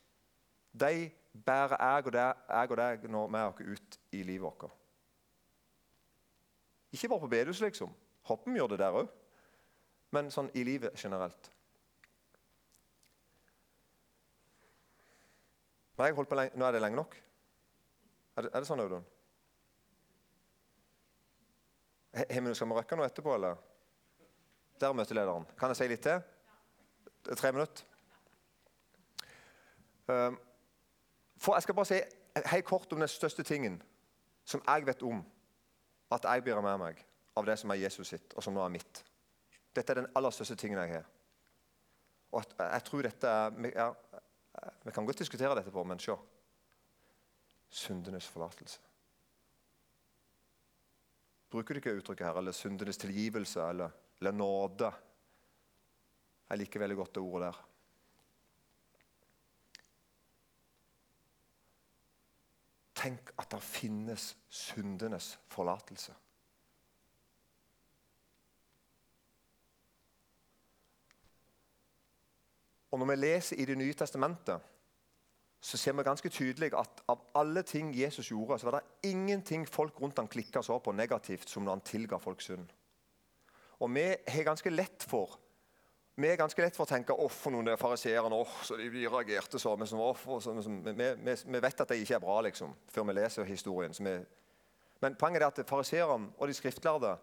De 0.73 1.11
bærer 1.45 1.75
jeg 1.79 2.05
og 2.05 2.13
deg, 2.13 2.47
jeg 2.49 2.71
og 2.71 2.77
deg 2.77 3.05
når 3.11 3.27
vi 3.27 3.41
er 3.41 3.75
ut 3.75 3.99
i 4.11 4.23
livet 4.23 4.45
vårt. 4.45 4.71
Ikke 6.95 7.09
bare 7.11 7.19
på 7.19 7.27
bedehus, 7.27 7.61
liksom. 7.61 7.91
Hoppen 8.29 8.55
gjør 8.55 8.71
det 8.73 8.79
der 8.79 8.95
òg. 9.01 9.11
Men 10.15 10.31
sånn 10.31 10.47
i 10.55 10.63
livet 10.63 10.95
generelt. 10.95 11.51
Nå 15.97 16.05
er 16.05 16.75
det 16.75 16.81
lenge 16.81 16.99
nok. 16.99 17.15
Er 18.35 18.45
det, 18.45 18.51
er 18.51 18.63
det 18.63 18.67
sånn, 18.67 18.83
Audun? 18.83 19.05
Skal 22.15 22.69
vi 22.69 22.77
røkke 22.77 22.95
noe 22.99 23.07
etterpå, 23.07 23.35
eller? 23.35 23.59
Der 24.79 24.91
er 24.91 24.95
møtelederen. 24.95 25.47
Kan 25.59 25.71
jeg 25.71 25.79
si 25.79 25.87
litt 25.91 26.03
til? 26.03 26.23
Tre 27.35 27.51
minutter? 27.55 27.87
Um, 30.07 30.35
for 31.45 31.53
Jeg 31.53 31.63
skal 31.65 31.77
bare 31.77 31.85
si 31.85 31.99
helt 32.49 32.65
kort 32.65 32.93
om 32.93 33.01
den 33.03 33.11
største 33.11 33.43
tingen 33.45 33.77
som 34.45 34.61
jeg 34.65 34.85
vet 34.87 35.03
om 35.05 35.21
at 36.13 36.25
jeg 36.25 36.43
bærer 36.45 36.61
med 36.65 36.79
meg 36.81 37.01
av 37.37 37.45
det 37.45 37.57
som 37.59 37.73
er 37.73 37.81
Jesus 37.81 38.13
sitt, 38.13 38.33
og 38.37 38.43
som 38.43 38.55
nå 38.55 38.63
er 38.63 38.73
mitt. 38.73 39.01
Dette 39.75 39.91
er 39.91 39.99
den 40.01 40.11
aller 40.15 40.33
største 40.33 40.55
tingen 40.59 40.79
jeg 40.79 40.93
har. 40.93 41.07
Og 42.35 42.43
jeg 42.59 42.83
tror 42.87 43.05
dette 43.05 43.33
ja, 43.75 43.89
Vi 44.85 44.91
kan 44.95 45.05
godt 45.05 45.19
diskutere 45.19 45.55
dette 45.57 45.71
på, 45.71 45.83
men 45.83 45.99
se. 45.99 46.15
Syndenes 47.69 48.27
forlatelse. 48.31 48.79
Bruker 51.51 51.75
du 51.75 51.81
ikke 51.81 51.95
uttrykket 51.97 52.27
her, 52.27 52.37
eller 52.39 52.55
syndenes 52.55 52.97
tilgivelse 52.97 53.61
eller, 53.69 53.91
eller 54.21 54.31
nåde? 54.31 54.91
Jeg 56.49 56.61
liker 56.61 56.79
veldig 56.79 56.97
godt 56.97 57.15
det 57.15 57.23
ordet 57.23 57.49
der. 57.49 57.74
Tenk 63.05 63.33
at 63.37 63.51
det 63.53 63.61
finnes 63.61 64.31
syndenes 64.49 65.35
forlatelse. 65.53 66.13
Og 72.91 72.99
Når 72.99 73.05
vi 73.05 73.15
leser 73.15 73.59
i 73.59 73.65
Det 73.65 73.77
nye 73.77 73.93
testamentet, 73.93 74.59
så 75.61 75.77
ser 75.77 75.93
vi 75.93 76.03
ganske 76.03 76.29
tydelig 76.29 76.73
at 76.73 77.03
av 77.09 77.21
alle 77.35 77.61
ting 77.61 77.93
Jesus 77.99 78.29
gjorde, 78.31 78.59
så 78.59 78.69
var 78.69 78.79
det 78.79 79.09
ingenting 79.09 79.67
folk 79.67 80.01
rundt 80.01 80.17
ham 80.17 80.27
klikka 80.27 80.61
så 80.61 80.79
på 80.79 80.91
negativt 80.91 81.49
som 81.49 81.63
når 81.63 81.71
han 81.71 81.81
tilga 81.81 82.17
folk 82.17 82.41
synd. 82.41 82.67
Og 83.79 83.95
vi 83.95 84.15
har 84.27 84.43
ganske 84.43 84.69
lett 84.69 85.03
for 85.03 85.39
vi 86.15 86.27
er 86.27 86.39
ganske 86.39 86.61
lett 86.63 86.77
for 86.77 86.87
å 86.87 86.89
tenke 86.89 87.15
off 87.19 87.41
for 87.43 87.51
noen 87.51 87.75
fariseerne 87.79 88.37
oh, 88.37 88.51
så 88.63 88.77
de, 88.79 88.87
reagerte 88.87 89.59
så. 89.59 89.73
Men, 89.75 89.89
oh, 89.99 90.25
så, 90.39 90.53
som, 90.63 90.77
vi, 90.85 90.93
vi, 90.95 91.35
vi, 91.35 91.59
vet 91.59 91.81
at 91.83 91.91
det 91.91 91.99
ikke 91.99 92.15
er 92.15 92.23
bra, 92.23 92.37
liksom, 92.45 92.71
før 92.91 93.09
vi 93.09 93.15
leser 93.17 93.49
historien. 93.49 93.95
Vi, 93.99 94.15
men 95.03 95.17
poenget 95.19 95.43
er 95.43 95.51
at 95.51 95.67
fariseerne 95.67 96.31
og 96.37 96.47
de 96.47 96.55
skriftlærde 96.55 97.17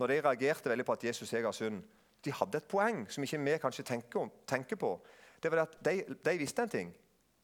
når 0.00 0.08
de 0.08 0.20
reagerte 0.24 0.72
veldig 0.72 0.86
på 0.88 0.96
at 0.96 1.04
Jesus 1.04 1.32
jeg 1.32 1.44
har 1.44 1.52
synd, 1.52 1.82
de 2.24 2.32
hadde 2.32 2.56
et 2.56 2.68
poeng 2.68 3.04
som 3.12 3.24
ikke 3.24 3.40
vi 3.44 3.58
kanskje 3.60 3.84
tenker, 3.84 4.32
tenker 4.48 4.80
på. 4.80 4.94
Det 5.42 5.52
var 5.52 5.66
at 5.66 5.76
de, 5.84 6.00
de, 6.24 6.36
visste 6.40 6.64
en 6.64 6.72
ting. 6.72 6.94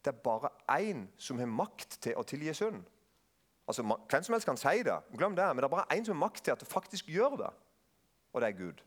Det 0.05 0.13
er 0.15 0.25
bare 0.25 0.49
én 0.79 1.07
som 1.19 1.39
har 1.39 1.49
makt 1.51 1.99
til 2.01 2.17
å 2.17 2.25
tilgi 2.25 2.55
synd. 2.57 2.81
Altså, 3.69 3.83
Hvem 3.83 4.23
som 4.23 4.37
helst 4.37 4.49
kan 4.49 4.61
si 4.61 4.83
det, 4.87 4.97
glem 5.13 5.37
det, 5.37 5.47
men 5.53 5.61
det 5.61 5.69
er 5.69 5.77
bare 5.77 5.97
én 5.97 6.05
som 6.05 6.17
har 6.17 6.29
makt 6.29 6.45
til 6.45 6.55
at 6.55 6.61
det 6.61 6.69
faktisk 6.69 7.09
gjør 7.13 7.37
det. 7.41 7.53
Og 8.33 8.41
det 8.41 8.49
er 8.49 8.59
Gud. 8.61 8.85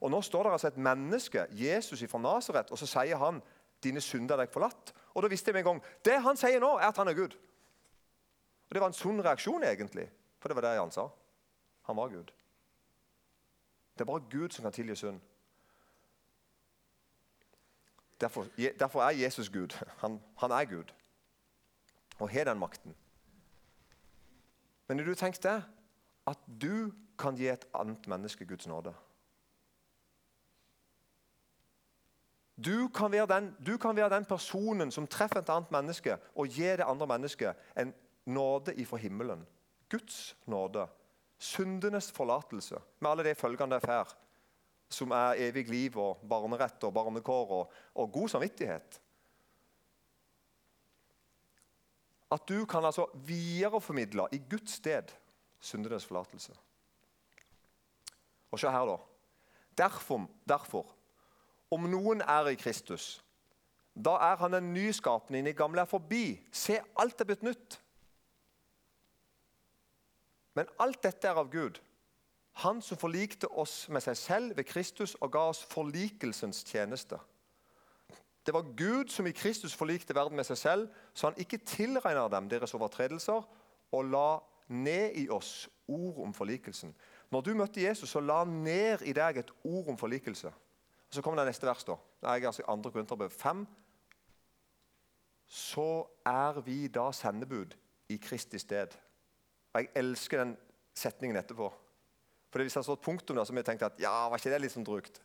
Og 0.00 0.10
Nå 0.10 0.20
står 0.22 0.42
det 0.42 0.52
altså 0.52 0.68
et 0.68 0.76
menneske, 0.76 1.46
Jesus 1.50 2.04
fra 2.10 2.18
Nasaret, 2.18 2.70
og 2.70 2.78
så 2.78 2.86
sier 2.86 3.16
han 3.16 3.42
dine 3.82 4.00
synder 4.00 4.36
er 4.36 4.44
deg 4.44 4.52
forlatt. 4.52 4.92
Og 5.14 5.22
da 5.22 5.30
visste 5.32 5.50
jeg 5.50 5.56
med 5.56 5.64
en 5.64 5.70
gang 5.70 5.84
det 6.04 6.16
han 6.22 6.36
sier 6.36 6.60
nå, 6.60 6.76
er 6.78 6.90
at 6.90 6.98
han 7.00 7.08
er 7.08 7.16
Gud. 7.16 7.36
Og 8.68 8.74
Det 8.74 8.80
var 8.82 8.90
en 8.90 8.98
sunn 8.98 9.22
reaksjon, 9.22 9.64
egentlig, 9.64 10.08
for 10.40 10.48
det 10.48 10.56
var 10.56 10.66
det 10.66 10.78
han 10.80 10.92
sa. 10.92 11.08
Han 11.86 11.96
var 11.96 12.08
Gud. 12.08 12.32
Det 13.94 14.04
er 14.04 14.10
bare 14.10 14.28
Gud 14.30 14.52
som 14.52 14.62
kan 14.62 14.72
tilgi 14.72 14.96
synd. 14.96 15.20
Derfor, 18.20 18.46
derfor, 18.78 19.02
er 19.02 19.10
Jesus 19.10 19.48
Gud. 19.48 19.76
Han, 20.02 20.20
han 20.36 20.50
er 20.50 20.64
Gud 20.64 20.92
og 22.18 22.30
har 22.30 22.44
den 22.44 22.58
makten. 22.58 22.94
Men 24.88 24.98
har 24.98 25.06
du 25.06 25.14
tenkt 25.14 25.42
det? 25.42 25.64
At 26.26 26.38
du 26.62 26.92
kan 27.18 27.36
gi 27.36 27.48
et 27.48 27.66
annet 27.74 28.06
menneske 28.08 28.46
Guds 28.46 28.66
nåde? 28.66 28.94
Du 32.56 32.88
kan, 32.88 33.12
den, 33.12 33.56
du 33.66 33.76
kan, 33.76 33.96
være 33.96 34.10
den, 34.10 34.24
personen 34.24 34.92
som 34.92 35.06
treffer 35.06 35.42
et 35.42 35.50
annet 35.52 35.70
menneske 35.70 36.16
og 36.34 36.48
gir 36.48 36.78
det 36.80 36.88
andre 36.88 37.06
mennesket 37.06 37.56
en 37.76 37.92
nåde 38.24 38.74
ifra 38.80 38.96
himmelen. 38.96 39.44
Guds 39.90 40.36
nåde. 40.46 40.86
Syndenes 41.38 42.08
forlatelse, 42.12 42.78
med 43.00 43.10
alle 43.10 43.24
de 43.26 43.34
følgene 43.34 43.76
det 43.76 43.84
får. 43.84 44.14
Som 44.88 45.12
er 45.12 45.42
evig 45.48 45.66
liv 45.68 45.98
og 46.00 46.22
barnerett 46.28 46.84
og 46.86 46.94
barnekår 46.94 47.52
og, 47.58 47.72
og 47.94 48.12
god 48.12 48.28
samvittighet. 48.28 49.00
At 52.32 52.48
du 52.48 52.64
kan 52.64 52.84
altså 52.84 53.04
videreformidle 53.26 54.30
i 54.32 54.40
Guds 54.50 54.78
sted 54.80 55.12
syndenes 55.60 56.06
forlatelse. 56.06 56.56
Og 58.50 58.58
se 58.58 58.70
her, 58.70 58.88
da. 58.88 58.96
Derfor, 59.76 60.24
derfor, 60.48 60.95
om 61.70 61.88
noen 61.90 62.22
er 62.22 62.52
i 62.52 62.58
Kristus, 62.58 63.24
da 63.96 64.18
er 64.20 64.36
han 64.36 64.54
en 64.54 64.72
ny 64.74 64.90
skapning. 64.92 65.46
Det 65.46 65.56
gamle 65.56 65.80
er 65.80 65.88
forbi. 65.88 66.36
Se, 66.52 66.76
alt 67.00 67.20
er 67.20 67.28
blitt 67.28 67.44
nytt. 67.46 67.78
Men 70.56 70.68
alt 70.80 71.00
dette 71.04 71.28
er 71.28 71.38
av 71.40 71.48
Gud. 71.52 71.80
Han 72.64 72.82
som 72.82 73.00
forlikte 73.00 73.48
oss 73.48 73.86
med 73.92 74.04
seg 74.04 74.16
selv 74.16 74.56
ved 74.56 74.68
Kristus 74.68 75.14
og 75.20 75.32
ga 75.32 75.46
oss 75.50 75.62
forlikelsens 75.68 76.62
tjeneste. 76.64 77.18
Det 78.46 78.54
var 78.54 78.68
Gud 78.76 79.08
som 79.12 79.26
i 79.26 79.34
Kristus 79.36 79.74
forlikte 79.74 80.14
verden 80.14 80.36
med 80.36 80.46
seg 80.46 80.58
selv, 80.58 80.88
så 81.14 81.26
han 81.30 81.40
ikke 81.40 81.58
tilregner 81.66 82.28
dem 82.32 82.48
deres 82.48 82.74
overtredelser, 82.76 83.42
og 83.92 84.04
la 84.12 84.38
ned 84.68 85.16
i 85.18 85.26
oss 85.28 85.68
ord 85.88 86.22
om 86.22 86.34
forlikelsen. 86.34 86.94
Når 87.30 87.40
du 87.40 87.54
møtte 87.58 87.82
Jesus, 87.82 88.10
så 88.10 88.20
la 88.20 88.38
han 88.44 88.62
ned 88.62 89.02
i 89.02 89.12
deg 89.16 89.40
et 89.40 89.50
ord 89.64 89.88
om 89.90 89.98
forlikelse. 89.98 90.52
Så 91.16 91.22
kommer 91.24 91.40
det 91.40 91.48
neste 91.48 91.64
vers. 91.64 91.84
da. 91.84 91.96
Det 92.20 92.28
er 92.28 92.46
altså 92.46 92.62
i 92.62 92.68
2. 92.82 92.90
Korinterbrev 92.92 93.30
5. 93.32 93.66
Så 95.46 96.06
er 96.26 96.60
vi 96.66 96.88
da 96.92 97.06
sendebud 97.12 97.72
i 98.12 98.18
Kristi 98.20 98.58
sted. 98.58 98.92
Og 99.72 99.80
Jeg 99.80 99.88
elsker 99.96 100.42
den 100.42 100.56
setningen 100.94 101.36
etterpå. 101.40 101.70
For 102.50 102.60
Hvis 102.60 102.72
det 102.72 102.82
hadde 102.82 102.90
stått 102.90 103.04
punktum 103.04 103.36
da, 103.36 103.44
så 103.44 103.52
hadde 103.52 103.64
jeg 103.64 103.70
tenkt 103.70 103.86
at 103.88 104.00
ja, 104.00 104.28
var 104.28 104.36
ikke 104.36 104.52
det 104.52 104.60
litt 104.60 104.74
sånn 104.74 104.84
drukt? 104.84 105.22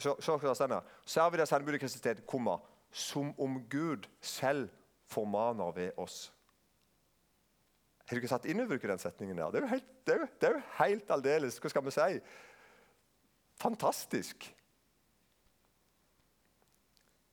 Så, 0.00 0.16
så, 0.18 0.38
så, 0.40 1.22
er 1.22 1.30
vi 1.30 1.38
da 1.38 1.46
sendebud 1.46 1.78
i 1.78 1.80
Kristi 1.82 2.02
sted, 2.02 2.26
komma, 2.26 2.58
som 2.90 3.30
om 3.38 3.60
Gud 3.70 4.08
selv 4.20 4.68
formaner 5.06 5.74
ved 5.76 5.98
oss. 5.98 6.32
Har 8.06 8.16
du 8.16 8.24
ikke 8.24 8.34
satt 8.34 8.46
inn 8.50 8.62
over 8.64 8.78
den 8.78 8.98
setningen 8.98 9.38
der? 9.38 9.50
Det 9.50 9.60
er 9.60 9.66
jo 9.66 9.74
helt, 9.76 9.90
det 10.42 10.62
helt 10.80 11.10
aldeles 11.14 11.60
Hva 11.62 11.70
skal 11.70 11.84
vi 11.86 11.94
si? 11.94 12.22
Fantastisk. 13.60 14.48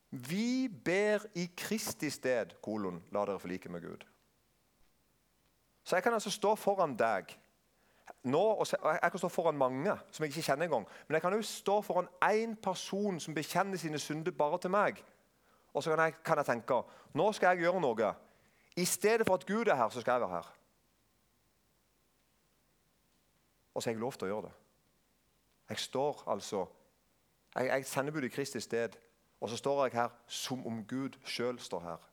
Vi 0.09 0.67
ber 0.85 1.25
i 1.35 1.49
Kristi 1.57 2.09
sted, 2.09 2.55
kolon, 2.63 3.01
la 3.11 3.25
dere 3.27 3.39
forlike 3.39 3.69
med 3.69 3.83
Gud. 3.83 4.05
Så 5.83 5.95
jeg 5.95 6.03
kan 6.03 6.13
altså 6.13 6.31
stå 6.31 6.55
foran 6.55 6.95
deg 6.99 7.33
nå, 8.23 8.39
og 8.39 8.67
Jeg 8.67 9.11
kan 9.11 9.19
stå 9.19 9.27
foran 9.27 9.57
mange 9.57 9.93
som 10.11 10.23
jeg 10.23 10.31
ikke 10.31 10.41
kjenner 10.41 10.65
engang. 10.65 10.87
Men 11.07 11.15
jeg 11.15 11.21
kan 11.21 11.33
jo 11.33 11.41
stå 11.41 11.81
foran 11.81 12.07
én 12.23 12.55
person 12.55 13.19
som 13.19 13.33
bekjenner 13.33 13.77
sine 13.77 13.99
synder 13.99 14.31
bare 14.31 14.59
til 14.59 14.71
meg. 14.71 15.03
Og 15.73 15.83
så 15.83 15.95
kan 15.95 16.05
jeg, 16.05 16.15
kan 16.23 16.37
jeg 16.37 16.45
tenke 16.45 16.81
nå 17.13 17.31
skal 17.31 17.55
jeg 17.55 17.67
gjøre 17.67 17.81
noe. 17.81 18.13
I 18.75 18.85
stedet 18.85 19.27
for 19.27 19.35
at 19.35 19.45
Gud 19.45 19.67
er 19.67 19.75
her, 19.75 19.89
så 19.89 20.01
skal 20.01 20.11
jeg 20.11 20.21
være 20.21 20.29
her. 20.35 20.53
Og 23.73 23.83
så 23.83 23.89
har 23.89 23.93
jeg 23.93 24.01
lov 24.01 24.13
til 24.13 24.27
å 24.27 24.31
gjøre 24.31 24.47
det. 24.47 24.53
Jeg 25.69 25.79
står 25.79 26.23
altså 26.27 26.65
Jeg, 27.55 27.67
jeg 27.67 27.85
sender 27.85 28.13
budet 28.13 28.31
i 28.31 28.35
Kristi 28.35 28.59
sted, 28.59 28.97
og 29.39 29.49
så 29.49 29.57
står 29.57 29.85
jeg 29.85 29.93
her 29.93 30.13
som 30.27 30.65
om 30.67 30.81
Gud 30.87 31.17
sjøl 31.25 31.59
står 31.59 31.83
her. 31.83 32.05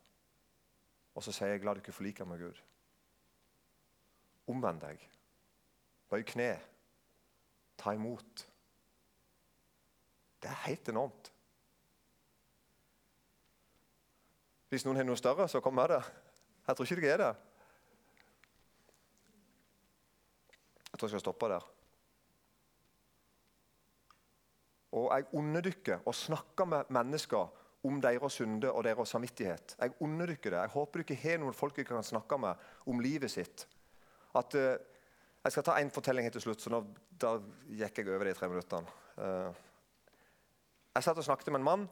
Og 1.15 1.23
så 1.23 1.33
sier 1.33 1.55
jeg 1.55 1.65
la 1.65 1.75
dere 1.77 1.95
forlike 1.95 2.27
med 2.29 2.43
Gud. 2.43 2.59
Omvend 4.51 4.83
deg. 4.83 5.05
Bøy 6.11 6.25
kne. 6.27 6.51
Ta 7.81 7.95
imot. 7.97 8.45
Det 10.43 10.51
er 10.51 10.67
helt 10.67 10.89
enormt. 10.93 11.31
Hvis 14.69 14.85
noen 14.85 14.99
har 14.99 15.07
noe 15.07 15.17
større, 15.17 15.47
så 15.49 15.63
kom 15.65 15.77
med 15.79 15.95
det. 15.95 16.03
Jeg 16.67 16.77
tror 16.77 16.91
ikke 16.91 17.03
dere 17.07 17.13
er 17.15 17.23
det. 17.23 17.33
Jeg 20.91 20.99
tror 20.99 21.07
jeg 21.07 21.15
skal 21.15 21.25
stoppe 21.25 21.49
der. 21.49 21.74
Og 24.95 25.11
jeg 25.11 25.27
underdykker 25.35 26.07
og 26.07 26.15
snakker 26.15 26.69
med 26.71 26.91
mennesker 26.95 27.51
om 27.85 28.01
deres 28.01 28.39
synder 28.39 28.73
og 28.73 28.85
deres 28.87 29.11
samvittighet. 29.13 29.77
Jeg 29.81 29.93
underdykker 30.01 30.55
det. 30.55 30.61
Jeg 30.61 30.73
håper 30.75 31.01
du 31.01 31.05
ikke 31.05 31.21
har 31.21 31.41
noen 31.43 31.57
folk 31.57 31.77
du 31.77 31.85
kan 31.89 32.07
snakke 32.07 32.39
med 32.41 32.69
om 32.89 33.03
livet 33.03 33.33
sitt. 33.33 33.67
At, 34.35 34.55
uh, 34.55 34.77
jeg 35.45 35.53
skal 35.53 35.67
ta 35.67 35.77
én 35.81 35.93
fortelling 35.93 36.31
til 36.33 36.47
slutt, 36.47 36.63
så 36.63 36.73
nå, 36.73 36.81
da 37.21 37.37
gikk 37.69 38.01
jeg 38.01 38.09
over 38.15 38.31
de 38.31 38.35
tre 38.39 38.49
minuttene. 38.49 38.97
Uh, 39.19 39.51
jeg 40.95 41.07
satt 41.07 41.19
og 41.21 41.27
snakket 41.27 41.53
med 41.53 41.61
en 41.61 41.69
mann 41.69 41.89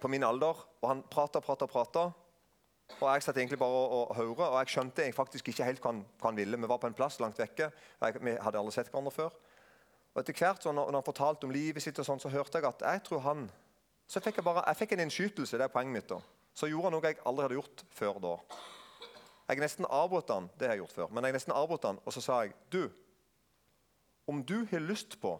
på 0.00 0.08
min 0.12 0.24
alder, 0.24 0.60
og 0.82 0.88
han 0.88 1.02
prata 1.10 1.40
prata. 1.40 1.66
prata. 1.66 2.10
Og 2.98 3.06
Jeg 3.14 3.22
satt 3.22 3.36
egentlig 3.38 3.58
bare 3.58 3.70
og 3.96 4.16
hørte, 4.16 4.46
og 4.48 4.58
jeg 4.58 4.72
skjønte 4.74 5.02
jeg 5.02 5.14
faktisk 5.14 5.48
ikke 5.48 5.64
helt 5.64 5.82
hva 5.82 5.92
han, 5.92 6.04
hva 6.20 6.30
han, 6.30 6.36
ville. 6.36 6.58
Vi 6.58 6.68
var 6.68 6.80
på 6.82 6.88
en 6.90 6.96
plass 6.96 7.20
langt 7.20 7.38
vekke. 7.38 7.70
Jeg, 8.00 8.22
vi 8.22 8.34
hadde 8.42 8.58
aldri 8.58 8.74
sett 8.74 8.90
hverandre 8.90 9.12
før. 9.14 9.36
Og 10.14 10.20
etter 10.20 10.34
hvert, 10.34 10.62
så 10.62 10.72
når, 10.74 10.92
han 10.92 11.06
fortalte 11.06 11.46
om 11.46 11.54
livet 11.54 11.82
sitt, 11.82 11.98
og 11.98 12.06
sånn, 12.06 12.20
så 12.22 12.32
hørte 12.32 12.58
jeg 12.58 12.66
at 12.66 12.82
jeg 12.82 13.02
tror 13.06 13.24
han 13.28 13.50
Så 14.10 14.18
fikk 14.20 14.40
jeg 14.40 14.44
bare, 14.44 14.64
jeg 14.66 14.76
fikk 14.76 14.92
en 14.96 15.04
innskytelse. 15.04 15.58
Det 15.58 15.64
er 15.64 15.70
poenget 15.70 15.92
mitt. 15.94 16.08
da. 16.10 16.18
Så 16.54 16.66
gjorde 16.66 16.88
han 16.88 16.96
noe 16.96 17.06
jeg 17.06 17.20
aldri 17.24 17.44
hadde 17.44 17.58
gjort 17.60 17.84
før 17.94 18.16
da. 18.24 18.32
Jeg 19.50 19.62
nesten 19.62 19.86
avbrøt 19.90 20.30
han, 20.30 20.48
det 20.58 20.66
har 20.66 20.74
jeg 20.74 20.84
gjort 20.84 20.96
før, 20.96 21.12
men 21.14 21.26
jeg 21.26 21.34
nesten 21.34 21.54
avbrøt 21.54 21.86
han, 21.88 22.00
og 22.06 22.14
så 22.14 22.22
sa 22.22 22.40
jeg 22.44 22.54
Du, 22.70 22.90
om 24.30 24.44
du 24.46 24.66
har 24.70 24.82
lyst 24.82 25.16
på 25.20 25.32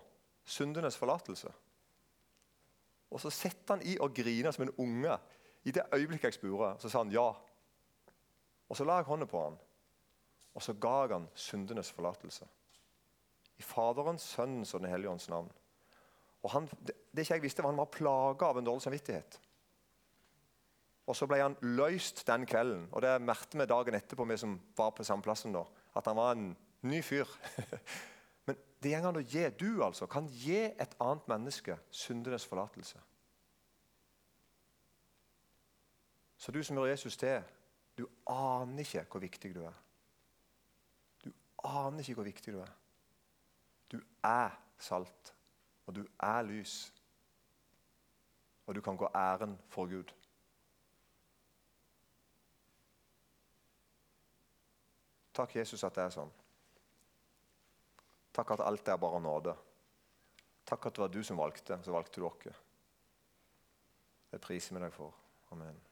syndenes 0.45 0.97
forlatelse 0.99 1.53
Og 3.11 3.21
så 3.21 3.31
setter 3.31 3.77
han 3.77 3.85
i 3.87 3.97
og 3.99 4.15
griner 4.15 4.51
som 4.51 4.67
en 4.67 4.75
unge 4.79 5.19
i 5.65 5.71
det 5.71 5.85
øyeblikket 5.95 6.31
jeg 6.31 6.39
spurte, 6.39 6.73
så 6.81 6.89
sa 6.89 7.03
han 7.05 7.13
ja. 7.13 7.29
Og 8.69 8.77
Så 8.77 8.85
la 8.85 8.97
jeg 8.97 9.05
hånda 9.05 9.27
på 9.27 9.45
han, 9.45 9.59
og 10.55 10.63
så 10.63 10.73
ga 10.73 10.95
jeg 11.03 11.13
han 11.13 11.29
syndenes 11.35 11.93
forlatelse. 11.93 12.47
I 13.61 13.65
Faderens, 13.65 14.25
Sønnens 14.35 14.75
og 14.75 14.81
Den 14.81 14.91
hellige 14.91 15.13
ånds 15.13 15.29
navn. 15.29 15.51
Og 16.43 16.53
han, 16.55 16.69
det, 16.81 16.97
det 17.13 17.25
ikke 17.25 17.37
jeg 17.37 17.45
visste, 17.45 17.63
var 17.63 17.75
Han 17.75 17.83
var 17.83 17.93
plaga 17.93 18.49
av 18.49 18.59
en 18.59 18.67
dårlig 18.67 18.87
samvittighet. 18.87 19.41
Og 21.11 21.17
Så 21.17 21.27
ble 21.27 21.41
han 21.43 21.57
løst 21.77 22.23
den 22.27 22.47
kvelden. 22.47 22.89
og 22.93 23.03
Det 23.03 23.19
merket 23.23 23.59
vi 23.59 23.67
dagen 23.67 23.99
etterpå, 23.99 24.25
vi 24.25 24.39
som 24.39 24.57
var 24.77 24.95
på 24.95 25.05
samme 25.05 25.27
plassen 25.27 25.53
da, 25.53 25.65
at 25.97 26.07
han 26.07 26.17
var 26.17 26.33
en 26.37 26.57
ny 26.87 27.03
fyr. 27.03 27.29
Men 28.47 28.57
det 28.83 28.95
går 28.95 29.09
an 29.11 29.21
å 29.21 29.27
gi. 29.27 29.45
Du 29.59 29.83
altså, 29.85 30.07
kan 30.07 30.29
gi 30.31 30.63
et 30.71 30.97
annet 31.01 31.29
menneske 31.29 31.77
syndenes 31.91 32.47
forlatelse. 32.47 33.01
Så 36.41 36.53
du 36.53 36.63
som 36.65 36.79
hører 36.79 36.95
Jesus 36.95 37.19
til, 37.21 37.43
du 37.99 38.07
aner 38.31 38.81
ikke 38.87 39.05
hvor 39.11 39.21
viktig 39.21 39.51
du 39.55 39.65
er. 39.67 39.77
Du 41.25 41.33
aner 41.69 42.01
ikke 42.01 42.23
hvor 42.23 42.31
viktig 42.31 42.55
du 42.55 42.63
er. 42.63 42.71
Du 43.91 44.01
er 44.25 44.51
salt, 44.79 45.35
og 45.87 45.95
du 45.95 46.07
er 46.19 46.43
lys. 46.43 46.93
Og 48.67 48.75
du 48.75 48.81
kan 48.81 48.97
gå 48.97 49.09
æren 49.15 49.59
for 49.69 49.87
Gud. 49.91 50.15
Takk, 55.35 55.57
Jesus, 55.57 55.85
at 55.85 55.95
det 55.95 56.05
er 56.05 56.15
sånn. 56.15 56.33
Takk 58.35 58.55
at 58.55 58.63
alt 58.67 58.89
er 58.89 58.99
bare 59.01 59.21
nåde. 59.23 59.55
Takk 60.67 60.87
at 60.87 60.95
det 60.95 61.03
var 61.03 61.15
du 61.15 61.23
som 61.27 61.39
valgte, 61.41 61.81
så 61.83 61.95
valgte 61.95 62.21
du 62.21 62.27
oss. 62.29 62.67
Det 64.31 64.41
priser 64.43 64.77
vi 64.77 64.83
deg 64.85 64.93
for. 64.95 65.15
Amen. 65.51 65.90